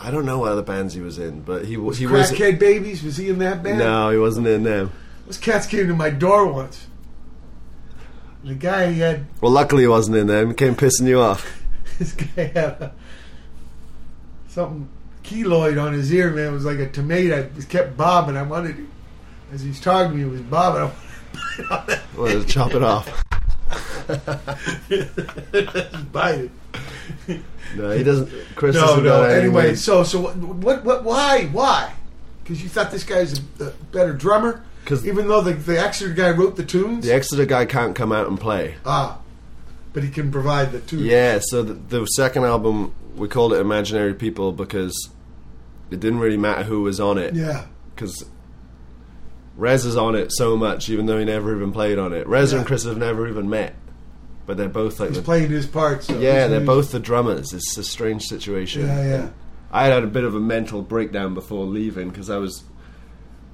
I 0.00 0.10
don't 0.10 0.24
know 0.24 0.38
what 0.38 0.50
other 0.50 0.62
bands 0.62 0.94
he 0.94 1.02
was 1.02 1.18
in, 1.18 1.42
but 1.42 1.66
he 1.66 1.76
Was 1.76 1.98
he 1.98 2.06
was. 2.06 2.32
Crackhead 2.32 2.58
Babies? 2.58 3.02
Was 3.02 3.18
he 3.18 3.28
in 3.28 3.38
that 3.40 3.62
band? 3.62 3.80
No, 3.80 4.08
he 4.08 4.16
wasn't 4.16 4.46
in 4.46 4.62
them. 4.62 4.92
Those 5.26 5.36
cats 5.36 5.66
came 5.66 5.88
to 5.88 5.94
my 5.94 6.08
door 6.08 6.50
once. 6.50 6.86
The 8.44 8.54
guy 8.54 8.92
he 8.92 9.00
had 9.00 9.26
Well, 9.42 9.52
luckily 9.52 9.82
he 9.82 9.88
wasn't 9.88 10.16
in 10.16 10.26
them. 10.26 10.48
He 10.48 10.54
came 10.54 10.74
pissing 10.74 11.06
you 11.06 11.20
off. 11.20 11.62
this 11.98 12.14
guy 12.14 12.44
had 12.44 12.56
a, 12.56 12.94
something 14.48 14.88
keloid 15.22 15.78
on 15.78 15.92
his 15.92 16.10
ear, 16.10 16.30
man. 16.30 16.46
It 16.46 16.52
was 16.52 16.64
like 16.64 16.78
a 16.78 16.88
tomato. 16.88 17.50
It 17.58 17.68
kept 17.68 17.94
bobbing. 17.98 18.38
I 18.38 18.42
wanted 18.42 18.78
to, 18.78 18.88
as 19.52 19.60
he's 19.60 19.82
talking 19.82 20.12
to 20.12 20.16
me, 20.16 20.22
it 20.22 20.30
was 20.30 20.40
bobbing. 20.40 20.96
I 21.70 22.00
Wanted 22.16 22.40
to 22.40 22.46
chop 22.46 22.72
it 22.72 22.82
off. 22.82 23.22
it. 24.90 26.50
No, 27.76 27.90
he 27.90 28.02
doesn't. 28.04 28.30
Chris 28.54 28.74
No, 28.74 28.80
doesn't 28.82 29.04
no. 29.04 29.22
Anyway, 29.22 29.74
so 29.74 30.02
so 30.04 30.20
what, 30.20 30.36
what? 30.36 30.84
What? 30.84 31.04
Why? 31.04 31.46
Why? 31.46 31.92
because 32.46 32.62
you 32.62 32.68
thought 32.68 32.92
this 32.92 33.02
guy's 33.02 33.40
a, 33.60 33.64
a 33.64 33.70
better 33.90 34.12
drummer. 34.12 34.62
Because 34.84 35.06
even 35.06 35.26
though 35.26 35.40
the 35.40 35.52
the 35.54 35.80
Exeter 35.80 36.12
guy 36.12 36.30
wrote 36.30 36.56
the 36.56 36.64
tunes, 36.64 37.04
The 37.04 37.12
Exeter 37.12 37.44
guy 37.44 37.66
can't 37.66 37.96
come 37.96 38.12
out 38.12 38.28
and 38.28 38.38
play. 38.38 38.76
ah, 38.84 39.18
but 39.92 40.04
he 40.04 40.10
can 40.10 40.30
provide 40.30 40.70
the 40.72 40.80
tunes. 40.80 41.02
Yeah, 41.02 41.40
so 41.42 41.62
the, 41.62 41.74
the 41.74 42.06
second 42.06 42.44
album 42.44 42.94
we 43.16 43.28
called 43.28 43.52
it 43.52 43.56
Imaginary 43.60 44.14
People 44.14 44.52
because 44.52 44.94
it 45.90 45.98
didn't 46.00 46.20
really 46.20 46.36
matter 46.36 46.62
who 46.62 46.82
was 46.82 47.00
on 47.00 47.18
it. 47.18 47.34
yeah, 47.34 47.66
because 47.94 48.26
Rez 49.56 49.84
is 49.86 49.96
on 49.96 50.14
it 50.14 50.30
so 50.32 50.56
much, 50.56 50.88
even 50.90 51.06
though 51.06 51.18
he 51.18 51.24
never 51.24 51.54
even 51.56 51.72
played 51.72 51.98
on 51.98 52.12
it. 52.12 52.26
Rez 52.26 52.52
Yeah. 52.52 52.58
and 52.58 52.66
Chris 52.66 52.84
have 52.84 52.98
never 52.98 53.26
even 53.26 53.48
met, 53.48 53.74
but 54.46 54.56
they're 54.56 54.68
both 54.68 55.00
like 55.00 55.10
he's 55.10 55.18
the, 55.18 55.24
playing 55.24 55.50
his 55.50 55.66
part. 55.66 56.04
So 56.04 56.18
yeah, 56.18 56.46
they're 56.46 56.60
both 56.60 56.92
the 56.92 57.00
drummers. 57.00 57.52
It's 57.52 57.76
a 57.78 57.84
strange 57.84 58.24
situation. 58.24 58.86
Yeah, 58.86 59.04
yeah. 59.08 59.28
I 59.72 59.86
had 59.86 60.04
a 60.04 60.06
bit 60.06 60.24
of 60.24 60.34
a 60.34 60.40
mental 60.40 60.82
breakdown 60.82 61.34
before 61.34 61.64
leaving 61.64 62.08
because 62.10 62.30
I 62.30 62.36
was. 62.38 62.64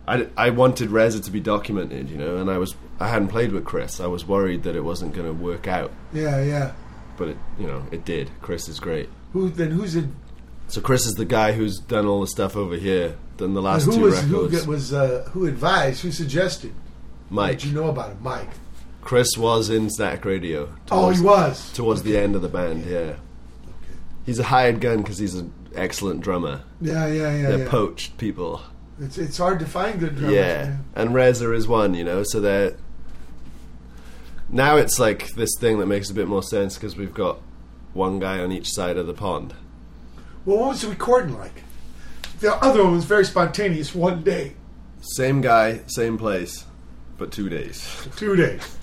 I, 0.06 0.26
I 0.36 0.50
wanted 0.50 0.90
Reza 0.90 1.20
to 1.20 1.30
be 1.30 1.38
documented, 1.38 2.10
you 2.10 2.16
know, 2.18 2.36
and 2.38 2.50
I 2.50 2.58
was 2.58 2.74
I 2.98 3.06
hadn't 3.08 3.28
played 3.28 3.52
with 3.52 3.64
Chris. 3.64 4.00
I 4.00 4.08
was 4.08 4.26
worried 4.26 4.64
that 4.64 4.74
it 4.74 4.82
wasn't 4.82 5.14
going 5.14 5.28
to 5.28 5.32
work 5.32 5.68
out, 5.68 5.92
Yeah, 6.12 6.42
yeah. 6.42 6.72
but 7.16 7.28
it 7.28 7.36
you 7.58 7.68
know 7.68 7.84
it 7.92 8.04
did. 8.04 8.30
Chris 8.40 8.68
is 8.68 8.80
great. 8.80 9.08
Who 9.32 9.48
then? 9.50 9.70
Who's 9.70 9.94
in? 9.94 10.16
So 10.66 10.80
Chris 10.80 11.06
is 11.06 11.14
the 11.14 11.24
guy 11.24 11.52
who's 11.52 11.78
done 11.78 12.06
all 12.06 12.20
the 12.20 12.26
stuff 12.26 12.56
over 12.56 12.74
here, 12.76 13.16
done 13.36 13.54
the 13.54 13.62
last 13.62 13.84
who 13.86 13.92
two 13.92 14.00
was 14.00 14.20
who 14.22 14.42
records. 14.42 14.60
get- 14.60 14.68
was 14.68 14.92
uh, 14.92 15.28
who 15.32 15.46
advised? 15.46 16.02
Who 16.02 16.12
suggested? 16.12 16.72
Mike. 17.30 17.58
did 17.60 17.68
you 17.68 17.74
know 17.74 17.88
about 17.88 18.10
him, 18.10 18.18
Mike? 18.22 18.50
Chris 19.00 19.36
was 19.36 19.68
in 19.70 19.90
Static 19.90 20.24
Radio. 20.24 20.72
Oh, 20.90 21.10
he 21.10 21.20
was. 21.20 21.72
towards 21.72 22.02
the 22.02 22.16
end 22.16 22.36
of 22.36 22.42
the 22.42 22.48
band. 22.48 22.84
Yeah, 22.86 23.14
he's 24.24 24.38
a 24.38 24.44
hired 24.44 24.80
gun 24.80 24.98
because 24.98 25.18
he's 25.18 25.34
an 25.34 25.52
excellent 25.74 26.20
drummer. 26.20 26.62
Yeah, 26.80 27.06
yeah, 27.06 27.34
yeah. 27.36 27.48
They're 27.50 27.58
yeah. 27.64 27.68
poached 27.68 28.16
people. 28.18 28.60
It's 29.00 29.18
it's 29.18 29.38
hard 29.38 29.58
to 29.60 29.66
find 29.66 29.98
good 29.98 30.16
drummers. 30.16 30.34
yeah, 30.36 30.64
man. 30.64 30.84
and 30.94 31.14
Reza 31.14 31.52
is 31.52 31.66
one. 31.66 31.94
You 31.94 32.04
know, 32.04 32.22
so 32.22 32.40
they're 32.40 32.76
now 34.48 34.76
it's 34.76 34.98
like 34.98 35.30
this 35.30 35.50
thing 35.58 35.78
that 35.78 35.86
makes 35.86 36.10
a 36.10 36.14
bit 36.14 36.28
more 36.28 36.42
sense 36.42 36.74
because 36.74 36.96
we've 36.96 37.14
got 37.14 37.38
one 37.94 38.18
guy 38.18 38.38
on 38.38 38.52
each 38.52 38.68
side 38.70 38.96
of 38.96 39.06
the 39.06 39.14
pond. 39.14 39.54
Well, 40.44 40.58
what 40.58 40.68
was 40.70 40.82
the 40.82 40.88
recording 40.88 41.36
like? 41.38 41.62
The 42.42 42.54
other 42.62 42.82
one 42.84 42.92
was 42.92 43.04
very 43.04 43.24
spontaneous. 43.24 43.94
One 43.94 44.22
day, 44.22 44.52
Same 45.00 45.40
guy, 45.40 45.80
same 45.86 46.18
place, 46.18 46.64
but 47.18 47.32
two 47.32 47.48
days. 47.48 48.06
two 48.16 48.36
days. 48.36 48.76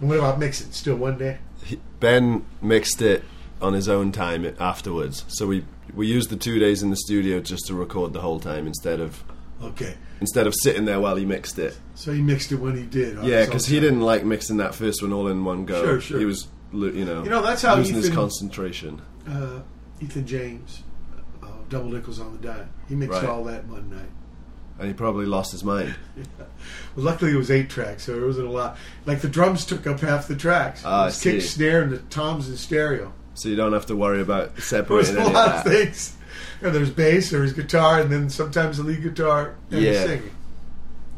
And 0.00 0.08
what 0.08 0.18
about 0.18 0.38
mixing? 0.38 0.70
Still 0.70 0.96
one 0.96 1.18
day. 1.18 1.38
He- 1.64 1.80
Ben 2.00 2.44
mixed 2.62 3.02
it 3.02 3.24
on 3.60 3.72
his 3.72 3.88
own 3.88 4.12
time 4.12 4.54
afterwards, 4.60 5.24
so 5.28 5.46
we 5.46 5.64
we 5.94 6.06
used 6.06 6.28
the 6.30 6.36
two 6.36 6.58
days 6.58 6.82
in 6.82 6.90
the 6.90 6.96
studio 6.96 7.40
just 7.40 7.66
to 7.66 7.74
record 7.74 8.12
the 8.12 8.20
whole 8.20 8.38
time 8.38 8.66
instead 8.66 9.00
of 9.00 9.24
Okay. 9.62 9.94
instead 10.20 10.46
of 10.46 10.54
sitting 10.62 10.84
there 10.84 11.00
while 11.00 11.16
he 11.16 11.24
mixed 11.24 11.58
it. 11.58 11.76
So 11.94 12.12
he 12.12 12.20
mixed 12.22 12.52
it 12.52 12.56
when 12.56 12.76
he 12.76 12.84
did. 12.84 13.18
on 13.18 13.24
Yeah, 13.24 13.38
his 13.40 13.46
because 13.48 13.66
he 13.66 13.76
time. 13.76 13.84
didn't 13.84 14.00
like 14.02 14.24
mixing 14.24 14.58
that 14.58 14.74
first 14.74 15.02
one 15.02 15.12
all 15.14 15.28
in 15.28 15.44
one 15.44 15.64
go. 15.64 15.82
Sure, 15.82 16.00
sure. 16.00 16.18
He 16.20 16.24
was, 16.26 16.46
lo- 16.72 16.88
you 16.92 17.04
know, 17.06 17.24
You 17.24 17.30
know, 17.30 17.42
that's 17.42 17.62
how 17.62 17.74
losing 17.76 17.96
his 17.96 18.04
Ethan- 18.06 18.16
concentration. 18.16 19.02
Uh, 19.28 19.60
Ethan 20.00 20.26
James, 20.26 20.82
Double 21.68 21.90
Nickels 21.90 22.20
on 22.20 22.32
the 22.32 22.46
Dime. 22.48 22.68
He 22.88 22.94
mixed 22.94 23.20
Right. 23.20 23.28
all 23.30 23.44
that 23.44 23.66
one 23.66 23.90
night. 23.90 24.08
And 24.78 24.88
he 24.88 24.94
probably 24.94 25.26
lost 25.26 25.52
his 25.52 25.64
mind. 25.64 25.94
Well, 26.96 27.04
luckily 27.04 27.30
it 27.32 27.36
was 27.36 27.50
eight 27.50 27.70
tracks, 27.70 28.04
so 28.04 28.14
it 28.14 28.24
wasn't 28.26 28.48
a 28.48 28.50
lot. 28.50 28.76
Like 29.06 29.20
the 29.20 29.28
drums 29.28 29.64
took 29.64 29.86
up 29.86 30.00
half 30.00 30.26
the 30.26 30.34
tracks. 30.34 30.82
Ah, 30.84 31.02
it 31.02 31.06
was 31.06 31.22
kick, 31.22 31.42
snare, 31.42 31.82
and 31.82 31.92
the 31.92 31.98
toms 31.98 32.48
and 32.48 32.58
stereo. 32.58 33.12
So 33.34 33.48
you 33.48 33.54
don't 33.56 33.72
have 33.72 33.86
to 33.86 33.96
worry 33.96 34.20
about 34.20 34.58
separating 34.60 35.16
a 35.16 35.28
lot 35.28 35.48
of 35.48 35.54
of 35.66 35.72
things. 35.72 36.16
And 36.60 36.74
there's 36.74 36.90
bass, 36.90 37.30
there's 37.30 37.52
guitar, 37.52 38.00
and 38.00 38.10
then 38.10 38.28
sometimes 38.30 38.78
the 38.78 38.82
lead 38.84 39.02
guitar 39.02 39.54
and 39.70 39.80
Yeah. 39.80 40.04
singing. 40.04 40.30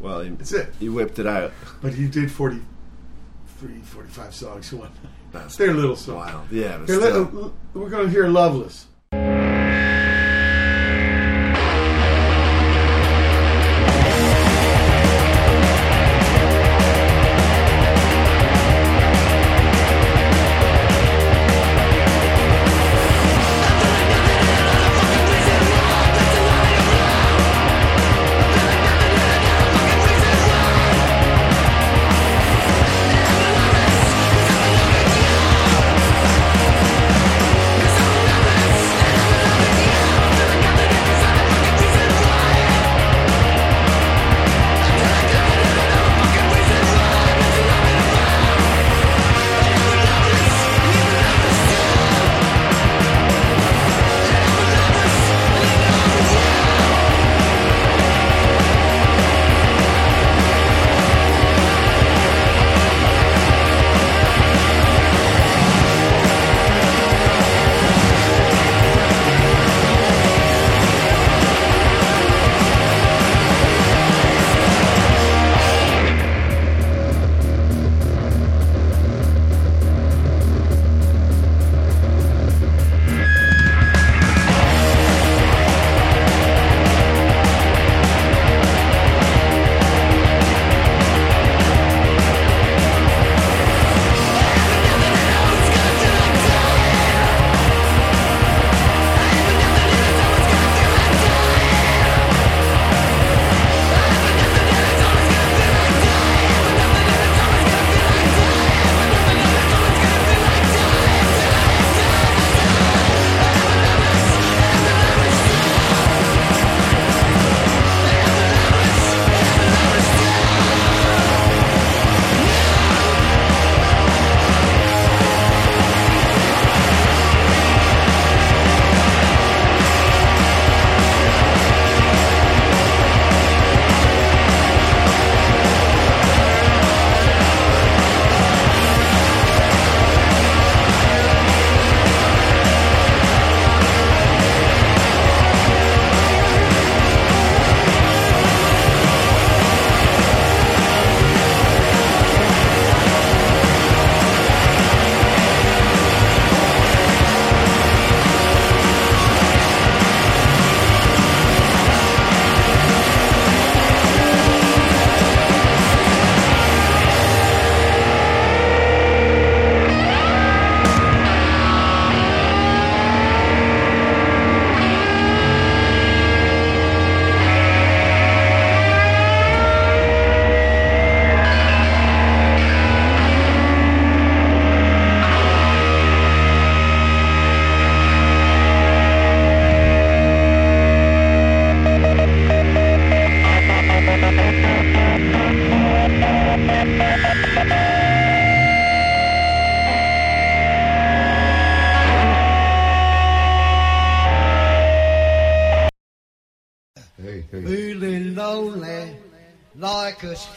Well, 0.01 0.21
he, 0.21 0.31
That's 0.31 0.53
it. 0.53 0.75
he 0.79 0.89
whipped 0.91 1.19
it 1.19 1.27
out. 1.27 1.53
But 1.81 1.95
he 1.95 2.07
did 2.09 2.31
43, 2.31 3.81
45 3.83 4.35
songs 4.35 4.73
one 4.73 4.89
night. 4.89 5.13
That's 5.33 5.57
They're 5.57 5.73
little 5.75 5.97
songs. 5.97 6.17
wild. 6.33 6.51
Yeah, 6.51 6.77
but 6.79 6.89
still. 6.89 7.55
we're 7.75 7.89
going 7.89 8.07
to 8.07 8.11
hear 8.11 8.29
Loveless. 8.29 8.87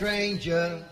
Stranger 0.03 0.82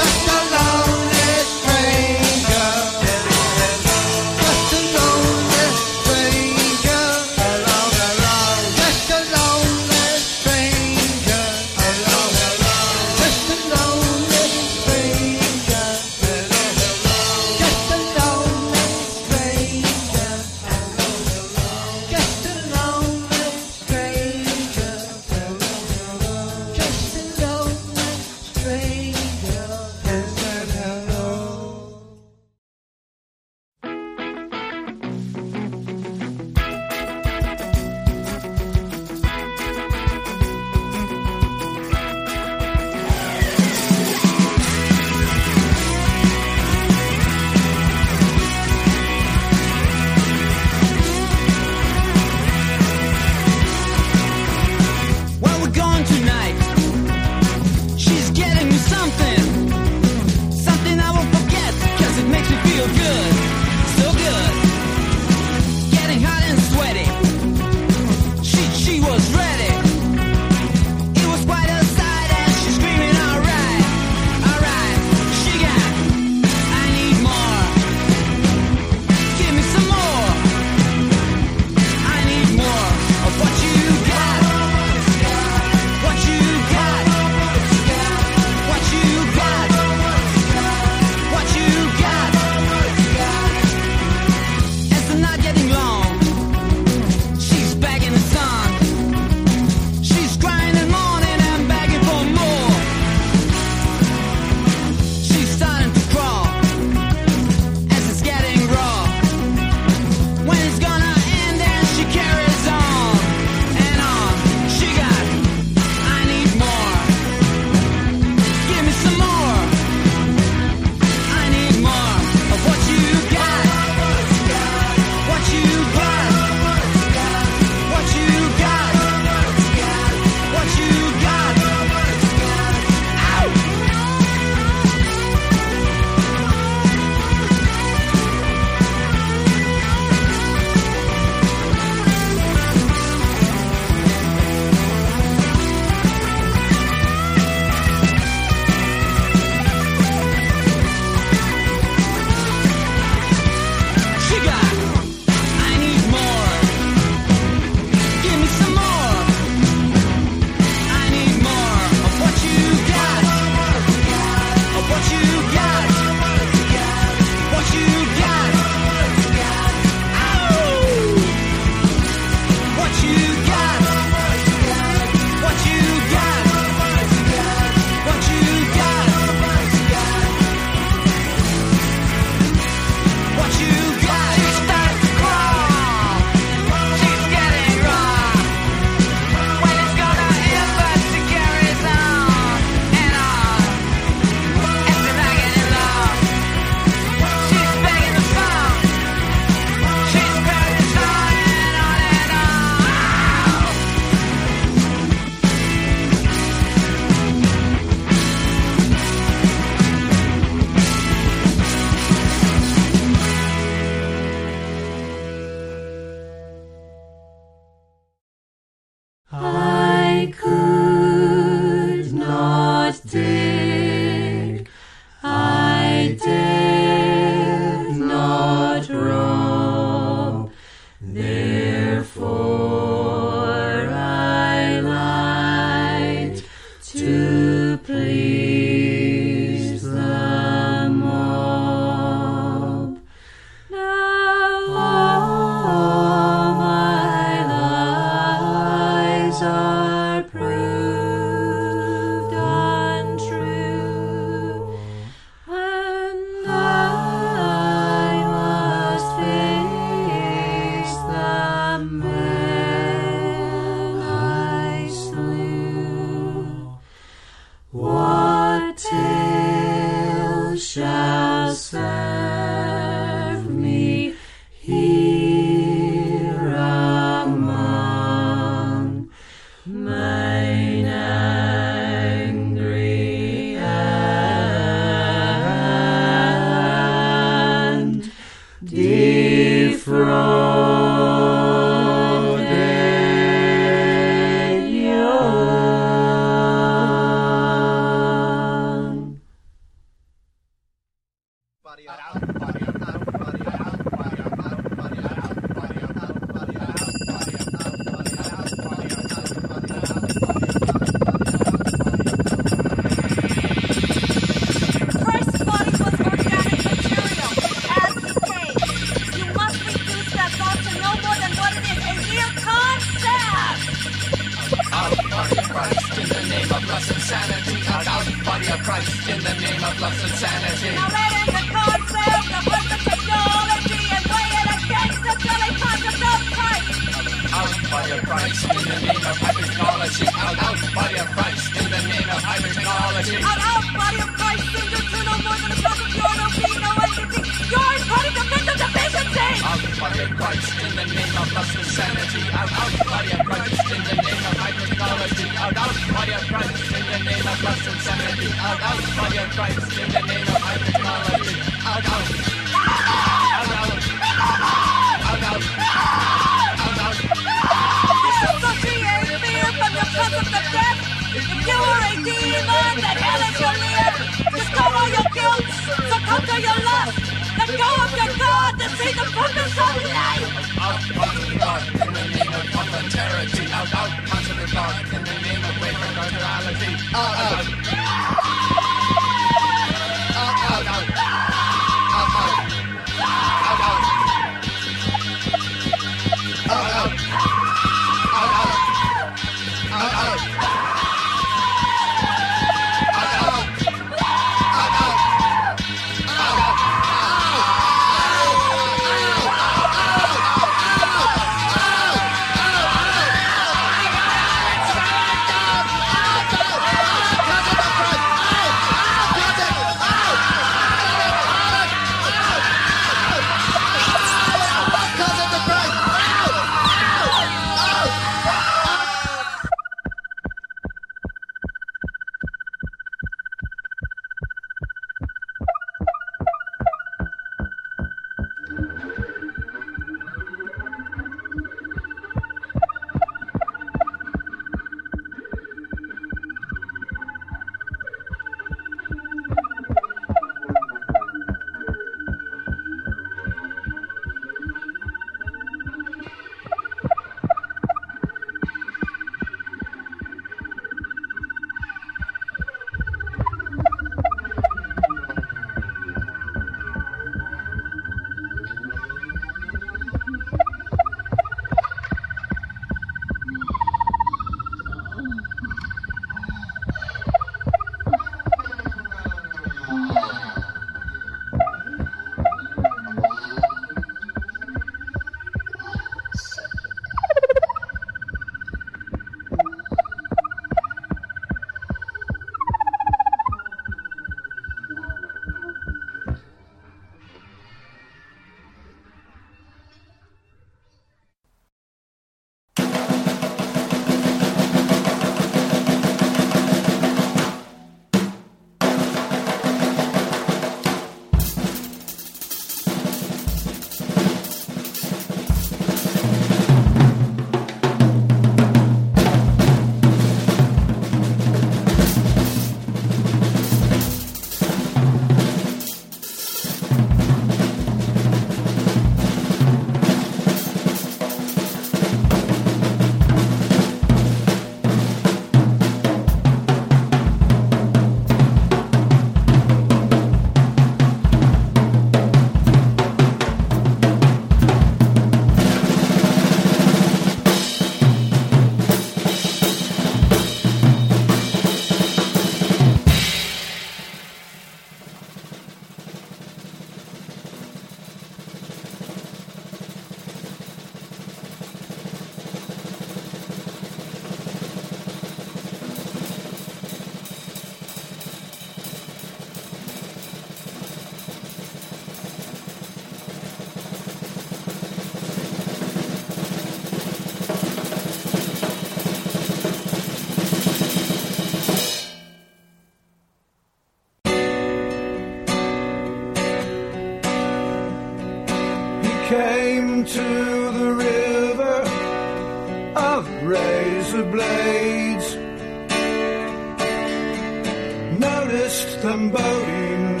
Them 598.51 599.11
boating, 599.11 600.00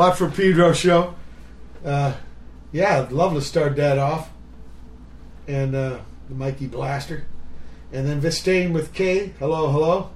Watt 0.00 0.16
from 0.16 0.32
Pedro 0.32 0.72
show. 0.72 1.14
Uh, 1.84 2.14
yeah, 2.72 3.02
I'd 3.02 3.12
love 3.12 3.34
to 3.34 3.42
start 3.42 3.76
that 3.76 3.98
off. 3.98 4.30
And 5.46 5.74
uh, 5.74 5.98
the 6.26 6.34
Mikey 6.34 6.68
Blaster. 6.68 7.26
And 7.92 8.08
then 8.08 8.18
Vistane 8.18 8.72
with 8.72 8.94
K. 8.94 9.34
Hello, 9.38 9.70
hello. 9.70 10.10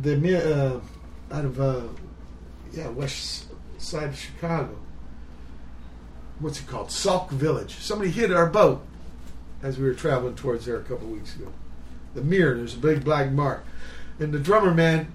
The 0.00 0.14
uh, 0.38 1.34
out 1.34 1.44
of 1.44 1.60
uh, 1.60 1.80
yeah 2.72 2.90
west 2.90 3.48
side 3.78 4.10
of 4.10 4.16
Chicago. 4.16 4.78
What's 6.38 6.60
it 6.60 6.68
called? 6.68 6.92
Sauk 6.92 7.28
Village. 7.30 7.74
Somebody 7.80 8.12
hit 8.12 8.30
our 8.30 8.46
boat 8.46 8.86
as 9.64 9.78
we 9.78 9.88
were 9.88 9.94
traveling 9.94 10.36
towards 10.36 10.64
there 10.64 10.76
a 10.76 10.84
couple 10.84 11.08
weeks 11.08 11.34
ago. 11.34 11.52
the 12.14 12.22
mirror. 12.22 12.54
There's 12.54 12.74
a 12.74 12.78
big 12.78 13.02
black 13.02 13.32
mark. 13.32 13.64
And 14.20 14.32
the 14.32 14.38
drummer 14.38 14.72
man, 14.72 15.10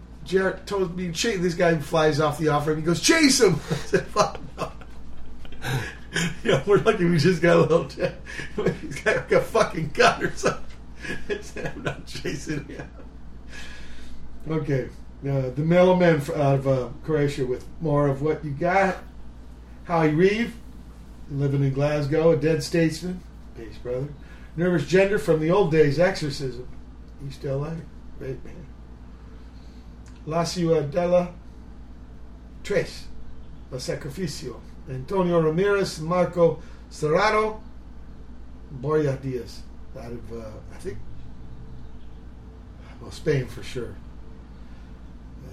Told 0.65 0.95
me, 0.95 1.11
chase 1.11 1.39
this 1.41 1.55
guy 1.55 1.77
flies 1.77 2.19
off 2.19 2.37
the 2.37 2.49
off 2.49 2.67
ramp. 2.67 2.79
He 2.79 2.85
goes, 2.85 3.01
chase 3.01 3.41
him. 3.41 3.55
I 3.71 3.75
said, 3.75 4.07
fuck 4.07 4.39
no. 4.57 4.71
yeah, 6.43 6.63
we're 6.65 6.77
lucky 6.77 7.05
we 7.05 7.17
just 7.17 7.41
got 7.41 7.57
a 7.57 7.61
little. 7.61 7.83
He's 8.81 9.01
got 9.01 9.15
like 9.17 9.31
a 9.31 9.41
fucking 9.41 9.89
gun 9.89 10.23
or 10.23 10.35
something. 10.35 10.63
I 11.29 11.41
said, 11.41 11.73
I'm 11.75 11.83
not 11.83 12.05
chasing 12.05 12.65
him. 12.65 12.89
Okay, 14.49 14.89
uh, 15.21 15.49
the 15.51 15.61
Melomen 15.61 16.29
out 16.37 16.55
of 16.55 16.67
uh, 16.67 16.89
Croatia 17.03 17.45
with 17.45 17.65
more 17.81 18.07
of 18.07 18.21
what 18.21 18.43
you 18.43 18.51
got. 18.51 18.97
Howie 19.85 20.09
Reeve, 20.09 20.55
living 21.31 21.63
in 21.63 21.73
Glasgow, 21.73 22.31
a 22.31 22.37
dead 22.37 22.63
statesman, 22.63 23.21
peace 23.57 23.77
brother. 23.77 24.09
Nervous 24.55 24.85
gender 24.85 25.17
from 25.17 25.39
the 25.39 25.49
old 25.49 25.71
days, 25.71 25.97
exorcism, 25.97 26.67
East 27.27 27.43
LA, 27.43 27.73
great 28.19 28.43
man. 28.43 28.62
La 30.25 30.43
Ciudadela, 30.43 31.31
Tres, 32.63 33.07
La 33.71 33.77
Sacrificio, 33.77 34.59
Antonio 34.89 35.41
Ramirez, 35.41 35.99
Marco 35.99 36.61
Serrato, 36.89 37.59
Borja 38.71 39.17
Diaz, 39.21 39.61
out 39.99 40.11
of 40.11 40.33
uh, 40.33 40.45
I 40.73 40.77
think, 40.77 40.97
well 43.01 43.11
Spain 43.11 43.47
for 43.47 43.63
sure. 43.63 43.95
Uh, 45.45 45.49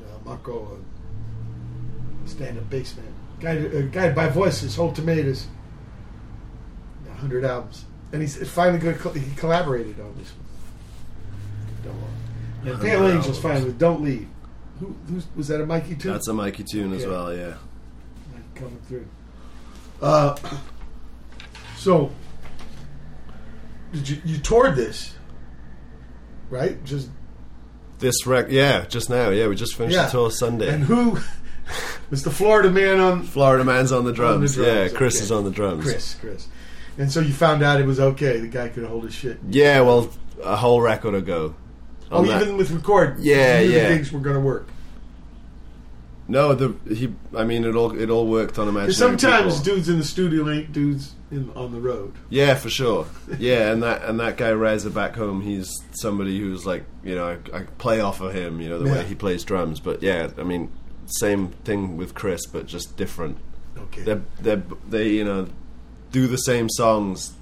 and 0.00 0.08
uh, 0.08 0.18
Marco, 0.24 0.64
uh, 0.72 2.28
stand-up 2.28 2.68
bass 2.70 2.96
man, 2.96 3.06
guided, 3.40 3.74
uh, 3.74 3.82
guided 3.88 4.14
by 4.14 4.28
voices, 4.28 4.74
whole 4.74 4.92
tomatoes, 4.92 5.46
hundred 7.18 7.44
albums, 7.44 7.84
and 8.12 8.20
he's 8.22 8.36
finally 8.48 8.78
good. 8.78 8.96
He 9.16 9.34
collaborated 9.36 10.00
on 10.00 10.14
this 10.18 10.32
one. 10.32 10.46
Don't 11.84 12.02
worry. 12.02 12.15
And 12.66 12.80
Pale 12.80 13.06
Angels 13.06 13.26
albums. 13.26 13.38
finally 13.38 13.64
with 13.66 13.78
Don't 13.78 14.02
Leave. 14.02 14.28
Who, 14.80 14.94
who's, 15.08 15.26
was 15.34 15.48
that 15.48 15.60
a 15.60 15.66
Mikey 15.66 15.94
tune? 15.94 16.12
That's 16.12 16.28
a 16.28 16.34
Mikey 16.34 16.64
tune 16.64 16.92
as 16.92 17.06
well, 17.06 17.34
yeah. 17.34 17.54
coming 18.54 18.78
through. 18.86 19.06
Uh, 20.02 20.36
so, 21.76 22.10
did 23.92 24.08
you 24.08 24.20
you 24.24 24.38
toured 24.38 24.76
this, 24.76 25.14
right? 26.50 26.82
Just 26.84 27.08
This 27.98 28.26
rec, 28.26 28.50
yeah, 28.50 28.84
just 28.84 29.08
now, 29.08 29.30
yeah, 29.30 29.46
we 29.46 29.56
just 29.56 29.76
finished 29.76 29.96
yeah. 29.96 30.04
the 30.06 30.10
tour 30.10 30.30
Sunday. 30.30 30.68
And 30.68 30.84
who 30.84 31.18
was 32.10 32.22
the 32.22 32.30
Florida 32.30 32.70
man 32.70 33.00
on? 33.00 33.22
Florida 33.22 33.64
man's 33.64 33.92
on 33.92 34.04
the 34.04 34.12
drums. 34.12 34.58
on 34.58 34.62
the 34.64 34.68
drums, 34.70 34.92
Yeah, 34.92 34.98
Chris 34.98 35.16
okay. 35.16 35.24
is 35.24 35.32
on 35.32 35.44
the 35.44 35.50
drums. 35.50 35.84
Chris, 35.84 36.14
Chris. 36.20 36.48
And 36.98 37.10
so 37.10 37.20
you 37.20 37.32
found 37.32 37.62
out 37.62 37.80
it 37.80 37.86
was 37.86 38.00
okay. 38.00 38.40
The 38.40 38.48
guy 38.48 38.68
could 38.68 38.84
hold 38.84 39.04
his 39.04 39.14
shit. 39.14 39.38
Yeah, 39.48 39.80
well, 39.80 40.10
a 40.42 40.56
whole 40.56 40.80
record 40.80 41.14
ago. 41.14 41.54
Oh, 42.10 42.18
On 42.18 42.26
that- 42.26 42.42
even 42.42 42.56
with 42.56 42.70
record. 42.70 43.18
Yeah, 43.18 43.60
yeah. 43.60 43.88
Things 43.88 44.12
were 44.12 44.20
going 44.20 44.36
to 44.36 44.40
work. 44.40 44.68
No, 46.28 46.54
the 46.54 46.74
he. 46.92 47.14
I 47.36 47.44
mean, 47.44 47.64
it 47.64 47.76
all 47.76 47.96
it 47.96 48.10
all 48.10 48.26
worked 48.26 48.58
on 48.58 48.66
imaginary. 48.66 48.94
Sometimes 48.94 49.60
people. 49.60 49.76
dudes 49.76 49.88
in 49.88 49.98
the 49.98 50.04
studio 50.04 50.50
ain't 50.50 50.72
dudes 50.72 51.12
in, 51.30 51.50
on 51.54 51.70
the 51.70 51.80
road. 51.80 52.14
Yeah, 52.30 52.54
for 52.56 52.68
sure. 52.68 53.06
Yeah, 53.38 53.70
and 53.70 53.80
that 53.84 54.02
and 54.02 54.18
that 54.18 54.36
guy 54.36 54.50
Reza 54.50 54.90
back 54.90 55.14
home, 55.14 55.40
he's 55.42 55.70
somebody 55.92 56.36
who's 56.40 56.66
like, 56.66 56.84
you 57.04 57.14
know, 57.14 57.38
I, 57.52 57.58
I 57.58 57.62
play 57.78 58.00
off 58.00 58.20
of 58.20 58.34
him, 58.34 58.60
you 58.60 58.68
know, 58.68 58.80
the 58.80 58.86
Yeah. 58.86 58.92
way 58.92 59.04
he 59.04 59.14
plays 59.14 59.44
drums. 59.44 59.78
But 59.78 60.02
yeah, 60.02 60.30
I 60.36 60.42
mean, 60.42 60.72
same 61.06 61.48
thing 61.64 61.96
with 61.96 62.14
Chris, 62.14 62.44
but 62.46 62.66
just 62.66 62.96
different. 62.96 63.38
Okay. 63.78 64.02
They 64.02 64.20
they 64.40 64.62
they 64.88 65.08
you 65.10 65.24
know 65.24 65.46
do 66.10 66.26
the 66.26 66.38
same 66.38 66.68
songs. 66.70 67.34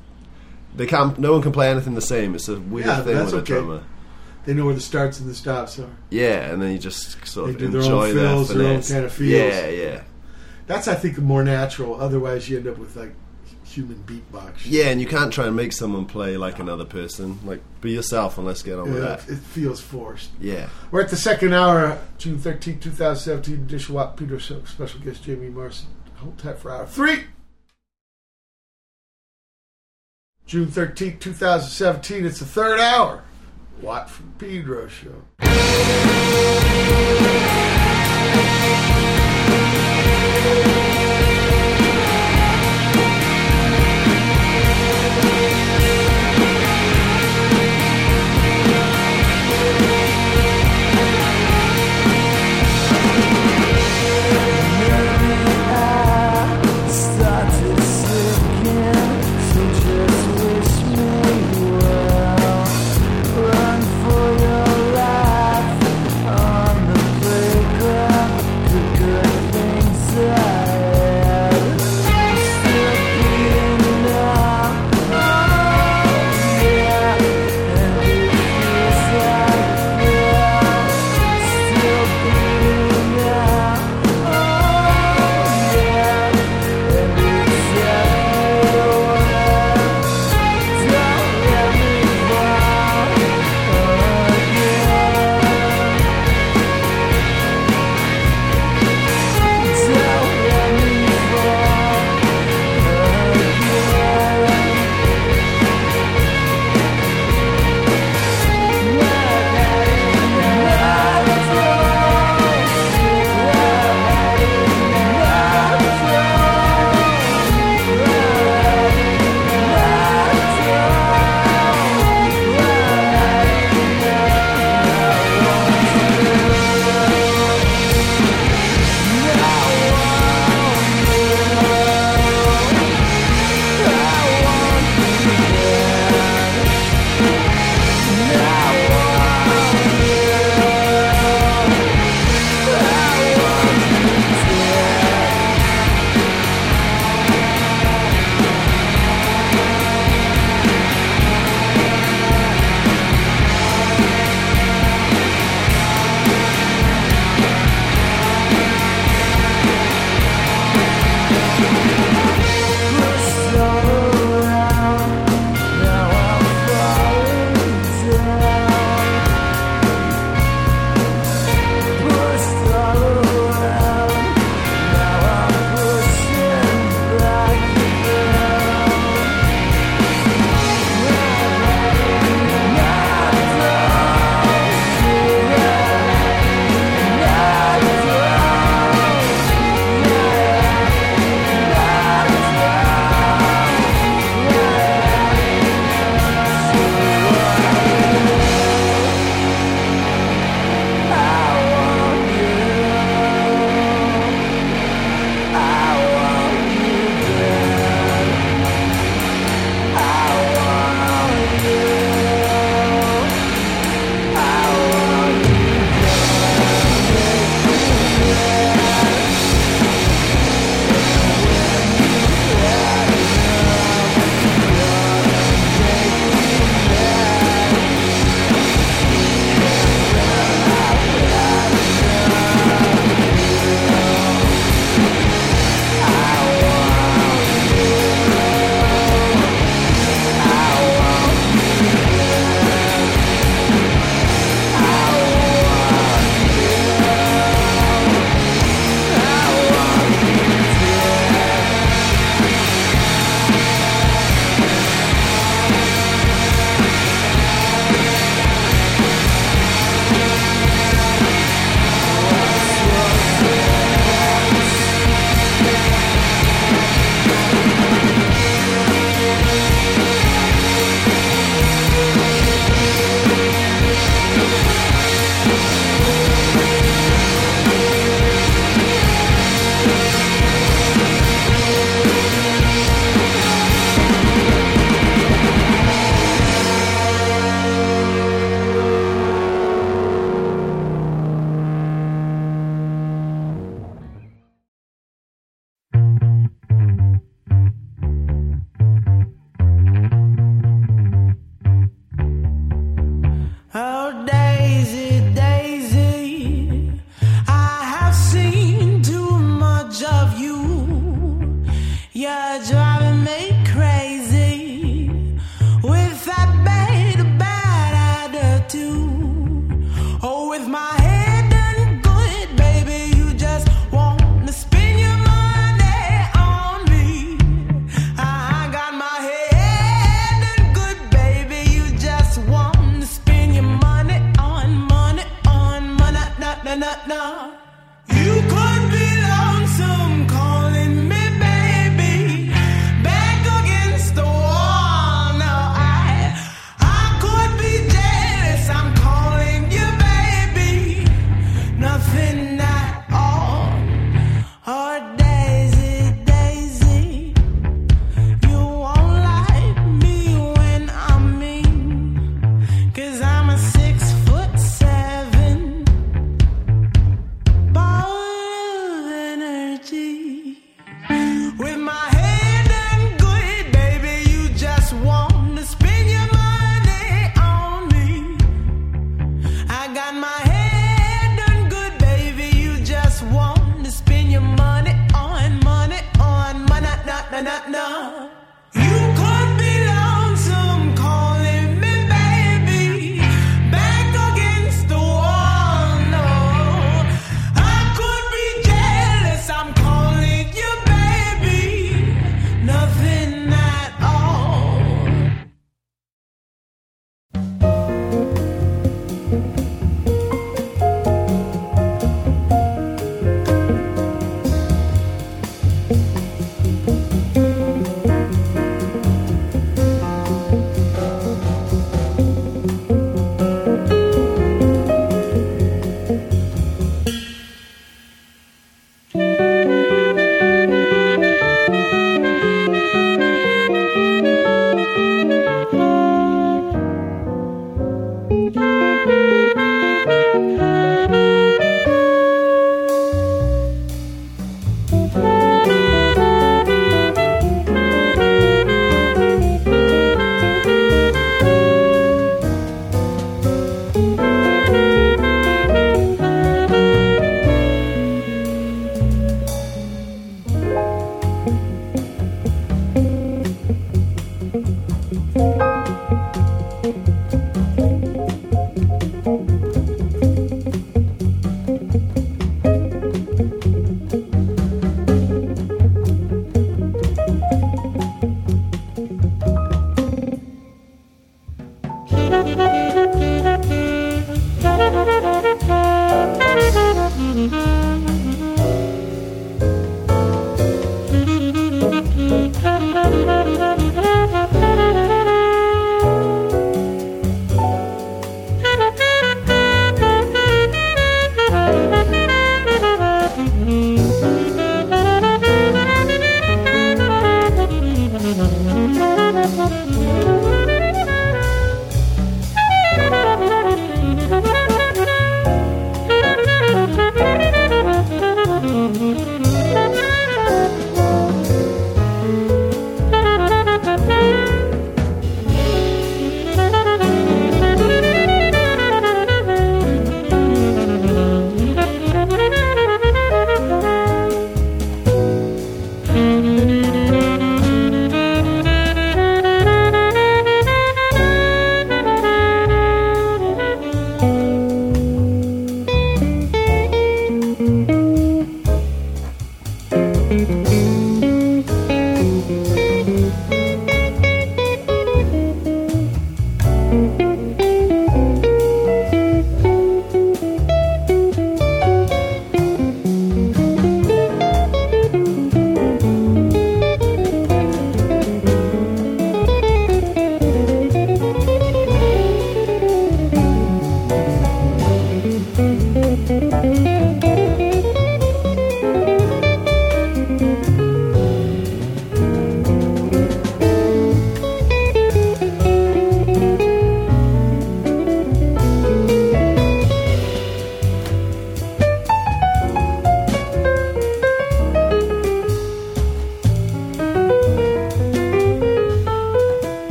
They 0.76 0.86
can't. 0.86 1.18
No 1.18 1.32
one 1.32 1.40
can 1.40 1.52
play 1.52 1.70
anything 1.70 1.94
the 1.94 2.02
same. 2.02 2.34
It's 2.34 2.48
a 2.48 2.60
weird 2.60 2.86
Yeah, 2.88 3.02
thing 3.02 3.16
with 3.16 3.32
a 3.32 3.40
drummer. 3.40 3.82
They 4.44 4.54
know 4.54 4.66
where 4.66 4.74
the 4.74 4.80
starts 4.80 5.20
and 5.20 5.28
the 5.28 5.34
stops 5.34 5.78
are. 5.78 5.90
Yeah, 6.10 6.50
and 6.52 6.60
then 6.60 6.72
you 6.72 6.78
just 6.78 7.26
sort 7.26 7.46
They 7.46 7.52
of 7.54 7.58
do 7.58 7.68
their 7.68 7.80
own 7.80 7.86
enjoy 7.86 8.12
their, 8.12 8.28
fills, 8.28 8.48
their 8.48 8.66
own 8.68 8.82
kind 8.82 9.04
of 9.04 9.12
feels. 9.12 9.30
Yeah, 9.54 9.68
yeah, 9.68 10.02
That's, 10.66 10.86
I 10.88 10.94
think, 10.94 11.18
more 11.18 11.42
natural. 11.42 12.00
Otherwise, 12.00 12.48
you 12.48 12.58
end 12.58 12.66
up 12.68 12.76
with 12.78 12.94
like 12.96 13.14
human 13.64 14.04
beatbox. 14.06 14.58
shit. 14.58 14.72
yeah. 14.72 14.84
And 14.90 15.00
you 15.00 15.06
can't 15.06 15.32
try 15.32 15.46
and 15.46 15.56
make 15.56 15.72
someone 15.72 16.04
play 16.04 16.36
like 16.36 16.58
another 16.58 16.84
person. 16.84 17.38
Like, 17.44 17.60
be 17.80 17.92
yourself 17.92 18.36
and 18.38 18.46
let's 18.46 18.62
get 18.62 18.78
on 18.78 18.92
with 18.92 19.02
that. 19.02 19.28
it 19.28 19.38
feels 19.38 19.80
forced. 19.80 20.30
Yeah. 20.40 20.68
We're 20.90 21.00
at 21.02 21.08
the 21.10 21.16
second 21.16 21.54
hour, 21.54 21.98
June 22.18 22.38
13, 22.38 22.78
2017. 22.80 23.66
Dishwap 23.66 24.16
Peter 24.16 24.38
Show, 24.38 24.62
special 24.64 25.00
guest 25.00 25.24
Jamie 25.24 25.48
Marson. 25.48 25.88
Hold 26.16 26.38
tight 26.38 26.58
for 26.58 26.70
hour 26.70 26.86
three. 26.86 27.24
June 30.46 30.70
13, 30.70 31.18
2017. 31.18 32.26
It's 32.26 32.38
the 32.38 32.44
third 32.44 32.78
hour. 32.78 33.22
Watt 33.82 34.08
from 34.08 34.32
Pedro 34.38 34.88
Show. 34.88 35.22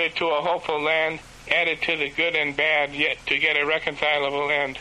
Charted 0.00 0.16
to 0.16 0.26
a 0.28 0.40
hopeful 0.40 0.80
land, 0.80 1.20
added 1.50 1.82
to 1.82 1.96
the 1.96 2.08
good 2.10 2.34
and 2.34 2.56
bad, 2.56 2.94
yet 2.94 3.18
to 3.26 3.38
get 3.38 3.56
a 3.56 3.66
reconcilable 3.66 4.50
end, 4.50 4.78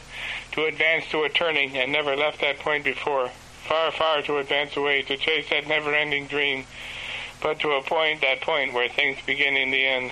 to 0.53 0.65
advance 0.65 1.05
to 1.09 1.23
a 1.23 1.29
turning, 1.29 1.75
and 1.77 1.91
never 1.91 2.15
left 2.15 2.39
that 2.39 2.57
point 2.59 2.85
before. 2.85 3.29
Far, 3.67 3.91
far 3.91 4.21
to 4.21 4.37
advance 4.37 4.77
away, 4.77 5.01
to 5.01 5.17
chase 5.17 5.49
that 5.49 5.67
never-ending 5.67 6.27
dream, 6.27 6.65
but 7.41 7.59
to 7.59 7.71
a 7.71 7.83
point, 7.83 8.21
that 8.21 8.39
point 8.41 8.73
where 8.73 8.87
things 8.87 9.17
begin 9.25 9.57
in 9.57 9.71
the 9.71 9.85
end, 9.85 10.11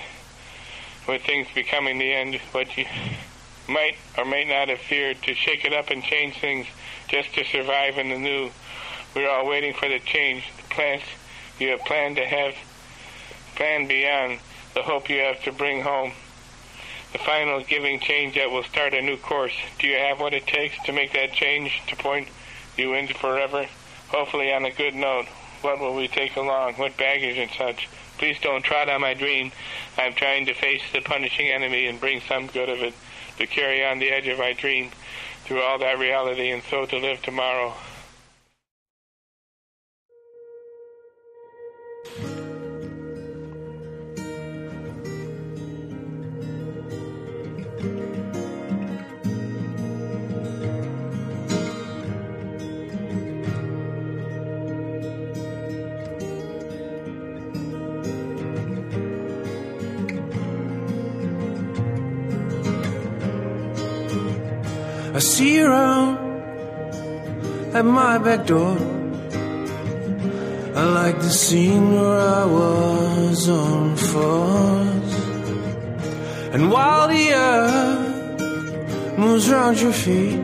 where 1.06 1.18
things 1.18 1.46
becoming 1.54 1.98
the 1.98 2.12
end, 2.12 2.34
what 2.52 2.76
you 2.76 2.84
might 3.66 3.96
or 4.18 4.26
may 4.26 4.44
not 4.44 4.68
have 4.68 4.80
feared, 4.80 5.22
to 5.22 5.34
shake 5.34 5.64
it 5.64 5.72
up 5.72 5.88
and 5.90 6.02
change 6.02 6.38
things 6.38 6.66
just 7.08 7.34
to 7.34 7.44
survive 7.44 7.96
in 7.96 8.10
the 8.10 8.18
new. 8.18 8.50
We're 9.14 9.30
all 9.30 9.48
waiting 9.48 9.72
for 9.72 9.88
the 9.88 10.00
change, 10.00 10.44
the 10.56 10.74
plans 10.74 11.02
you 11.58 11.70
have 11.70 11.80
planned 11.80 12.16
to 12.16 12.26
have, 12.26 12.54
planned 13.56 13.88
beyond 13.88 14.40
the 14.78 14.84
hope 14.84 15.10
you 15.10 15.18
have 15.18 15.42
to 15.42 15.50
bring 15.50 15.82
home. 15.82 16.12
The 17.12 17.18
final 17.18 17.60
giving 17.64 17.98
change 17.98 18.36
that 18.36 18.52
will 18.52 18.62
start 18.62 18.94
a 18.94 19.02
new 19.02 19.16
course. 19.16 19.54
Do 19.80 19.88
you 19.88 19.96
have 19.96 20.20
what 20.20 20.34
it 20.34 20.46
takes 20.46 20.76
to 20.84 20.92
make 20.92 21.12
that 21.14 21.32
change 21.32 21.82
to 21.88 21.96
point 21.96 22.28
you 22.76 22.94
into 22.94 23.12
forever? 23.12 23.66
Hopefully 24.10 24.52
on 24.52 24.64
a 24.64 24.70
good 24.70 24.94
note. 24.94 25.26
What 25.62 25.80
will 25.80 25.96
we 25.96 26.06
take 26.06 26.36
along? 26.36 26.74
What 26.74 26.96
baggage 26.96 27.38
and 27.38 27.50
such? 27.50 27.88
Please 28.18 28.38
don't 28.40 28.62
trot 28.62 28.88
on 28.88 29.00
my 29.00 29.14
dream. 29.14 29.50
I'm 29.96 30.12
trying 30.12 30.46
to 30.46 30.54
face 30.54 30.82
the 30.92 31.00
punishing 31.00 31.48
enemy 31.48 31.86
and 31.86 31.98
bring 31.98 32.20
some 32.20 32.46
good 32.46 32.68
of 32.68 32.78
it. 32.80 32.94
To 33.38 33.48
carry 33.48 33.84
on 33.84 33.98
the 33.98 34.10
edge 34.10 34.28
of 34.28 34.38
my 34.38 34.52
dream 34.52 34.92
through 35.44 35.62
all 35.62 35.80
that 35.80 35.98
reality 35.98 36.52
and 36.52 36.62
so 36.70 36.86
to 36.86 36.98
live 36.98 37.20
tomorrow. 37.22 37.74
See 65.38 65.60
around 65.60 66.16
at 67.72 67.84
my 67.84 68.18
back 68.18 68.44
door. 68.44 68.76
I 70.80 70.82
like 71.00 71.18
the 71.28 71.34
scene 71.42 71.86
where 71.94 72.20
I 72.40 72.44
was 72.44 73.48
on 73.48 73.96
fours. 74.08 75.12
And 76.54 76.62
while 76.72 77.06
the 77.14 77.24
earth 77.50 78.40
moves 79.16 79.48
around 79.48 79.76
your 79.80 79.96
feet, 80.04 80.40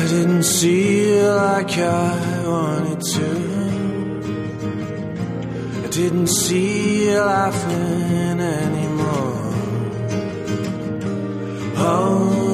I 0.00 0.02
didn't 0.14 0.44
see 0.44 0.82
you 1.08 1.26
like 1.46 1.72
I 1.78 2.14
wanted 2.54 3.00
to. 3.14 3.28
I 5.84 5.88
didn't 6.00 6.30
see 6.42 7.06
you 7.06 7.18
laughing 7.18 8.38
anymore. 8.60 9.40
Oh. 11.84 12.51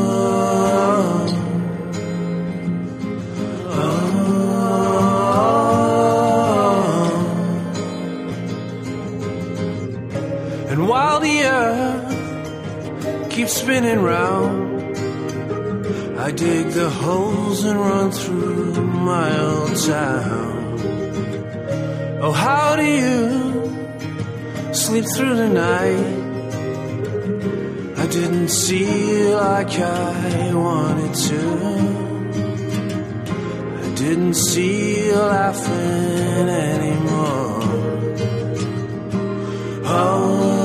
While 10.88 11.20
the 11.20 11.42
earth 11.44 13.30
keeps 13.30 13.52
spinning 13.52 14.02
round, 14.02 14.96
I 16.18 16.30
dig 16.30 16.68
the 16.70 16.88
holes 16.88 17.62
and 17.62 17.78
run 17.78 18.10
through 18.10 18.72
my 19.10 19.38
old 19.38 19.76
town. 19.76 20.78
Oh, 22.22 22.32
how 22.32 22.76
do 22.76 22.84
you 22.84 24.72
sleep 24.72 25.04
through 25.14 25.36
the 25.36 25.50
night? 25.50 26.06
I 28.02 28.06
didn't 28.06 28.48
see 28.48 29.34
like 29.34 29.78
I 29.78 30.54
wanted 30.54 31.14
to. 31.28 31.40
I 33.84 33.94
didn't 33.94 34.34
see 34.34 35.12
laughing 35.12 36.48
anymore. 36.48 37.62
Oh. 39.84 40.57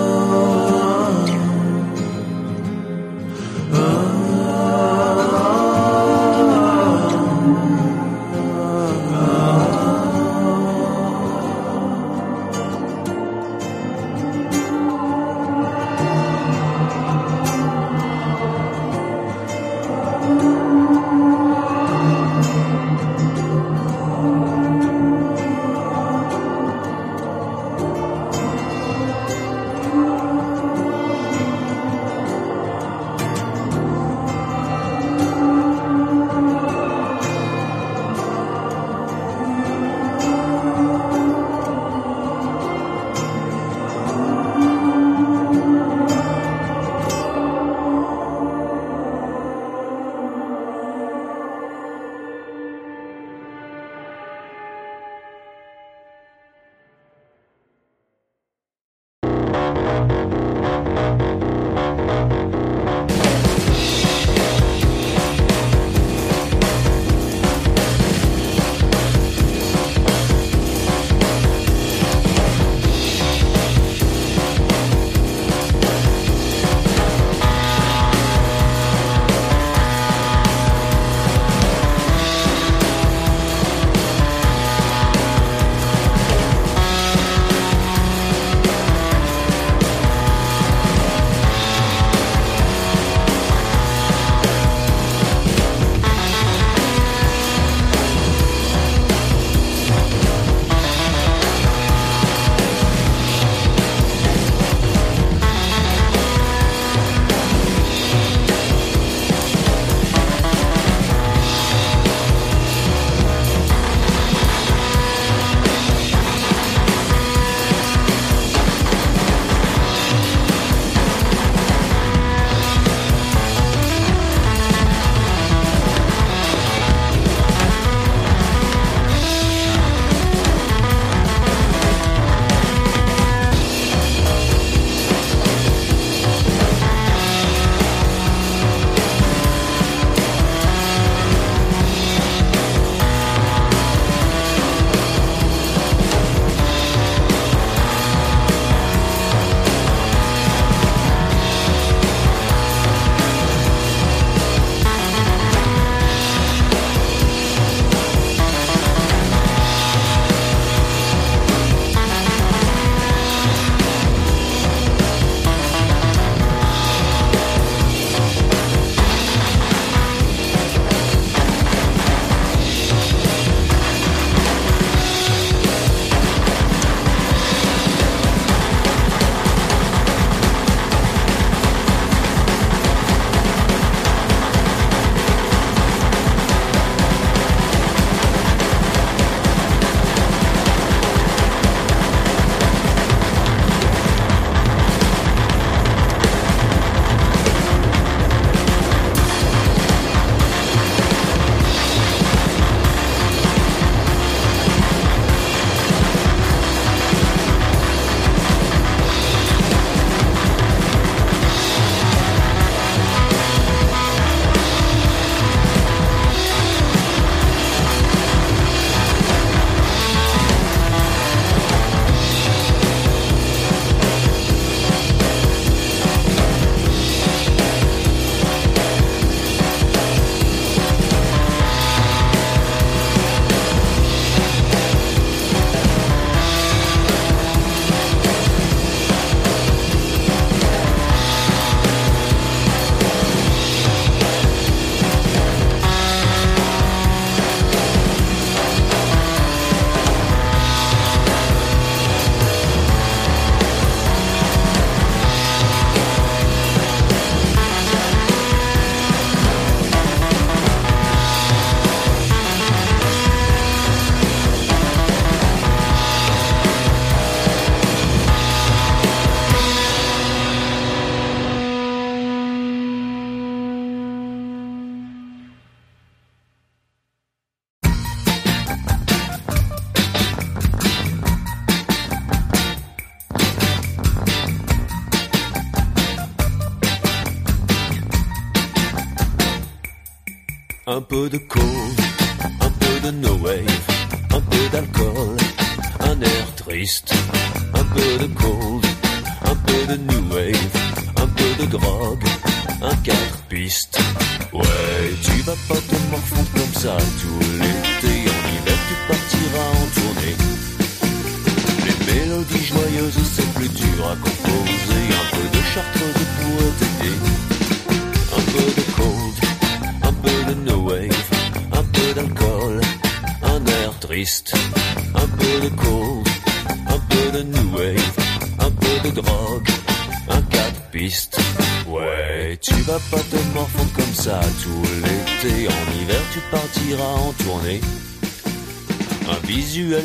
Un 291.13 291.15
peu 291.15 291.29
de 291.29 291.37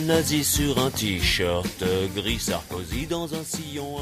nazi 0.09 0.43
sur 0.43 0.78
un 0.78 0.91
t-shirt 0.91 1.85
gris, 2.17 2.39
Sarkozy 2.39 3.07
dans 3.07 3.35
un 3.35 3.45
sillon 3.45 3.99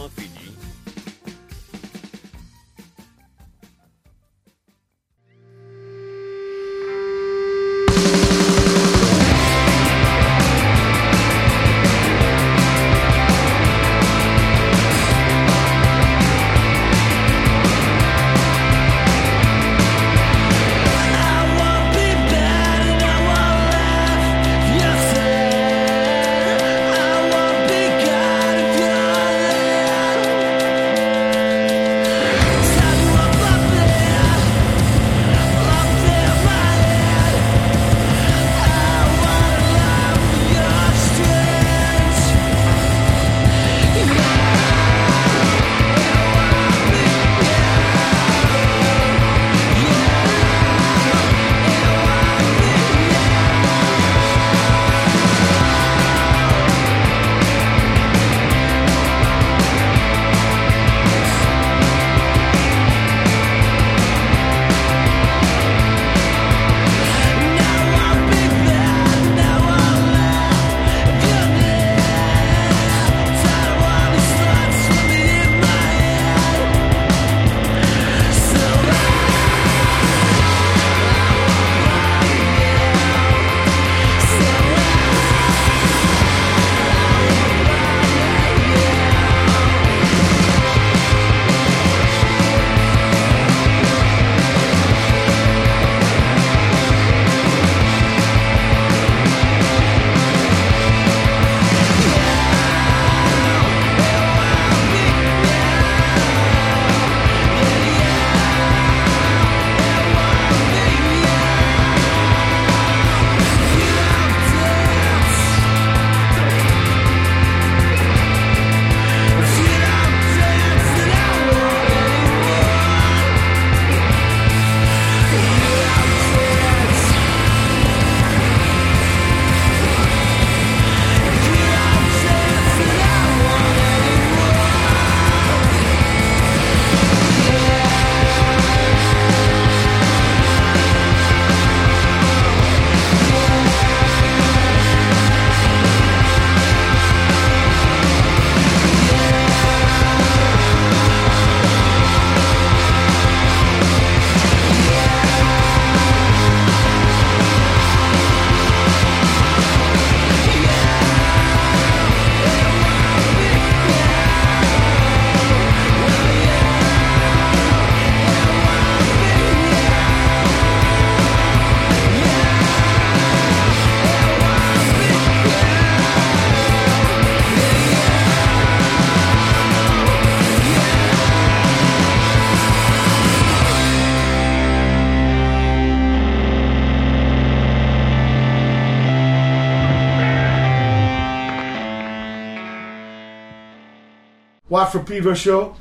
Watt 194.76 194.92
from 194.92 195.06
Pedro 195.06 195.32
show. 195.32 195.74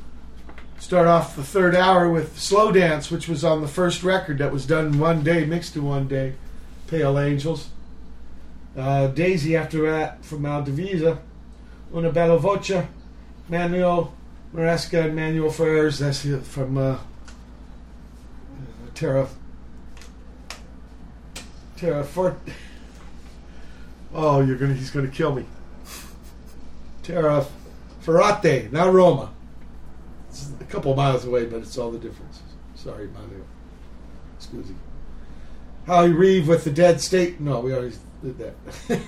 Start 0.78 1.06
off 1.06 1.36
the 1.36 1.42
third 1.42 1.74
hour 1.74 2.08
with 2.08 2.38
Slow 2.38 2.72
Dance, 2.72 3.10
which 3.10 3.28
was 3.28 3.44
on 3.44 3.60
the 3.60 3.68
first 3.68 4.02
record 4.02 4.38
that 4.38 4.50
was 4.50 4.64
done 4.64 4.98
one 4.98 5.22
day, 5.22 5.44
mixed 5.44 5.76
in 5.76 5.84
one 5.84 6.08
day. 6.08 6.32
Pale 6.86 7.18
Angels. 7.18 7.68
Uh, 8.74 9.08
Daisy 9.08 9.54
after 9.54 9.82
that 9.82 10.24
from 10.24 10.40
Mal 10.40 10.62
Devisa. 10.62 11.18
Una 11.94 12.10
Bella 12.10 12.38
Voce. 12.38 12.86
Manlio 13.50 14.12
Maresca 14.54 15.04
and 15.04 15.14
Manual 15.14 15.50
for 15.50 15.66
Errors. 15.66 15.98
That's 15.98 16.26
from 16.48 16.78
uh, 16.78 16.96
Terra. 18.94 19.28
Terra 21.76 22.02
Fort. 22.02 22.38
Oh, 24.14 24.40
you're 24.40 24.56
gonna. 24.56 24.72
He's 24.72 24.90
gonna 24.90 25.08
kill 25.08 25.34
me. 25.34 25.44
Terra 27.02 27.44
Ferrate, 28.06 28.70
not 28.70 28.94
Roma. 28.94 29.32
It's 30.28 30.52
a 30.60 30.64
couple 30.64 30.94
miles 30.94 31.24
away, 31.24 31.46
but 31.46 31.62
it's 31.62 31.76
all 31.76 31.90
the 31.90 31.98
difference. 31.98 32.40
Sorry, 32.76 33.08
Manuel. 33.08 33.44
Scusi. 34.38 34.76
Howie 35.86 36.12
Reeve 36.12 36.46
with 36.46 36.62
the 36.62 36.70
Dead 36.70 37.00
State. 37.00 37.40
No, 37.40 37.58
we 37.58 37.72
already 37.72 37.96
did 38.22 38.38
that. 38.38 38.54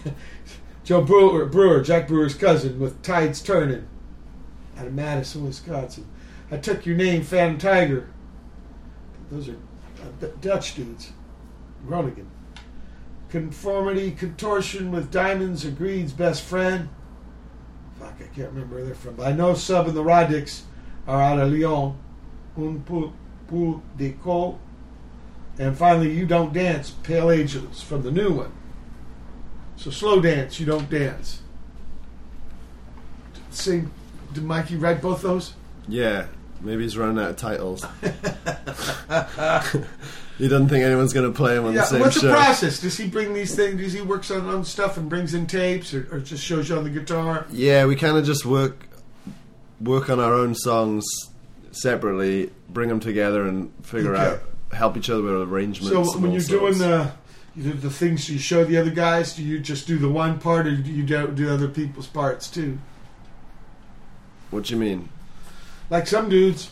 Joe 0.85 1.03
Brewer, 1.03 1.47
Brewer, 1.47 1.81
Jack 1.81 2.09
Brewer's 2.09 2.35
cousin, 2.35 2.81
with 2.81 3.01
Tides 3.03 3.41
Turning 3.41 3.87
out 4.77 4.89
of 4.89 4.95
Madison, 4.95 5.45
Wisconsin. 5.45 6.05
I 6.51 6.57
took 6.57 6.85
your 6.85 6.97
name, 6.97 7.23
Phantom 7.23 7.59
Tiger. 7.59 8.09
Those 9.31 9.49
are 9.49 9.53
uh, 10.03 10.11
D- 10.21 10.33
Dutch 10.41 10.75
dudes. 10.75 11.13
Groningen. 11.87 12.29
Conformity, 13.29 14.11
contortion 14.11 14.91
with 14.91 15.13
diamonds 15.13 15.65
are 15.65 15.71
Greed's 15.71 16.13
best 16.13 16.43
friend. 16.43 16.89
I 18.21 18.35
can't 18.35 18.51
remember 18.51 18.77
where 18.77 18.85
they're 18.85 18.95
from. 18.95 19.17
But 19.17 19.29
I 19.29 19.33
know 19.33 19.55
Seb 19.55 19.87
and 19.87 19.97
the 19.97 20.03
Rhaa 20.03 20.29
Dicks 20.29 20.65
are 21.07 21.21
out 21.21 21.39
of 21.39 21.53
Lyon. 21.53 21.97
Un 22.57 22.83
peu, 22.85 23.13
peu 23.49 23.81
de 23.97 24.13
co. 24.23 24.59
And 25.59 25.77
finally, 25.77 26.13
You 26.13 26.27
Don't 26.27 26.53
Dance, 26.53 26.91
Pale 26.91 27.31
Angels 27.31 27.83
from 27.83 28.03
the 28.03 28.11
new 28.11 28.33
one. 28.33 28.53
So 29.77 29.91
slow 29.91 30.21
dance, 30.21 30.59
you 30.59 30.67
don't 30.67 30.91
dance. 30.91 31.41
Sing, 33.51 33.91
did 34.33 34.43
Mikey 34.43 34.77
write 34.77 35.01
both 35.01 35.23
those? 35.23 35.55
Yeah, 35.87 36.27
maybe 36.61 36.83
he's 36.83 36.99
running 36.99 37.23
out 37.23 37.31
of 37.31 37.37
titles. 37.37 37.87
he 40.39 40.49
doesn't 40.49 40.69
think 40.69 40.85
anyone's 40.85 41.13
going 41.13 41.31
to 41.31 41.37
play 41.37 41.57
him 41.57 41.65
on 41.65 41.75
Yeah, 41.75 41.81
the 41.81 41.87
same 41.87 42.01
what's 42.01 42.21
show. 42.21 42.29
What's 42.29 42.39
the 42.39 42.45
process? 42.45 42.81
Does 42.81 42.97
he 42.97 43.09
bring 43.09 43.35
these 43.35 43.55
things? 43.55 43.81
Does 43.81 43.93
he 43.93 44.01
works 44.01 44.31
on, 44.31 44.47
on 44.49 44.65
stuff 44.65 44.97
and 44.97 45.09
brings 45.09 45.35
in 45.35 45.47
tapes, 45.47 45.93
or, 45.93 46.09
or 46.13 46.21
just 46.21 46.45
shows 46.45 46.69
you 46.69 46.77
on 46.77 46.85
the 46.85 46.91
guitar? 46.91 47.47
Yeah, 47.51 47.87
we 47.87 47.97
kind 47.97 48.17
of 48.17 48.25
just 48.25 48.47
work 48.47 48.87
work 49.81 50.09
on 50.11 50.19
our 50.21 50.35
own 50.35 50.55
songs 50.55 51.05
separately, 51.73 52.51
bring 52.69 52.89
them 52.89 53.01
together, 53.01 53.47
and 53.47 53.73
figure 53.85 54.15
Okay. 54.17 54.25
out 54.35 54.41
help 54.73 54.97
each 54.97 55.09
other 55.09 55.23
with 55.23 55.33
arrangements. 55.51 55.91
So 56.13 56.19
when 56.19 56.33
you're 56.33 56.41
doing 56.43 56.75
sorts. 56.75 56.79
the 56.79 57.13
you 57.57 57.63
do 57.65 57.73
the 57.73 57.91
things 57.91 58.29
you 58.29 58.39
show 58.39 58.65
the 58.65 58.77
other 58.77 58.91
guys, 58.91 59.35
do 59.35 59.43
you 59.43 59.59
just 59.59 59.87
do 59.87 59.99
the 59.99 60.09
one 60.09 60.39
part, 60.39 60.67
or 60.67 60.77
do 60.77 60.93
you 60.93 61.03
do, 61.03 61.29
do 61.29 61.51
other 61.51 61.69
people's 61.69 62.07
parts 62.07 62.49
too? 62.49 62.79
what 64.51 64.65
do 64.65 64.75
you 64.75 64.81
mean? 64.81 65.09
Like 65.91 66.07
some 66.07 66.29
dudes, 66.29 66.71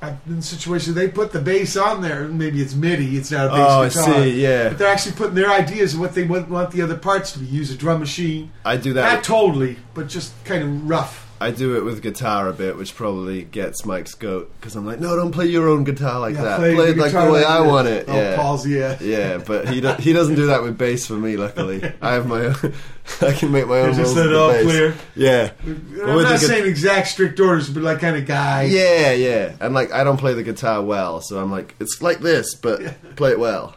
I've 0.00 0.24
been 0.24 0.36
in 0.36 0.42
situations 0.42 0.94
they 0.94 1.08
put 1.08 1.32
the 1.32 1.40
bass 1.40 1.76
on 1.76 2.02
there. 2.02 2.28
Maybe 2.28 2.62
it's 2.62 2.74
MIDI, 2.74 3.16
it's 3.16 3.30
not 3.32 3.46
a 3.46 3.50
bass 3.50 3.68
Oh, 3.68 3.82
I 3.82 3.88
see, 4.22 4.42
yeah. 4.42 4.68
but 4.68 4.78
they're 4.78 4.88
actually 4.92 5.16
putting 5.16 5.34
their 5.34 5.50
ideas 5.50 5.94
of 5.94 6.00
what 6.00 6.14
they 6.14 6.24
want, 6.24 6.48
want 6.48 6.70
the 6.70 6.82
other 6.82 6.96
parts 6.96 7.32
to 7.32 7.40
be. 7.40 7.46
Use 7.46 7.70
a 7.72 7.76
drum 7.76 7.98
machine. 8.00 8.52
I 8.64 8.76
do 8.76 8.92
that. 8.92 9.12
Not 9.14 9.24
totally, 9.24 9.76
but 9.94 10.08
just 10.08 10.32
kind 10.44 10.62
of 10.62 10.88
rough. 10.88 11.27
I 11.40 11.50
do 11.52 11.76
it 11.76 11.84
with 11.84 12.02
guitar 12.02 12.48
a 12.48 12.52
bit, 12.52 12.76
which 12.76 12.94
probably 12.96 13.42
gets 13.44 13.84
Mike's 13.86 14.14
goat 14.14 14.50
because 14.60 14.74
I'm 14.74 14.84
like, 14.84 14.98
no, 14.98 15.14
don't 15.14 15.30
play 15.30 15.46
your 15.46 15.68
own 15.68 15.84
guitar 15.84 16.18
like 16.18 16.34
Yeah, 16.34 16.42
that. 16.42 16.58
play 16.58 16.74
Play, 16.74 16.88
it 16.90 16.96
like 16.98 17.12
the 17.12 17.18
way 17.18 17.42
like 17.42 17.46
I 17.46 17.60
this. 17.60 17.68
want 17.68 17.88
it. 17.88 18.04
Oh, 18.08 18.14
yeah, 18.16 18.36
Paul's, 18.36 18.66
yeah. 18.66 18.98
yeah. 19.02 19.38
But 19.38 19.68
he 19.68 19.80
do, 19.80 19.92
he 19.94 20.12
doesn't 20.12 20.34
do 20.34 20.46
that 20.46 20.62
with 20.62 20.76
bass 20.76 21.06
for 21.06 21.14
me. 21.14 21.36
Luckily, 21.36 21.82
I 22.02 22.12
have 22.14 22.26
my 22.26 22.46
own. 22.46 22.54
I 23.22 23.32
can 23.32 23.52
make 23.52 23.66
my 23.68 23.78
own 23.80 23.94
just 23.94 24.16
let 24.16 24.26
it 24.26 24.34
all 24.34 24.50
bass. 24.50 24.64
clear. 24.64 24.94
Yeah, 25.16 25.50
I'm 25.64 25.94
But 25.96 26.06
not 26.06 26.16
with 26.16 26.24
the 26.28 26.32
gu- 26.34 26.38
saying 26.46 26.66
exact 26.66 27.08
strict 27.08 27.38
orders, 27.40 27.70
but 27.70 27.82
like 27.82 28.00
kind 28.00 28.16
of 28.16 28.26
guy. 28.26 28.64
Yeah, 28.64 29.12
yeah. 29.12 29.54
And 29.60 29.72
like 29.74 29.92
I 29.92 30.04
don't 30.04 30.16
play 30.18 30.34
the 30.34 30.42
guitar 30.42 30.82
well, 30.82 31.20
so 31.20 31.40
I'm 31.40 31.50
like, 31.50 31.74
it's 31.80 32.02
like 32.02 32.20
this, 32.20 32.54
but 32.54 32.80
play 33.16 33.30
it 33.32 33.38
well. 33.38 33.76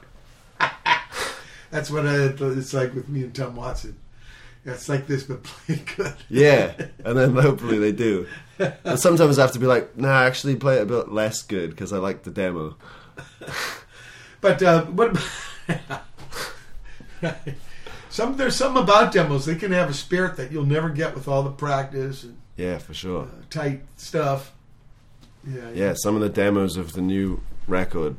That's 1.70 1.90
what 1.90 2.06
I, 2.06 2.16
it's 2.26 2.74
like 2.74 2.94
with 2.94 3.08
me 3.08 3.24
and 3.24 3.34
Tom 3.34 3.56
Watson. 3.56 3.96
Yeah, 4.66 4.74
it's 4.74 4.88
like 4.90 5.08
this, 5.08 5.24
but 5.24 5.44
play 5.44 5.76
it 5.76 5.96
good. 5.98 6.14
Yeah, 6.30 6.74
and 7.04 7.18
then 7.18 7.36
hopefully 7.36 7.80
they 7.80 7.92
do. 7.92 8.28
But 8.58 9.00
sometimes 9.00 9.40
I 9.40 9.42
have 9.42 9.54
to 9.54 9.60
be 9.60 9.66
like, 9.66 9.98
nah, 9.98 10.22
actually 10.22 10.56
play 10.56 10.78
it 10.78 10.84
a 10.84 10.86
bit 10.86 11.12
less 11.12 11.42
good 11.42 11.72
because 11.72 11.92
I 11.92 11.98
like 11.98 12.24
the 12.24 12.32
demo. 12.32 12.76
But 14.42 14.64
uh, 14.64 14.86
what? 14.86 15.16
some 18.10 18.36
there's 18.38 18.56
something 18.56 18.82
about 18.84 19.12
demos. 19.12 19.46
They 19.46 19.56
can 19.56 19.72
have 19.72 19.90
a 19.90 19.94
spirit 19.94 20.36
that 20.38 20.52
you'll 20.52 20.66
never 20.66 20.90
get 20.90 21.14
with 21.14 21.28
all 21.28 21.44
the 21.44 21.52
practice 21.52 22.24
and 22.24 22.38
Yeah, 22.58 22.80
for 22.80 22.94
sure. 22.94 23.28
tight 23.50 23.82
stuff. 23.98 24.52
Yeah, 25.48 25.70
Yeah, 25.74 25.94
some 25.96 26.16
of 26.16 26.22
the 26.22 26.30
demos 26.30 26.76
of 26.78 26.94
the 26.94 27.02
new 27.02 27.42
record, 27.68 28.16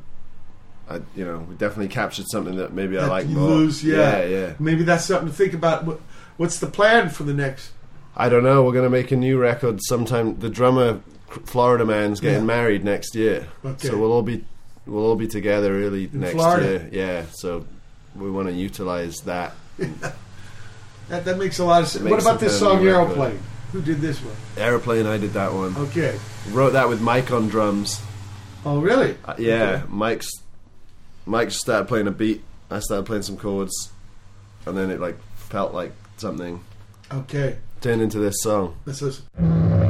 I 0.89 1.01
you 1.15 1.25
know, 1.25 1.39
we 1.39 1.55
definitely 1.55 1.89
captured 1.89 2.27
something 2.29 2.55
that 2.55 2.73
maybe 2.73 2.97
I 2.97 3.05
like 3.05 3.27
you 3.27 3.35
more. 3.35 3.49
lose. 3.49 3.83
Yeah. 3.83 4.19
yeah, 4.19 4.25
yeah. 4.25 4.53
Maybe 4.59 4.83
that's 4.83 5.05
something 5.05 5.27
to 5.29 5.33
think 5.33 5.53
about. 5.53 5.99
What, 6.37 6.45
what's 6.45 6.59
the 6.59 6.67
plan 6.67 7.09
for 7.09 7.23
the 7.23 7.33
next? 7.33 7.71
I 8.15 8.29
don't 8.29 8.43
know. 8.43 8.63
We're 8.63 8.73
gonna 8.73 8.89
make 8.89 9.11
a 9.11 9.15
new 9.15 9.37
record 9.39 9.79
sometime. 9.83 10.39
The 10.39 10.49
drummer, 10.49 10.99
Florida 11.45 11.85
man's 11.85 12.19
getting 12.19 12.39
Yeah. 12.41 12.45
married 12.45 12.83
next 12.83 13.15
year, 13.15 13.47
Okay. 13.65 13.87
so 13.87 13.97
we'll 13.97 14.11
all 14.11 14.21
be 14.21 14.43
we'll 14.85 15.05
all 15.05 15.15
be 15.15 15.27
together 15.27 15.81
early 15.83 16.09
In 16.13 16.19
next 16.19 16.33
Florida? 16.33 16.65
year. 16.65 16.89
Yeah, 16.91 17.25
so 17.31 17.65
we 18.15 18.29
want 18.29 18.47
to 18.49 18.53
utilize 18.53 19.19
that. 19.21 19.53
That, 21.09 21.25
that 21.25 21.37
makes 21.37 21.59
a 21.59 21.65
lot 21.65 21.81
of 21.81 21.89
sense. 21.89 22.05
What 22.05 22.21
about 22.21 22.39
this 22.39 22.57
song 22.57 22.87
Aeroplane? 22.87 23.37
Who 23.73 23.81
did 23.81 23.99
this 23.99 24.19
one? 24.19 24.35
Aeroplane, 24.57 25.05
I 25.05 25.17
did 25.17 25.33
that 25.33 25.53
one. 25.53 25.75
Okay. 25.75 26.17
Wrote 26.51 26.71
that 26.73 26.87
with 26.87 27.01
Mike 27.01 27.29
on 27.29 27.49
drums. 27.49 28.01
Oh, 28.65 28.79
really? 28.79 29.17
Uh, 29.25 29.33
yeah, 29.37 29.63
Okay. 29.63 29.83
Mike's 29.89 30.29
Mike 31.25 31.51
started 31.51 31.89
playing 31.89 32.07
a 32.07 32.11
beat. 32.11 32.41
I 32.71 32.79
started 32.79 33.05
playing 33.05 33.23
some 33.23 33.35
chords, 33.35 33.91
and 34.65 34.77
then 34.77 34.89
it 34.89 35.01
like 35.01 35.17
felt 35.35 35.73
like 35.73 35.91
something. 36.17 36.63
Okay. 37.11 37.57
Turned 37.81 38.01
into 38.01 38.19
this 38.19 38.41
song. 38.41 38.75
Let's 38.85 39.01
listen. 39.01 39.82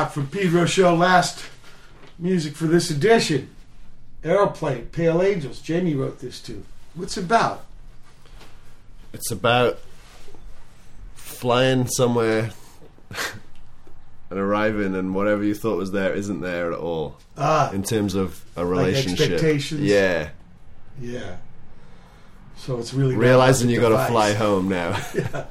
Watt 0.00 0.14
from 0.14 0.28
Pedro 0.28 0.64
Show. 0.64 0.94
Last 0.94 1.44
music 2.18 2.56
for 2.56 2.64
this 2.66 2.90
edition. 2.90 3.50
Aeroplane, 4.24 4.86
Pale 4.86 5.22
Angels. 5.22 5.60
Jamie 5.60 5.94
wrote 5.94 6.20
this 6.20 6.40
too. 6.40 6.64
What's 6.94 7.18
it 7.18 7.24
about? 7.24 7.66
It's 9.12 9.30
about 9.30 9.78
flying 11.14 11.86
somewhere 11.86 12.50
and 14.30 14.38
arriving, 14.40 14.94
and 14.94 15.14
whatever 15.14 15.44
you 15.44 15.54
thought 15.54 15.76
was 15.76 15.92
there 15.92 16.14
isn't 16.14 16.40
there 16.40 16.72
at 16.72 16.78
all. 16.78 17.18
Ah. 17.36 17.70
in 17.72 17.82
terms 17.82 18.14
of 18.14 18.42
a 18.56 18.64
Like 18.64 18.70
relationship. 18.70 19.32
expectations? 19.32 19.80
Yeah, 19.82 20.30
Yeah. 21.00 21.36
So 22.56 22.78
it's 22.78 22.92
really 22.94 23.16
realizing 23.16 23.68
you 23.70 23.80
got 23.80 23.88
to 23.90 24.06
fly 24.10 24.32
home 24.34 24.68
now. 24.68 24.90
yeah, 25.14 25.44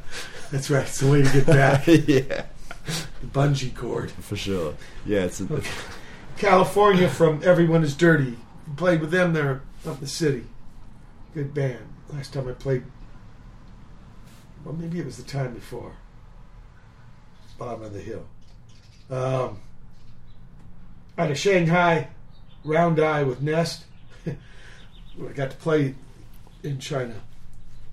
that's 0.52 0.70
right. 0.72 0.84
It's 0.88 1.00
the 1.00 1.12
way 1.12 1.22
to 1.24 1.32
get 1.32 1.46
back. 1.48 1.88
yeah, 1.88 2.46
the 2.86 3.28
bungee 3.28 3.76
cord. 3.76 4.12
for 4.12 4.36
sure. 4.36 4.76
Yeah, 5.06 5.26
it's 5.26 5.42
a, 5.42 5.62
California 6.38 7.10
from 7.10 7.42
Everyone 7.44 7.84
Is 7.84 7.96
Dirty. 7.96 8.38
Played 8.78 9.02
with 9.02 9.12
them 9.12 9.34
there 9.34 9.62
up 9.86 10.00
the 10.00 10.08
city. 10.08 10.46
Good 11.34 11.54
band. 11.54 11.86
Last 12.14 12.34
time 12.34 12.48
I 12.48 12.54
played, 12.54 12.84
well, 14.64 14.76
maybe 14.76 15.00
it 15.00 15.06
was 15.06 15.18
the 15.18 15.24
time 15.24 15.54
before. 15.54 15.94
Bottom 17.58 17.84
of 17.84 17.94
the 17.94 18.00
hill. 18.00 18.26
Um, 19.10 19.60
out 21.18 21.32
of 21.32 21.38
Shanghai, 21.38 22.08
Round 22.64 23.00
Eye 23.00 23.24
with 23.24 23.42
Nest. 23.42 23.84
I 24.28 25.32
got 25.34 25.52
to 25.52 25.58
play 25.58 25.96
in 26.64 26.80
China 26.80 27.16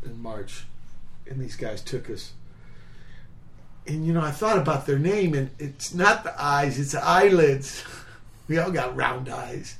in 0.05 0.21
March, 0.23 0.65
and 1.29 1.41
these 1.41 1.57
guys 1.57 1.83
took 1.83 2.09
us. 2.09 2.33
And 3.89 4.07
you 4.07 4.13
know, 4.13 4.21
I 4.21 4.31
thought 4.33 4.59
about 4.59 4.87
their 4.87 4.99
name, 4.99 5.35
and 5.35 5.51
it's 5.59 5.95
not 5.95 6.25
the 6.25 6.35
eyes; 6.43 6.79
it's 6.79 6.93
the 6.93 7.05
eyelids. 7.05 7.85
We 8.49 8.59
all 8.59 8.71
got 8.71 8.95
round 8.97 9.29
eyes. 9.29 9.77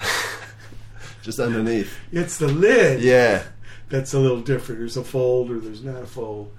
just 1.22 1.38
underneath. 1.38 1.92
It's 2.12 2.38
the 2.38 2.48
lid. 2.48 3.02
Yeah, 3.02 3.42
That's 3.88 4.14
a 4.14 4.18
little 4.18 4.40
different. 4.40 4.80
There's 4.80 4.96
a 4.96 5.04
fold 5.04 5.50
or 5.50 5.58
there's 5.60 5.82
not 5.84 6.02
a 6.02 6.06
fold. 6.06 6.52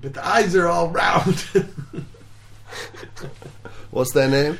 But 0.00 0.14
the 0.14 0.26
eyes 0.26 0.54
are 0.56 0.66
all 0.66 0.88
round. 0.90 1.44
what's 3.90 4.12
their 4.12 4.28
name? 4.28 4.58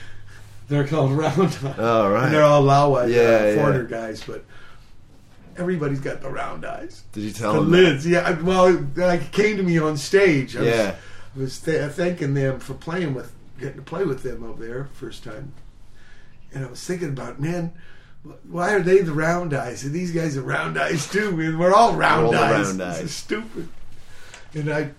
they're 0.69 0.87
called 0.87 1.11
round 1.13 1.59
eyes. 1.65 1.75
Oh, 1.79 2.11
right. 2.11 2.27
And 2.27 2.35
they're 2.35 2.45
all 2.45 2.63
laowai, 2.63 3.09
Yeah, 3.13 3.47
yeah. 3.49 3.55
foreigner 3.57 3.85
guys, 3.85 4.23
but 4.23 4.45
everybody's 5.57 5.99
got 6.01 6.21
the 6.23 6.31
round 6.31 6.65
eyes. 6.65 7.03
Did 7.13 7.25
you 7.25 7.33
tell 7.33 7.55
the 7.55 7.61
them? 7.63 7.71
The 7.73 7.77
lids, 7.77 8.07
yeah. 8.07 8.41
Well, 8.41 8.67
it 8.69 8.97
like, 8.97 9.33
came 9.33 9.57
to 9.57 9.63
me 9.65 9.79
on 9.79 9.97
stage. 9.97 10.57
I 10.57 10.63
Yeah. 10.63 10.87
was, 10.91 10.95
was 11.37 11.59
th- 11.61 11.93
thanking 11.93 12.35
them 12.35 12.61
for 12.61 12.75
playing 12.75 13.15
with, 13.15 13.33
getting 13.59 13.77
to 13.77 13.83
play 13.83 14.05
with 14.05 14.23
them 14.23 14.43
over 14.45 14.65
there 14.67 14.89
first 14.93 15.23
time. 15.25 15.53
And 16.53 16.65
I 16.65 16.69
was 16.69 16.83
thinking 16.85 17.11
about, 17.11 17.41
man, 17.41 17.73
why 18.49 18.73
are 18.73 18.83
they 18.83 19.01
the 19.01 19.13
round 19.13 19.55
eyes? 19.55 19.85
And 19.85 19.93
these 19.95 20.11
guys 20.13 20.37
are 20.37 20.43
round 20.43 20.79
eyes 20.79 21.09
too. 21.11 21.31
Man, 21.37 21.59
we're 21.59 21.73
all 21.73 21.95
round 21.95 22.29
We're 22.29 22.37
all 22.37 22.43
eyes. 22.45 22.67
round 22.67 22.81
This 22.81 22.97
eyes. 22.97 23.03
is 23.05 23.15
stupid. 23.15 23.69
And 24.55 24.71
I, 24.73 24.91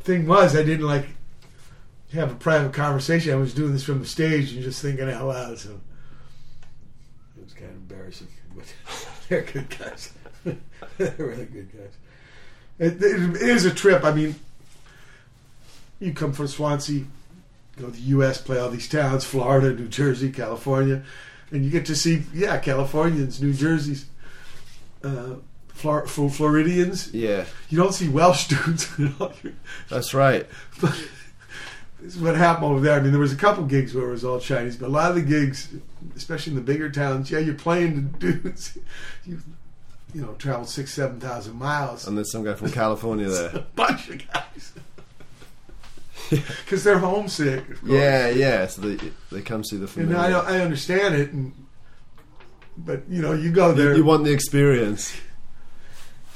thing 0.00 0.26
was, 0.26 0.54
I 0.56 0.62
didn't 0.62 0.86
like 0.86 1.06
have 2.12 2.30
a 2.30 2.36
private 2.36 2.72
conversation. 2.72 3.32
I 3.32 3.36
was 3.36 3.52
doing 3.54 3.72
this 3.72 3.84
from 3.84 3.98
the 4.00 4.06
stage 4.06 4.52
and 4.52 4.62
just 4.62 4.80
thinking 4.80 5.10
out 5.10 5.26
loud. 5.26 5.58
So 5.58 5.80
it 7.36 7.44
was 7.44 7.52
kind 7.52 7.70
of 7.70 7.76
embarrassing, 7.76 8.28
but 8.54 8.64
they're 9.28 9.42
good 9.42 9.68
guys. 9.78 10.12
they're 10.44 11.14
really 11.18 11.46
good 11.46 11.70
guys. 11.72 11.92
It, 12.78 13.02
it, 13.02 13.36
it 13.36 13.42
is 13.42 13.64
a 13.66 13.74
trip. 13.74 14.04
I 14.04 14.12
mean, 14.12 14.34
you 16.00 16.12
come 16.12 16.32
from 16.32 16.48
Swansea, 16.48 17.04
go 17.78 17.86
to 17.86 17.92
the 17.92 17.98
U.S., 18.00 18.40
play 18.40 18.58
all 18.58 18.70
these 18.70 18.88
towns: 18.88 19.24
Florida, 19.24 19.72
New 19.72 19.88
Jersey, 19.88 20.30
California, 20.32 21.02
and 21.52 21.64
you 21.64 21.70
get 21.70 21.86
to 21.86 21.94
see, 21.96 22.22
yeah, 22.34 22.58
Californians, 22.58 23.40
New 23.42 23.52
Jerseys, 23.52 24.06
uh, 25.04 25.34
Flor- 25.68 26.06
Fl- 26.06 26.28
Floridians. 26.28 27.12
Yeah, 27.14 27.44
You 27.68 27.78
don't 27.78 27.92
see 27.94 28.08
Welsh 28.08 28.48
dudes. 28.48 28.88
that's 29.88 30.12
right. 30.14 30.46
But 30.80 30.92
this 32.00 32.16
is 32.16 32.20
what 32.20 32.34
happened 32.36 32.66
over 32.66 32.80
there. 32.80 32.98
I 32.98 33.02
mean, 33.02 33.10
there 33.12 33.20
was 33.20 33.32
a 33.32 33.36
couple 33.36 33.64
gigs 33.64 33.94
where 33.94 34.08
it 34.08 34.12
was 34.12 34.24
all 34.24 34.40
Chinese, 34.40 34.76
but 34.76 34.86
a 34.86 34.92
lot 34.92 35.10
of 35.10 35.16
the 35.16 35.22
gigs, 35.22 35.68
especially 36.16 36.52
in 36.52 36.56
the 36.56 36.62
bigger 36.62 36.90
towns, 36.90 37.30
yeah, 37.30 37.38
you're 37.40 37.54
playing 37.54 37.94
to 37.94 38.00
dudes. 38.32 38.78
You, 39.26 39.40
you 40.14 40.22
know, 40.22 40.34
traveled 40.38 40.68
six, 40.68 40.92
seven 40.92 41.20
thousand 41.20 41.56
miles. 41.56 42.06
And 42.08 42.16
there's 42.16 42.32
some 42.32 42.42
guy 42.42 42.54
from 42.54 42.70
California 42.72 43.28
there. 43.28 43.50
a 43.54 43.60
bunch 43.60 44.08
of 44.08 44.26
guys. 44.32 44.72
Because 46.64 46.84
they're 46.84 46.98
homesick. 46.98 47.68
of 47.70 47.80
course. 47.80 47.92
Yeah, 47.92 48.28
yeah. 48.28 48.66
So 48.66 48.82
they 48.82 49.10
they 49.32 49.42
come 49.42 49.64
see 49.64 49.76
the 49.76 49.90
And. 50.00 50.16
I, 50.16 50.30
I 50.30 50.60
understand 50.60 51.14
it, 51.14 51.30
and 51.32 51.52
but 52.76 53.02
you 53.08 53.20
know, 53.22 53.32
you 53.32 53.50
go 53.50 53.72
there. 53.72 53.90
you, 53.92 53.98
you 53.98 54.04
want 54.04 54.24
the 54.24 54.32
experience. 54.32 55.14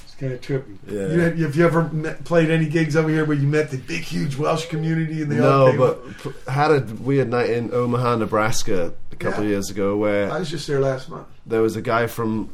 it's 0.04 0.14
kind 0.16 0.32
of 0.32 0.40
trippy. 0.40 0.76
Yeah. 0.86 0.92
You, 1.12 1.20
have, 1.20 1.38
have 1.38 1.56
you 1.56 1.64
ever 1.64 1.82
met, 1.90 2.24
played 2.24 2.50
any 2.50 2.66
gigs 2.66 2.96
over 2.96 3.08
here 3.08 3.24
where 3.24 3.36
you 3.36 3.46
met 3.46 3.70
the 3.70 3.78
big, 3.78 4.02
huge 4.02 4.36
Welsh 4.36 4.66
community 4.66 5.22
and 5.22 5.30
they 5.32 5.36
No, 5.36 5.70
came 5.70 5.78
but 5.78 6.34
had 6.52 6.70
a 6.70 6.80
weird 7.00 7.28
night 7.30 7.50
in 7.50 7.72
Omaha, 7.72 8.16
Nebraska, 8.16 8.92
a 9.12 9.16
couple 9.16 9.40
Yeah. 9.40 9.44
of 9.46 9.50
years 9.52 9.70
ago, 9.70 9.96
where 9.96 10.30
I 10.30 10.38
was 10.40 10.50
just 10.50 10.66
there 10.66 10.80
last 10.80 11.08
month. 11.08 11.28
there 11.46 11.62
was 11.62 11.76
a 11.76 11.82
guy 11.82 12.06
from 12.08 12.50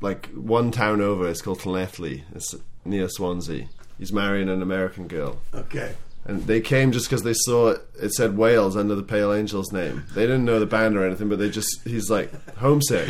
like 0.00 0.28
one 0.34 0.70
town 0.70 1.00
over. 1.00 1.28
It's 1.28 1.40
called 1.42 1.60
Llanelli. 1.60 2.22
It's 2.34 2.54
near 2.84 3.08
Swansea. 3.08 3.68
He's 3.98 4.12
marrying 4.12 4.48
an 4.48 4.62
American 4.62 5.08
girl. 5.08 5.38
Okay. 5.54 5.94
And 6.28 6.46
they 6.46 6.60
came 6.60 6.92
just 6.92 7.06
because 7.08 7.22
they 7.22 7.32
saw 7.34 7.68
it, 7.70 7.80
it 8.00 8.12
said 8.12 8.36
Wales 8.36 8.76
under 8.76 8.94
the 8.94 9.02
Pale 9.02 9.32
Angels 9.32 9.72
name. 9.72 10.04
They 10.14 10.22
didn't 10.22 10.44
know 10.44 10.60
the 10.60 10.66
band 10.66 10.96
or 10.96 11.04
anything, 11.06 11.28
but 11.30 11.38
they 11.38 11.48
just, 11.48 11.80
he's 11.84 12.10
like, 12.10 12.30
homesick. 12.58 13.08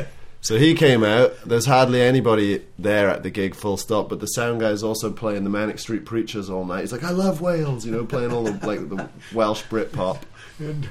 so 0.40 0.56
he 0.56 0.74
came 0.74 1.04
out. 1.04 1.34
There's 1.44 1.66
hardly 1.66 2.00
anybody 2.00 2.64
there 2.78 3.10
at 3.10 3.22
the 3.22 3.28
gig, 3.30 3.54
full 3.54 3.76
stop, 3.76 4.08
but 4.08 4.20
the 4.20 4.26
sound 4.26 4.60
guy's 4.60 4.82
also 4.82 5.12
playing 5.12 5.44
the 5.44 5.50
Manic 5.50 5.78
Street 5.78 6.06
Preachers 6.06 6.48
all 6.48 6.64
night. 6.64 6.80
He's 6.80 6.92
like, 6.92 7.04
I 7.04 7.10
love 7.10 7.42
Wales, 7.42 7.84
you 7.84 7.92
know, 7.92 8.06
playing 8.06 8.32
all 8.32 8.44
the, 8.44 8.66
like, 8.66 8.88
the 8.88 9.08
Welsh 9.34 9.62
Brit 9.68 9.92
pop. 9.92 10.24
And 10.58 10.88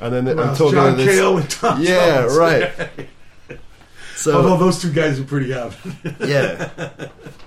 And 0.00 0.12
then 0.14 0.26
Well, 0.36 0.50
I'm 0.50 0.56
talking 0.56 0.74
John 0.74 0.96
to 0.96 1.04
this. 1.04 1.16
Cale 1.18 1.38
and 1.38 1.50
Tom 1.50 1.82
yeah, 1.82 2.20
Jones. 2.22 2.36
right. 2.36 2.90
So 4.16 4.34
Although 4.36 4.56
those 4.56 4.80
two 4.80 4.90
guys 4.90 5.20
are 5.20 5.24
pretty 5.24 5.52
out. 5.52 5.76
yeah, 6.20 6.70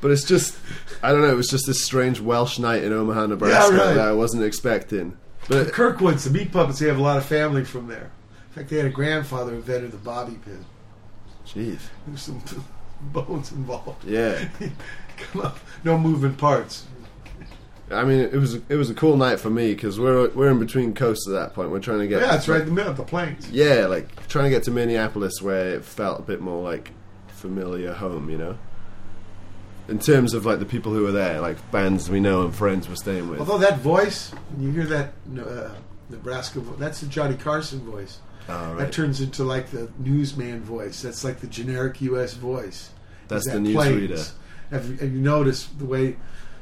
but 0.01 0.11
it's 0.11 0.23
just 0.23 0.55
I 1.01 1.11
don't 1.11 1.21
know. 1.21 1.29
It 1.31 1.35
was 1.35 1.47
just 1.49 1.65
this 1.65 1.83
strange 1.83 2.19
Welsh 2.19 2.59
night 2.59 2.83
in 2.83 2.93
Omaha, 2.93 3.25
Nebraska 3.25 3.75
right. 3.75 3.95
that 3.95 4.07
I 4.07 4.11
wasn't 4.13 4.43
expecting. 4.43 5.17
the 5.47 5.63
But 5.65 5.73
Kirkwoods, 5.73 6.25
the 6.25 6.29
Meat 6.29 6.51
Puppets, 6.51 6.77
they 6.79 6.87
have 6.87 6.99
a 6.99 7.01
lot 7.01 7.17
of 7.17 7.25
family 7.25 7.63
from 7.65 7.87
there. 7.87 8.11
In 8.49 8.53
fact, 8.53 8.69
they 8.69 8.77
had 8.77 8.85
a 8.85 8.89
grandfather 8.91 9.51
who 9.51 9.57
invented 9.57 9.91
the 9.91 9.97
bobby 9.97 10.37
pin. 10.45 10.63
jeez, 11.47 11.79
There's 12.05 12.21
some 12.21 12.41
bones 13.01 13.51
involved. 13.51 14.05
yeah. 14.05 14.47
Come 15.17 15.41
up, 15.41 15.59
no 15.83 15.97
moving 15.97 16.35
parts. 16.35 16.85
I 17.91 18.03
mean, 18.03 18.19
it 18.19 18.33
was 18.33 18.55
it 18.55 18.75
was 18.75 18.89
a 18.89 18.93
cool 18.93 19.17
night 19.17 19.39
for 19.39 19.49
me 19.49 19.73
because 19.73 19.99
we're 19.99 20.29
we're 20.29 20.49
in 20.51 20.59
between 20.59 20.93
coasts 20.93 21.27
at 21.27 21.33
that 21.33 21.53
point. 21.53 21.71
We're 21.71 21.79
trying 21.79 21.99
to 21.99 22.07
get 22.07 22.21
Yeah, 22.21 22.35
it's 22.35 22.47
right 22.47 22.61
in 22.61 22.67
the 22.67 22.73
middle 22.73 22.91
of 22.91 22.97
the 22.97 23.03
plains. 23.03 23.49
Yeah, 23.51 23.87
like 23.87 24.27
trying 24.27 24.45
to 24.45 24.49
get 24.51 24.63
to 24.63 24.71
Minneapolis 24.71 25.41
where 25.41 25.75
it 25.75 25.85
felt 25.85 26.19
a 26.19 26.23
bit 26.23 26.39
more 26.41 26.61
like 26.63 26.91
familiar 27.27 27.93
home, 27.93 28.29
you 28.29 28.37
know. 28.37 28.57
In 29.87 29.97
terms 29.97 30.35
of 30.35 30.45
like 30.45 30.59
the 30.59 30.65
people 30.65 30.93
who 30.93 31.01
were 31.03 31.11
there, 31.11 31.41
like 31.41 31.71
bands 31.71 32.09
we 32.11 32.19
know 32.19 32.45
and 32.45 32.53
friends 32.55 32.87
we're 32.87 32.95
staying 32.95 33.27
with. 33.27 33.39
Although 33.39 33.57
that 33.57 33.79
voice, 33.79 34.29
when 34.53 34.63
you 34.67 34.71
hear 34.71 34.85
that 34.85 35.13
uh, 35.39 35.69
Nebraska 36.11 36.59
voice, 36.59 36.77
that's 36.77 37.01
the 37.01 37.07
Johnny 37.07 37.35
Carson 37.35 37.79
voice. 37.79 38.19
Oh, 38.47 38.75
That 38.75 38.91
turns 38.91 39.19
into 39.21 39.43
like 39.43 39.71
the 39.71 39.89
newsman 39.97 40.61
voice. 40.61 41.01
That's 41.01 41.23
like 41.23 41.39
the 41.39 41.47
generic 41.47 42.01
U.S. 42.01 42.33
voice. 42.33 42.91
That's 43.27 43.47
Is 43.47 43.53
the 43.53 43.59
that 43.59 43.67
newsreader. 43.67 44.07
plains. 44.07 44.33
Have 44.71 44.87
you, 44.89 44.97
have 44.97 45.11
you 45.11 45.19
noticed 45.21 45.77
the 45.79 45.85
way 45.85 46.17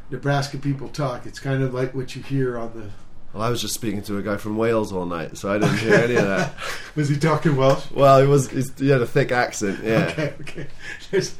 Nebraska 0.09 0.57
people 0.57 0.89
talk? 0.89 1.25
It's 1.25 1.39
kind 1.39 1.63
of 1.63 1.73
like 1.73 1.93
what 1.95 2.15
you 2.15 2.21
hear 2.23 2.57
on 2.57 2.71
the. 2.73 2.89
Well, 3.33 3.43
I 3.43 3.49
was 3.49 3.61
just 3.61 3.73
speaking 3.73 4.01
to 4.03 4.17
a 4.17 4.21
guy 4.21 4.37
from 4.37 4.57
Wales 4.57 4.91
all 4.93 5.05
night, 5.05 5.37
so 5.37 5.51
I 5.51 5.57
didn't 5.59 5.77
hear 5.79 5.93
any 5.95 6.15
of 6.15 6.25
that. 6.25 6.53
Was 6.95 7.09
he 7.09 7.17
talking 7.17 7.55
Welsh? 7.57 7.83
Well, 7.91 8.21
he 8.21 8.25
was. 8.27 8.49
He 8.79 8.89
had 8.89 9.01
a 9.01 9.05
thick 9.05 9.31
accent. 9.31 9.83
Yeah. 9.83 10.05
Okay, 10.11 10.33
okay. 10.41 10.67
There's, 11.11 11.35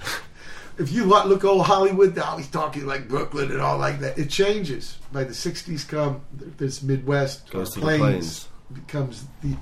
if 0.78 0.92
you 0.92 1.06
look, 1.06 1.44
old 1.46 1.66
Hollywood 1.66 2.16
now, 2.16 2.38
he's 2.38 2.50
talking 2.50 2.86
like 2.86 3.08
Brooklyn 3.08 3.52
and 3.52 3.62
all 3.62 3.78
like 3.80 4.00
that. 4.02 4.20
It 4.20 4.30
changes. 4.30 4.98
By 5.12 5.24
the 5.24 5.34
'60s, 5.34 5.88
come 5.88 6.22
this 6.58 6.84
Midwest 6.84 7.50
Goes 7.50 7.74
to 7.74 7.80
the 7.80 7.86
plains, 7.86 8.02
plains. 8.02 8.48
becomes 8.74 9.26
the 9.42 9.56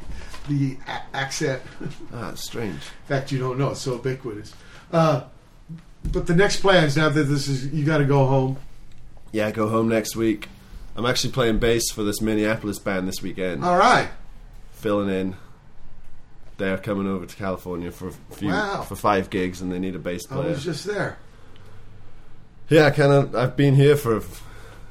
the 0.49 0.77
a- 0.87 1.15
accent. 1.15 1.61
Ah, 2.11 2.33
strange. 2.33 2.73
In 2.73 3.07
fact, 3.07 3.31
you 3.31 3.39
don't 3.39 3.57
know 3.59 3.69
it's 3.69 3.81
so 3.81 3.93
ubiquitous. 3.93 4.53
Uh, 4.91 5.23
but 6.11 6.27
the 6.27 6.35
next 6.35 6.59
plans 6.59 6.97
now 6.97 7.07
that 7.09 7.23
this 7.23 7.47
is, 7.47 7.67
you 7.67 7.85
got 7.85 7.99
to 7.99 8.05
go 8.05 8.25
home. 8.25 8.57
Yeah, 9.35 9.51
go 9.51 9.67
home 9.67 9.89
next 9.89 10.15
week. 10.15 10.47
I'm 10.95 11.05
actually 11.05 11.33
playing 11.33 11.59
bass 11.59 11.91
for 11.91 12.03
this 12.03 12.21
Minneapolis 12.21 12.79
band 12.79 13.05
this 13.05 13.21
weekend. 13.21 13.65
All 13.65 13.75
right. 13.77 14.07
Filling 14.71 15.09
in. 15.09 15.35
They're 16.55 16.77
coming 16.77 17.05
over 17.05 17.25
to 17.25 17.35
California 17.35 17.91
for 17.91 18.07
a 18.07 18.13
few 18.31 18.47
Wow. 18.47 18.83
for 18.83 18.95
five 18.95 19.29
gigs, 19.29 19.59
and 19.61 19.69
they 19.73 19.77
need 19.77 19.93
a 19.93 19.99
bass 19.99 20.25
player. 20.25 20.43
I 20.47 20.47
was 20.51 20.63
just 20.63 20.85
there. 20.85 21.17
Yeah, 22.69 22.89
kind 22.91 23.11
of. 23.11 23.35
I've 23.35 23.57
been 23.57 23.75
here 23.75 23.97
for 23.97 24.23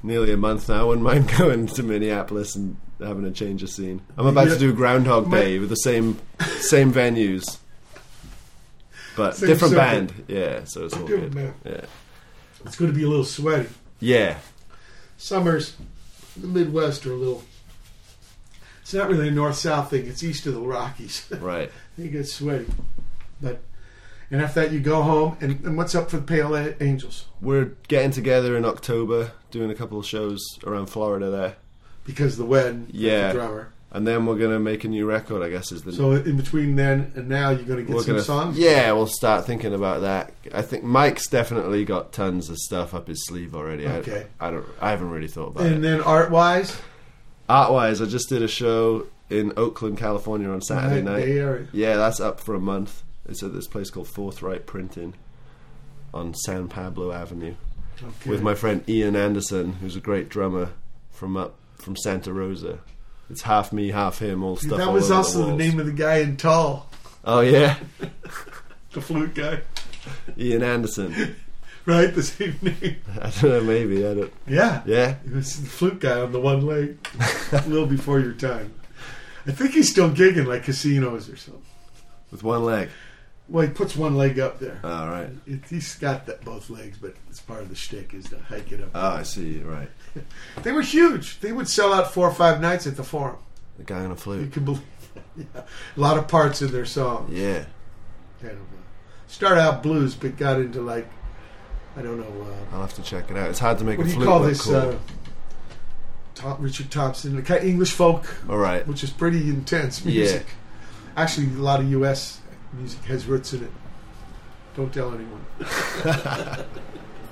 nearly 0.03 0.31
a 0.31 0.37
month 0.37 0.69
now. 0.69 0.83
I 0.83 0.85
Wouldn't 0.85 1.05
mind 1.07 1.33
going 1.39 1.67
to 1.69 1.83
Minneapolis 1.83 2.55
and 2.55 2.77
having 3.01 3.25
a 3.25 3.31
change 3.31 3.63
of 3.63 3.71
scene. 3.71 4.03
I'm 4.19 4.27
about 4.27 4.49
Yeah. 4.49 4.53
to 4.55 4.61
do 4.61 4.75
Groundhog 4.75 5.31
Day 5.31 5.59
with 5.59 5.71
the 5.71 5.77
same 5.77 6.19
same 6.59 6.93
venues, 6.93 7.57
but 9.17 9.37
Same 9.37 9.49
different 9.49 9.75
band. 9.75 10.13
Yeah, 10.29 10.65
so 10.65 10.85
it's 10.85 10.95
all 10.95 11.07
good. 11.07 11.35
band. 11.35 11.55
Yeah, 11.65 11.81
It's 12.67 12.77
going 12.77 12.93
to 12.93 12.97
be 12.97 13.05
a 13.05 13.09
little 13.09 13.25
sweaty. 13.25 13.71
Yeah. 14.05 14.39
Summers, 15.17 15.77
the 16.37 16.47
Midwest 16.47 17.07
are 17.07 17.13
a 17.13 17.17
little. 17.17 17.43
It's 18.83 18.93
not 18.93 19.09
really 19.09 19.29
a 19.29 19.31
north 19.31 19.57
south 19.57 19.91
thing. 19.91 20.07
It's 20.07 20.23
east 20.23 20.47
of 20.47 20.55
the 20.55 20.61
Rockies. 20.61 21.27
Right. 21.41 21.71
it 21.97 22.09
gets 22.13 22.35
sweaty, 22.35 22.67
but 23.41 23.61
and 24.31 24.43
after 24.43 24.61
that 24.61 24.73
you 24.73 24.81
go 24.81 25.03
home. 25.03 25.37
And, 25.41 25.65
and 25.65 25.77
what's 25.77 25.95
up 25.95 26.11
for 26.11 26.17
the 26.17 26.23
Pale 26.23 26.55
A- 26.55 26.83
Angels? 26.83 27.27
We're 27.41 27.73
getting 27.89 28.11
together 28.11 28.57
in 28.57 28.65
October, 28.65 29.33
doing 29.51 29.71
a 29.71 29.75
couple 29.75 29.99
of 29.99 30.07
shows 30.07 30.59
around 30.67 30.87
Florida 30.87 31.31
there. 31.31 31.57
Because 32.05 32.37
the 32.37 32.45
Wen, 32.45 32.89
Yeah, 32.93 33.29
the 33.29 33.39
drummer. 33.39 33.73
And 33.95 34.07
then 34.07 34.27
we're 34.27 34.37
gonna 34.37 34.59
make 34.61 34.85
a 34.85 34.89
new 34.89 35.07
record. 35.07 35.43
I 35.43 35.49
guess 35.49 35.73
is 35.73 35.83
the 35.83 35.93
So 35.93 36.13
in 36.13 36.37
between 36.37 36.77
then 36.77 37.13
and 37.15 37.29
now, 37.29 37.49
you're 37.51 37.65
going 37.65 37.87
to 37.87 37.91
get 37.93 37.97
some 38.03 38.07
gonna 38.15 38.23
songs. 38.23 38.59
yeah 38.59 38.93
we'll 38.93 39.07
start 39.07 39.47
thinking 39.47 39.73
about 39.73 40.03
that. 40.03 40.33
I 40.53 40.61
think 40.63 40.85
Mike's 40.85 41.27
definitely 41.29 41.85
got 41.87 42.13
tons 42.13 42.51
of 42.51 42.59
stuff 42.59 42.93
up 42.93 43.07
his 43.09 43.25
sleeve 43.27 43.55
already. 43.55 43.87
I- 43.87 43.97
Okay. 43.99 44.27
I, 44.39 44.51
don't. 44.51 44.67
I 44.81 44.91
haven't 44.91 45.11
really 45.11 45.29
thought 45.29 45.49
about 45.49 45.65
it. 45.67 45.73
And 45.73 45.83
then 45.83 46.01
art 46.03 46.31
wise, 46.31 46.77
Art 47.49 47.73
wise, 47.73 48.03
I 48.03 48.07
just 48.07 48.29
did 48.29 48.43
a 48.43 48.49
show 48.49 49.07
in 49.31 49.53
Oakland, 49.57 49.97
California 49.99 50.49
on 50.51 50.61
Saturday 50.61 51.03
Right, 51.03 51.27
night. 51.29 51.69
Yeah, 51.73 51.97
that's 51.97 52.19
up 52.21 52.41
for 52.41 52.55
a 52.55 52.61
month. 52.61 53.03
It's 53.27 53.43
at 53.43 53.53
this 53.55 53.67
place 53.67 53.89
called 53.91 54.09
Forthright 54.09 54.67
Printing 54.67 55.15
on 56.13 56.35
San 56.35 56.69
Pablo 56.69 57.13
Avenue 57.13 57.55
Okay. 58.03 58.31
with 58.31 58.43
my 58.43 58.55
friend 58.55 58.83
Ian 58.89 59.15
Anderson, 59.17 59.75
who's 59.75 59.95
a 59.97 60.01
great 60.01 60.29
drummer 60.29 60.71
from 61.11 61.37
up 61.37 61.55
from 61.77 61.97
Santa 61.97 62.33
Rosa. 62.33 62.81
It's 63.31 63.43
half 63.43 63.73
me, 63.73 63.91
half 63.91 64.19
him, 64.19 64.43
all 64.43 64.57
stuff. 64.57 64.79
that 64.79 64.89
all 64.89 64.95
was 64.95 65.11
over 65.11 65.15
also 65.19 65.39
the 65.39 65.47
walls. 65.49 65.59
name 65.59 65.81
of 65.81 65.87
the 65.87 65.93
guy 65.93 66.17
in 66.19 66.37
Tall, 66.37 66.89
Oh 67.25 67.41
yeah, 67.41 67.77
the 68.93 69.01
flute 69.01 69.35
guy. 69.35 69.61
Ian 70.39 70.63
Anderson. 70.63 71.37
Right, 71.87 72.15
the 72.15 72.23
same 72.23 72.59
name. 72.63 72.97
I 73.21 73.29
don't 73.29 73.43
know, 73.43 73.61
maybe 73.63 74.07
I 74.07 74.15
don't. 74.15 74.33
Yeah. 74.47 74.81
Yeah. 74.87 75.17
it 75.23 75.33
was 75.35 75.61
the 75.61 75.69
flute 75.69 76.01
guy 76.01 76.19
on 76.19 76.33
the 76.33 76.41
one 76.41 76.65
leg. 76.65 76.97
a 77.53 77.63
little 77.69 77.87
before 77.87 78.21
your 78.21 78.33
time. 78.33 78.73
I 79.47 79.53
think 79.53 79.73
he's 79.73 79.91
still 79.91 80.09
gigging 80.11 80.47
like 80.47 80.63
casinos 80.63 81.29
or 81.29 81.37
something. 81.37 81.63
With 82.31 82.43
one 82.43 82.65
leg. 82.65 82.89
Well, 83.51 83.67
he 83.67 83.71
puts 83.71 83.95
one 83.97 84.17
leg 84.17 84.39
up 84.39 84.61
there. 84.61 84.81
All 84.83 85.09
right. 85.11 85.29
It, 85.47 85.61
he's 85.69 85.95
got 85.97 86.25
that 86.25 86.43
both 86.43 86.71
legs, 86.71 86.97
but 86.99 87.17
it's 87.29 87.41
part 87.41 87.61
of 87.61 87.69
the 87.69 87.75
shtick 87.77 88.15
is 88.15 88.31
to 88.31 88.39
hike 88.39 88.73
it 88.73 88.81
up. 88.81 88.89
Oh, 88.95 89.17
I 89.17 89.23
see. 89.23 89.59
Right. 89.59 89.91
They 90.63 90.73
were 90.73 90.83
huge. 90.83 91.41
They 91.41 91.53
would 91.53 91.69
sell 91.69 91.93
out 91.93 92.13
four 92.15 92.29
or 92.29 92.35
five 92.35 92.61
nights 92.61 92.87
at 92.87 92.97
the 92.97 93.05
Forum. 93.05 93.37
The 93.79 93.85
guy 93.85 93.99
on 94.01 94.07
a 94.07 94.09
You 94.11 94.15
flute. 94.17 94.53
can 94.53 94.65
believe. 94.65 94.83
yeah. 95.37 95.45
A 95.55 96.01
lot 96.01 96.17
of 96.19 96.29
parts 96.29 96.63
in 96.63 96.71
their 96.73 96.87
song. 96.87 97.29
Yeah. 97.31 97.65
Started 99.27 99.61
out 99.61 99.83
blues, 99.83 100.15
but 100.15 100.37
got 100.37 100.61
into 100.61 100.81
like 100.81 101.09
I 101.97 102.03
don't 102.03 102.19
know. 102.19 102.47
Uh, 102.47 102.75
I'll 102.75 102.81
have 102.83 102.95
to 102.95 103.03
check 103.03 103.31
it 103.31 103.37
out. 103.37 103.51
It's 103.51 103.59
hard 103.59 103.79
to 103.79 103.85
make 103.85 103.99
what 103.99 104.07
a 104.07 104.11
do 104.11 104.19
you 104.19 104.25
call 104.25 104.41
this? 104.41 104.69
Uh, 104.69 104.97
Tom, 106.35 106.61
Richard 106.61 106.91
Thompson, 106.91 107.43
the 107.43 107.67
English 107.67 107.93
folk, 107.93 108.27
All 108.49 108.59
right. 108.59 108.87
which 108.87 109.05
is 109.05 109.11
pretty 109.11 109.49
intense 109.49 110.05
music. 110.05 110.15
Yeah. 110.25 110.31
music. 110.33 110.47
Actually, 111.17 111.47
a 111.47 111.63
lot 111.63 111.81
of 111.81 111.91
U.S. 111.93 112.41
music 112.73 113.03
has 113.05 113.27
roots 113.27 113.53
in 113.53 113.65
it. 113.65 113.71
Don't 114.77 114.93
tell 114.93 115.15
anyone. 115.15 115.45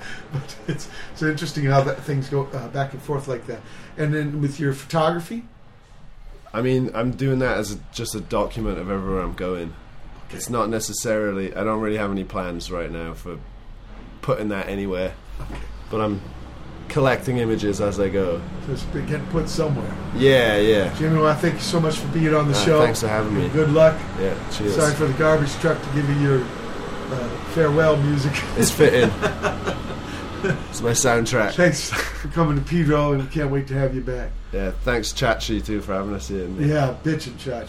but 0.33 0.57
it's 0.69 0.89
it's 1.13 1.23
interesting 1.23 1.65
how 1.65 1.83
that 1.83 2.03
things 2.03 2.29
go 2.29 2.47
uh, 2.53 2.69
back 2.69 2.93
and 2.93 3.03
forth 3.03 3.29
like 3.29 3.47
that. 3.47 3.61
And 3.97 4.13
then 4.15 4.41
with 4.41 4.59
your 4.61 4.73
photography, 4.73 5.45
I 6.53 6.63
mean, 6.63 6.91
I'm 6.95 7.13
doing 7.13 7.39
that 7.41 7.57
as 7.59 7.73
a, 7.73 7.79
just 7.93 8.15
a 8.15 8.21
document 8.21 8.79
of 8.79 8.91
everywhere 8.91 9.23
I'm 9.23 9.35
going. 9.35 9.75
It's 10.31 10.49
not 10.51 10.69
necessarily. 10.71 11.55
I 11.55 11.63
don't 11.65 11.81
really 11.81 11.99
have 11.99 12.11
any 12.11 12.25
plans 12.25 12.71
right 12.71 12.91
now 12.91 13.15
for 13.15 13.39
putting 14.23 14.49
that 14.49 14.69
anywhere, 14.69 15.15
but 15.91 16.01
I'm 16.01 16.21
collecting 16.89 17.39
images 17.39 17.81
as 17.81 17.99
I 17.99 18.09
go. 18.11 18.41
so 18.67 18.73
it's 18.73 18.83
getting 18.85 19.25
put 19.27 19.49
somewhere. 19.49 19.91
Yeah, 20.15 20.59
yeah. 20.59 20.95
Jimmy, 20.99 21.17
well, 21.17 21.27
I 21.29 21.35
thank 21.35 21.55
you 21.55 21.61
so 21.61 21.81
much 21.81 21.97
for 21.97 22.07
being 22.09 22.35
on 22.35 22.49
the 22.49 22.55
Uh, 22.59 22.65
show. 22.65 22.81
thanks 22.83 23.01
for 23.01 23.09
having 23.09 23.35
me. 23.35 23.49
Good 23.49 23.71
luck. 23.73 23.99
Yeah, 24.21 24.35
cheers. 24.51 24.77
Sorry 24.77 24.93
for 24.95 25.07
the 25.07 25.15
garbage 25.15 25.53
truck 25.55 25.81
to 25.83 25.89
give 25.95 26.09
you 26.11 26.17
your 26.17 26.41
uh, 26.43 27.29
farewell 27.55 27.97
music. 27.97 28.33
It's 28.57 28.71
fitting. 28.71 29.11
it's 30.45 30.81
my 30.81 30.91
soundtrack. 30.91 31.55
Thanks 31.55 31.91
for 31.91 32.29
coming 32.29 32.57
to 32.57 32.62
Pedro, 32.62 33.12
and 33.12 33.31
can't 33.31 33.51
wait 33.51 33.67
to 33.69 33.75
have 33.75 33.95
you 33.95 34.01
back. 34.01 34.31
Yeah, 34.53 34.73
thanks 34.83 35.12
Chachi 35.12 35.65
too 35.65 35.81
for 35.81 35.95
having 35.95 36.15
us 36.15 36.31
in. 36.31 36.69
Yeah, 36.69 36.97
bitch 37.03 37.27
and 37.27 37.39
charge. 37.39 37.69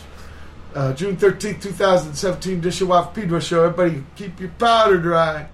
Uh, 0.75 0.91
June 0.93 1.15
13th, 1.15 1.61
2017, 1.61 2.61
Dishawaf 2.61 3.13
Pedro 3.13 3.39
Show. 3.39 3.65
Everybody 3.65 4.03
keep 4.15 4.39
your 4.39 4.49
powder 4.49 4.97
dry. 4.97 5.47